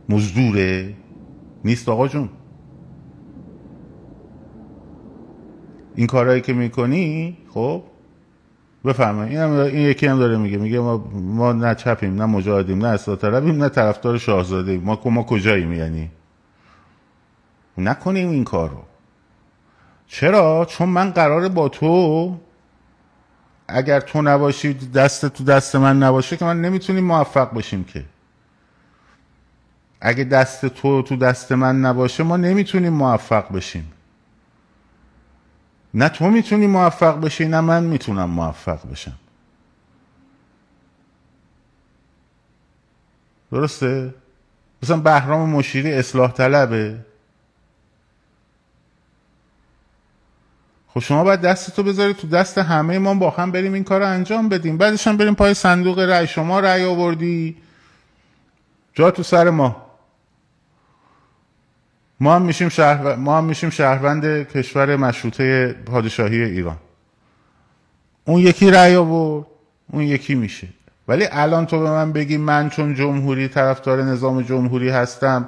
مزدوره؟ 0.09 0.93
نیست 1.65 1.89
آقا 1.89 2.07
جون. 2.07 2.29
این 5.99 6.07
کارهایی 6.07 6.41
که 6.41 6.53
می‌کنی 6.53 7.37
خب 7.53 7.83
بفرمایید. 8.85 9.39
این, 9.39 9.51
این 9.51 9.89
یکی 9.89 10.07
هم 10.07 10.19
داره 10.19 10.37
میگه 10.37 10.57
میگه 10.57 10.79
ما 10.79 10.97
ما 11.13 11.53
نه 11.53 11.75
چپیم 11.75 12.15
نه 12.15 12.25
مجاهدیم 12.25 12.85
نه 12.85 12.87
اصلاح 12.87 13.17
طلبیم 13.17 13.63
نه 13.63 13.69
طرفدار 13.69 14.17
شاهزاده 14.17 14.77
ما 14.77 15.01
ما 15.05 15.23
کجاییم 15.23 15.73
یعنی؟ 15.73 16.11
نکنیم 17.77 18.29
این 18.29 18.43
کار 18.43 18.69
رو 18.69 18.83
چرا؟ 20.07 20.65
چون 20.69 20.89
من 20.89 21.11
قراره 21.11 21.49
با 21.49 21.69
تو 21.69 22.37
اگر 23.67 23.99
تو 23.99 24.21
نباشی 24.21 24.73
دست 24.73 25.25
تو 25.25 25.43
دست 25.43 25.75
من 25.75 26.03
نباشه 26.03 26.37
که 26.37 26.45
من 26.45 26.61
نمی‌تونیم 26.61 27.03
موفق 27.03 27.51
باشیم 27.53 27.83
که. 27.83 28.05
اگه 30.01 30.23
دست 30.23 30.65
تو 30.65 31.01
تو 31.01 31.15
دست 31.15 31.51
من 31.51 31.81
نباشه 31.81 32.23
ما 32.23 32.37
نمی‌تونیم 32.37 32.93
موفق 32.93 33.53
بشیم. 33.55 33.91
نه 35.93 36.09
تو 36.09 36.29
می‌تونی 36.29 36.67
موفق 36.67 37.19
بشی 37.21 37.45
نه 37.45 37.61
من 37.61 37.83
می‌تونم 37.83 38.29
موفق 38.29 38.91
بشم. 38.91 39.17
درسته؟ 43.51 44.13
مثلا 44.83 44.97
بهرام 44.97 45.49
مشیری 45.49 45.93
اصلاح 45.93 46.31
طلبه. 46.31 47.05
خب 50.87 50.99
شما 50.99 51.23
باید 51.23 51.41
دستتو 51.41 51.83
بذاری 51.83 52.13
تو 52.13 52.27
دست 52.27 52.57
همه 52.57 52.99
ما 52.99 53.13
با 53.13 53.29
هم 53.29 53.51
بریم 53.51 53.73
این 53.73 53.83
کار 53.83 54.03
انجام 54.03 54.49
بدیم. 54.49 54.77
بعدش 54.77 55.07
هم 55.07 55.17
بریم 55.17 55.35
پای 55.35 55.53
صندوق 55.53 55.99
رأی. 55.99 56.27
شما 56.27 56.59
رأی 56.59 56.85
آوردی. 56.85 57.57
جا 58.93 59.11
تو 59.11 59.23
سر 59.23 59.49
ما. 59.49 59.88
ما 62.19 62.35
هم 62.35 62.41
میشیم 62.41 62.69
شهر 62.69 63.15
ما 63.15 63.37
هم 63.37 63.43
میشیم 63.43 63.69
شهروند 63.69 64.47
کشور 64.47 64.95
مشروطه 64.95 65.73
پادشاهی 65.85 66.43
ایران. 66.43 66.77
اون 68.25 68.39
یکی 68.39 68.71
رأی 68.71 68.95
آورد 68.95 69.45
اون 69.91 70.03
یکی 70.03 70.35
میشه. 70.35 70.67
ولی 71.07 71.27
الان 71.31 71.65
تو 71.65 71.79
به 71.79 71.89
من 71.89 72.11
بگی 72.11 72.37
من 72.37 72.69
چون 72.69 72.95
جمهوری 72.95 73.47
طرفدار 73.47 74.03
نظام 74.03 74.41
جمهوری 74.41 74.89
هستم 74.89 75.47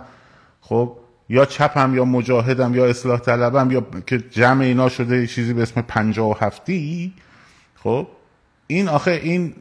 خب 0.61 0.97
یا 1.30 1.45
چپم 1.45 1.95
یا 1.95 2.05
مجاهدم 2.05 2.76
یا 2.76 2.86
اصلاح 2.86 3.19
طلبم 3.19 3.72
یا 3.72 3.86
که 4.07 4.17
جمع 4.17 4.63
اینا 4.63 4.89
شده 4.89 5.28
چیزی 5.28 5.53
به 5.53 5.61
اسم 5.61 5.82
پنجا 5.82 6.28
و 6.28 6.38
هفتی 6.38 7.13
خب 7.76 8.07
این 8.67 8.89
آخه 8.89 9.11
این 9.11 9.53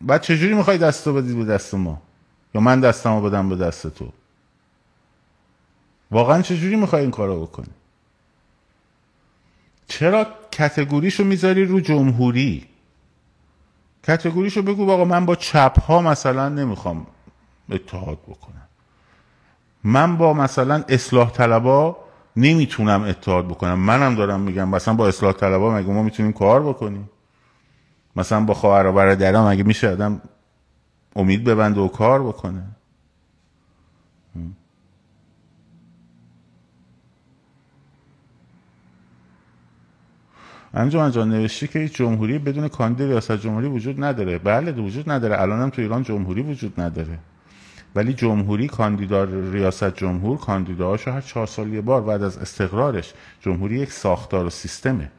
بعد 0.00 0.20
چجوری 0.20 0.54
می‌خوای 0.54 0.78
دستو 0.78 1.14
بدی 1.14 1.34
به 1.34 1.44
دست 1.44 1.74
ما؟ 1.74 2.02
یا 2.54 2.60
من 2.60 2.80
دستمو 2.80 3.20
بدم 3.20 3.48
به 3.48 3.56
دست 3.56 3.86
تو؟ 3.86 4.12
واقعا 6.10 6.42
چجوری 6.42 6.76
می‌خوای 6.76 7.02
این 7.02 7.10
کارو 7.10 7.46
بکنی؟ 7.46 7.70
چرا 9.86 10.26
کتگوریشو 10.52 11.24
می‌ذاری 11.24 11.64
رو 11.64 11.80
جمهوری؟ 11.80 12.66
کتگوریشو 14.04 14.62
بگو 14.62 14.90
آقا 14.90 15.04
من 15.04 15.26
با 15.26 15.36
چپ 15.36 15.80
ها 15.80 16.02
مثلا 16.02 16.48
نمی‌خوام 16.48 17.06
اتحاد 17.70 18.18
بکنم. 18.28 18.68
من 19.84 20.16
با 20.16 20.32
مثلا 20.32 20.84
اصلاح 20.88 21.30
طلبا 21.30 21.96
نمی‌تونم 22.36 23.02
اتحاد 23.02 23.48
بکنم. 23.48 23.78
منم 23.78 24.14
دارم 24.14 24.40
میگم 24.40 24.68
مثلا 24.68 24.94
با 24.94 25.08
اصلاح 25.08 25.32
طلبا 25.32 25.74
مگه 25.74 25.88
ما 25.88 26.02
می‌تونیم 26.02 26.32
کار 26.32 26.62
بکنیم؟ 26.62 27.10
مثلا 28.16 28.40
با 28.40 28.54
خواهر 28.54 28.86
و 28.86 28.92
برادرام 28.92 29.48
مگه 29.48 29.62
میشه 29.62 29.90
آدم 29.90 30.22
امید 31.16 31.44
ببنده 31.44 31.80
و 31.80 31.88
کار 31.88 32.22
بکنه؟ 32.22 32.62
انجام 40.74 41.10
جان 41.10 41.28
نوشتی 41.30 41.68
که 41.68 41.78
هیچ 41.78 41.94
جمهوری 41.94 42.38
بدون 42.38 42.68
کاندید 42.68 43.06
ریاست 43.06 43.32
جمهوری 43.32 43.66
وجود 43.66 44.04
نداره. 44.04 44.38
بله 44.38 44.72
وجود 44.72 45.10
نداره. 45.10 45.40
الان 45.42 45.60
هم 45.60 45.70
تو 45.70 45.82
ایران 45.82 46.02
جمهوری 46.02 46.42
وجود 46.42 46.80
نداره. 46.80 47.18
ولی 47.94 48.12
جمهوری 48.14 48.68
کاندیدا 48.68 49.24
ریاست 49.24 49.94
جمهور 49.94 50.38
کاندیداهاشو 50.38 51.10
هر 51.10 51.20
چهار 51.20 51.46
سال 51.46 51.68
یه 51.68 51.80
بار 51.80 52.02
بعد 52.02 52.22
از 52.22 52.38
استقرارش 52.38 53.12
جمهوری 53.40 53.78
یک 53.78 53.92
ساختار 53.92 54.46
و 54.46 54.50
سیستمه. 54.50 55.10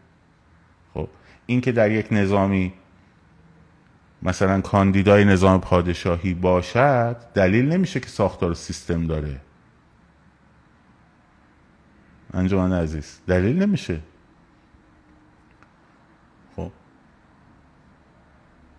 خب 0.93 1.07
این 1.45 1.61
که 1.61 1.71
در 1.71 1.91
یک 1.91 2.07
نظامی 2.11 2.73
مثلا 4.23 4.61
کاندیدای 4.61 5.25
نظام 5.25 5.61
پادشاهی 5.61 6.33
باشد 6.33 7.15
دلیل 7.33 7.69
نمیشه 7.69 7.99
که 7.99 8.07
ساختار 8.07 8.51
و 8.51 8.53
سیستم 8.53 9.07
داره. 9.07 9.41
انجمان 12.33 12.73
عزیز 12.73 13.19
دلیل 13.27 13.63
نمیشه. 13.63 13.99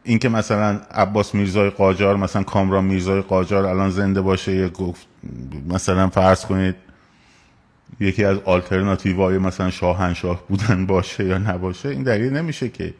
اینکه 0.04 0.28
مثلا 0.28 0.80
عباس 0.90 1.34
میرزای 1.34 1.70
قاجار 1.70 2.16
مثلا 2.16 2.42
کامران 2.42 2.84
میرزای 2.84 3.20
قاجار 3.20 3.66
الان 3.66 3.90
زنده 3.90 4.20
باشه 4.20 4.54
یه 4.54 4.68
گفت 4.68 5.06
مثلا 5.68 6.08
فرض 6.08 6.44
کنید 6.44 6.74
یکی 8.00 8.24
از 8.24 8.38
های 9.04 9.38
مثلا 9.38 9.70
شاهنشاه 9.70 10.48
بودن 10.48 10.86
باشه 10.86 11.24
یا 11.24 11.38
نباشه 11.38 11.88
این 11.88 12.02
دلیل 12.02 12.32
نمیشه 12.32 12.68
که. 12.68 12.94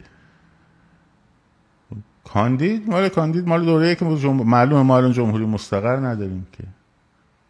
کاندید؟ 2.23 2.89
مال 2.89 3.09
کاندید 3.09 3.47
مال 3.47 3.65
دوره 3.65 3.95
که 3.95 4.17
جمع... 4.17 4.43
معلومه 4.43 4.83
ما 4.83 4.97
الان 4.97 5.11
جمهوری 5.11 5.45
مستقر 5.45 5.95
نداریم 5.95 6.47
که. 6.51 6.63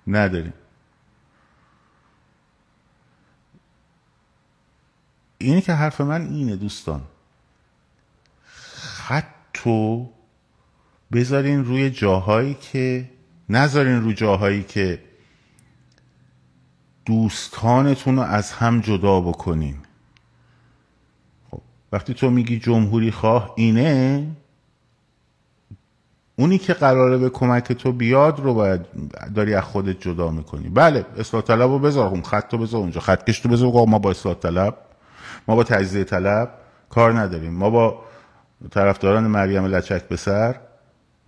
نداریم. 0.07 0.53
اینی 5.37 5.61
که 5.61 5.73
حرف 5.73 6.01
من 6.01 6.21
اینه 6.21 6.55
دوستان. 6.55 7.01
خط 8.75 9.32
تو 9.63 10.09
بذارین 11.13 11.65
روی 11.65 11.89
جاهایی 11.89 12.53
که 12.53 13.09
نذارین 13.49 14.01
روی 14.01 14.13
جاهایی 14.13 14.63
که 14.63 14.99
دوستانتون 17.05 18.15
رو 18.15 18.21
از 18.21 18.51
هم 18.51 18.81
جدا 18.81 19.21
بکنین. 19.21 19.75
خب 21.51 21.61
وقتی 21.91 22.13
تو 22.13 22.29
میگی 22.29 22.59
جمهوری 22.59 23.11
خواه 23.11 23.53
اینه 23.57 24.27
اونی 26.35 26.57
که 26.57 26.73
قراره 26.73 27.17
به 27.17 27.29
کمک 27.29 27.71
تو 27.73 27.91
بیاد 27.91 28.39
رو 28.39 28.53
باید 28.53 28.81
داری 29.35 29.53
از 29.53 29.63
خودت 29.63 30.01
جدا 30.01 30.31
می‌کنی. 30.31 30.69
بله 30.69 31.05
اصلاح 31.17 31.43
طلب 31.43 31.69
رو 31.69 31.79
بذار. 31.79 32.09
اون 32.09 32.21
خط 32.21 32.53
رو 32.53 32.59
بذار 32.59 32.81
اونجا. 32.81 33.01
خط 33.01 33.29
کش 33.29 33.39
تو 33.39 33.49
بذار. 33.49 33.71
ما 33.87 33.99
با 33.99 34.11
اصلاح 34.11 34.35
طلب 34.35 34.77
ما 35.47 35.55
با 35.55 35.63
تجزیه 35.63 36.03
طلب 36.03 36.49
کار 36.89 37.19
نداریم. 37.19 37.53
ما 37.53 37.69
با 37.69 38.03
طرفداران 38.71 39.27
مریم 39.27 39.65
لچک 39.65 40.07
به 40.07 40.15
سر 40.15 40.55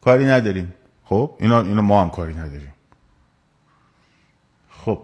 کاری 0.01 0.25
نداریم. 0.25 0.73
خب 1.03 1.35
اینا, 1.39 1.61
اینا 1.61 1.81
ما 1.81 2.01
هم 2.01 2.09
کاری 2.09 2.33
نداریم. 2.33 2.73
خب. 4.69 5.01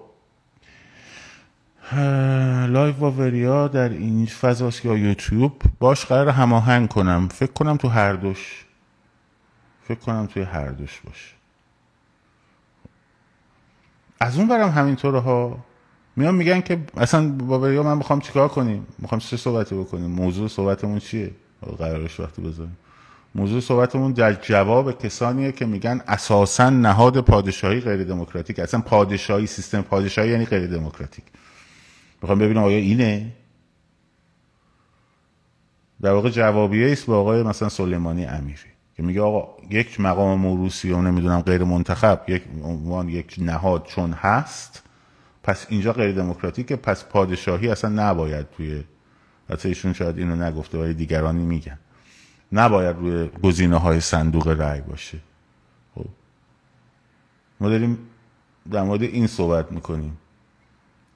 live 2.68 2.96
واوریا 2.96 3.68
در 3.68 3.90
این 3.90 4.26
فضاست 4.26 4.86
یا 4.86 4.98
یوتیوب. 4.98 5.62
باش 5.80 6.06
قرار 6.06 6.30
هماهنگ 6.30 6.90
کنم. 6.90 7.28
فکر 7.28 7.52
کنم 7.52 7.78
تو 7.78 7.88
هر 7.88 8.14
دوش. 8.14 8.66
فکر 9.84 10.00
کنم 10.00 10.26
توی 10.26 10.44
هر 10.44 10.68
دوش 10.68 11.02
باشه 11.06 11.36
از 14.20 14.38
اون 14.38 14.48
برم 14.48 14.70
همینطوره 14.70 15.20
ها. 15.20 15.60
میان 16.16 16.36
میگن 16.36 16.62
که 16.62 16.80
اصلا 16.98 17.36
واوریا 17.40 17.84
من 17.84 17.98
می‌خوام 17.98 18.20
چیکار 18.20 18.48
کنیم؟ 18.48 18.88
می‌خوام 19.00 19.20
چه 19.20 19.38
صحبتی 19.38 19.76
بکنیم؟ 19.76 20.12
موضوع 20.12 20.48
صحبتمون 20.48 21.00
چیه؟ 21.00 21.32
قرارش 21.62 22.20
وقتی 22.20 22.42
بذاریم. 22.42 22.78
موضوع 23.36 23.60
صحبتمون 23.60 24.12
در 24.12 24.34
جواب 24.34 25.00
کسانیه 25.00 25.52
که 25.52 25.66
میگن 25.66 26.02
اساسا 26.08 26.70
نهاد 26.70 27.22
پادشاهی 27.22 27.80
غیر 27.80 28.04
دموکراتیک 28.04 28.60
اصلا 28.60 28.82
پادشاهی 28.82 29.48
سیستم 29.48 29.82
پادشاهی 29.82 30.30
یعنی 30.30 30.46
غیر 30.46 30.68
دموکراتیک 30.68 31.24
می‌خوام 32.22 32.40
ببینم 32.40 32.64
آیا 32.64 32.78
اینه؟ 32.78 33.34
در 36.02 36.12
واقع 36.12 36.30
جوابیه 36.30 36.92
است 36.92 37.06
به 37.06 37.14
آقای 37.14 37.44
مثلا 37.44 37.70
سلیمانی 37.70 38.26
امیری 38.26 38.58
که 38.98 39.04
میگه 39.04 39.22
آقا 39.22 39.58
یک 39.70 40.00
مقام 40.00 40.40
موروسی 40.40 40.92
و 40.92 41.02
نمی‌دونم 41.02 41.42
غیر 41.42 41.64
منتخب 41.64 42.22
یک 42.28 42.44
عنوان 42.64 43.10
یک 43.10 43.36
نهاد 43.38 43.86
چون 43.86 44.14
هست 44.14 44.84
پس 45.44 45.66
اینجا 45.70 45.94
غیر 45.94 46.12
دموکراتیکه 46.12 46.76
پس 46.76 47.06
پادشاهی 47.06 47.70
اصلا 47.70 48.10
نباید 48.10 48.46
توی 48.58 48.84
حتی 49.52 49.68
ایشون 49.68 49.94
شاید 49.94 50.18
اینو 50.18 50.36
نگفته 50.36 50.78
ولی 50.78 50.94
دیگرانی 50.94 51.44
میگن. 51.44 51.78
نباید 52.52 52.96
روی 52.96 53.30
گزینه 53.44 53.78
های 53.78 54.00
صندوق 54.00 54.48
رأی 54.48 54.82
باشه. 54.82 55.18
خب. 55.96 56.06
ما 57.60 57.70
داریم 57.70 57.98
در 58.72 58.84
مورد 58.84 59.04
این 59.04 59.28
صحبت 59.28 59.72
می‌کنیم. 59.72 60.18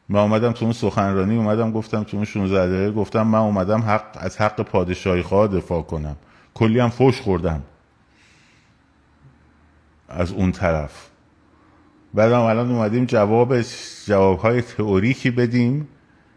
من 0.10 0.20
اومدم 0.20 0.52
تو 0.52 0.66
اون 0.66 0.74
سخنرانی 0.74 1.38
اومدم 1.38 1.72
گفتم 1.72 2.04
تو 2.04 2.18
اون 2.18 2.26
16 2.26 2.68
دقیقه 2.68 2.92
گفتم 2.92 3.28
من 3.28 3.40
اومدم 3.40 3.82
حق 3.82 4.18
از 4.20 4.38
حق 4.38 4.62
پادشاهی 4.62 5.22
خواه 5.22 5.48
دفاع 5.48 5.82
کنم. 5.82 6.16
کلی 6.54 6.80
هم 6.80 6.90
فوش 6.90 7.22
خوردم. 7.22 7.64
از 10.10 10.32
اون 10.32 10.52
طرف. 10.52 11.10
بعدم 12.14 12.40
الان 12.40 12.72
اومدیم 12.72 13.06
جواب 13.06 13.62
جوابهای 14.06 14.62
تئوریکی 14.62 15.32
بدیم. 15.32 15.88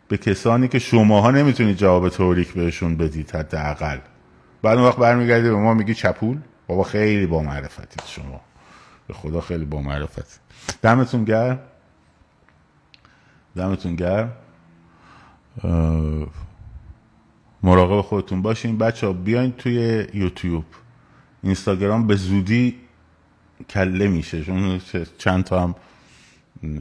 به 0.09 0.17
کسانی 0.17 0.69
که 0.69 0.79
شماها 0.79 1.31
نمی‌تونید 1.31 1.77
جواب 1.77 2.09
توریک 2.09 2.53
بهشون 2.53 2.97
بدید 2.97 3.31
حداقل. 3.31 3.99
بعد 4.63 4.79
اون 4.79 4.89
وقت 4.89 4.97
برمیگردید 4.97 5.51
به 5.51 5.57
ما 5.57 5.75
میگی 5.75 5.95
چپول؟ 5.95 6.39
بابا 6.67 6.83
خیلی 6.83 7.27
با 7.27 7.43
معرفتید 7.43 8.03
شما. 8.07 8.41
به 9.07 9.15
خدا 9.15 9.41
خیلی 9.41 9.65
با 9.65 9.81
معرفت. 9.81 10.41
دمتون 10.83 11.25
گرم. 11.25 11.59
دمتون 13.57 13.97
گرم. 13.97 14.33
مراقب 17.63 18.01
خودتون 18.01 18.43
باشین. 18.43 18.79
بچه 18.79 19.07
ها 19.07 19.13
بیاین 19.13 19.53
توی 19.53 20.07
یوتیوب. 20.15 20.65
اینستاگرام 21.43 22.07
به 22.07 22.17
زودی 22.17 22.77
کله 23.71 24.09
میشه. 24.09 24.45
چون 24.45 24.81
چند 25.19 25.45
تا 25.45 25.63
هم 25.63 25.75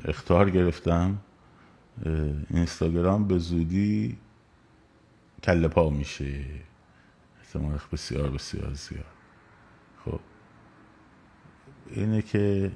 اختار 0.06 0.50
گرفتم. 0.50 1.18
اینستاگرام 2.50 3.28
به 3.28 3.38
زودی 3.38 4.18
کله 5.44 5.68
پا 5.68 5.90
میشه. 5.90 6.46
احتمال 7.40 7.80
بسیار 7.94 8.30
بسیار 8.30 8.74
زیاد. 8.74 9.06
خب. 10.06 10.20
اینه 11.90 12.22
که 12.22 12.72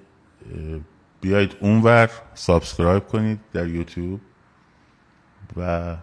بیایید 1.21 1.55
اونور 1.59 2.09
سابسکرایب 2.33 3.07
کنید 3.07 3.39
در 3.53 3.67
یوتیوب 3.67 4.21
و 5.57 5.97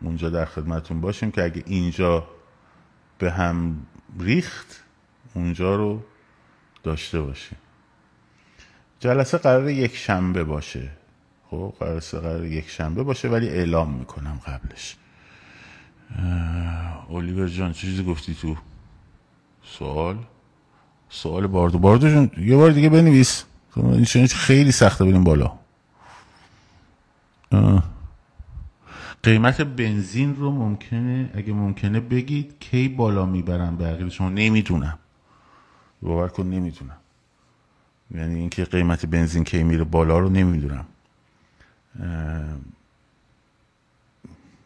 اونجا 0.00 0.30
در 0.30 0.44
خدمتون 0.44 1.00
باشیم 1.00 1.30
که 1.30 1.44
اگه 1.44 1.62
اینجا 1.66 2.28
به 3.18 3.30
هم 3.30 3.86
ریخت 4.18 4.84
اونجا 5.34 5.76
رو 5.76 6.02
داشته 6.82 7.20
باشیم. 7.20 7.58
جلسه 9.00 9.38
قرار 9.38 9.70
یک 9.70 9.96
شنبه 9.96 10.44
باشه. 10.44 10.90
خب 11.50 11.74
جلسه 11.80 12.18
قرار 12.18 12.44
یک 12.44 12.68
شنبه 12.68 13.02
باشه 13.02 13.28
ولی 13.28 13.48
اعلام 13.48 13.90
می‌کنم 13.90 14.40
قبلش. 14.46 14.96
اولیور 17.08 17.48
جان 17.48 17.72
چیزی 17.72 18.04
گفتی 18.04 18.34
تو؟ 18.34 18.56
سوال؟ 19.64 20.18
سوال 21.08 21.46
باردو 21.46 21.78
باردو 21.78 22.10
جان 22.10 22.30
یه 22.38 22.56
بار 22.56 22.70
دیگه 22.70 22.88
بنویس. 22.88 23.44
این 23.76 24.26
خیلی 24.26 24.72
سخته 24.72 25.04
بریم 25.04 25.24
بالا. 25.24 25.52
قیمت 29.22 29.60
بنزین 29.60 30.36
رو 30.36 30.50
ممکنه 30.50 31.30
اگه 31.34 31.52
ممکنه 31.52 32.00
بگید 32.00 32.58
کی 32.60 32.88
بالا 32.88 33.26
می‌برن 33.26 33.76
به 33.76 34.08
شما؟ 34.08 34.28
نمی‌دونم 34.28 34.98
باور 36.02 36.28
کن 36.28 36.46
نمی‌دونم 36.46 36.96
یعنی 38.10 38.34
اینکه 38.34 38.64
قیمت 38.64 39.06
بنزین 39.06 39.44
کی 39.44 39.62
میره 39.62 39.84
بالا 39.84 40.18
رو 40.18 40.28
نمی‌دونم. 40.28 40.86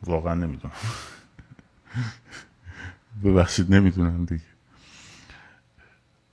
واقعا 0.04 0.34
نمی‌دونم. 0.34 0.74
ببخشید 3.24 3.74
نمی‌دونم 3.74 4.24
دیگه. 4.24 4.42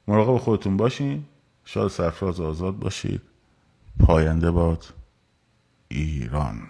مراقب 0.08 0.38
خودتون 0.38 0.78
باشین. 0.78 1.26
شاد 1.66 1.92
سرفراز 1.92 2.40
آزاد 2.40 2.80
باشید. 2.80 3.22
پاینده 4.00 4.52
باد 4.52 4.94
ایران. 5.88 6.62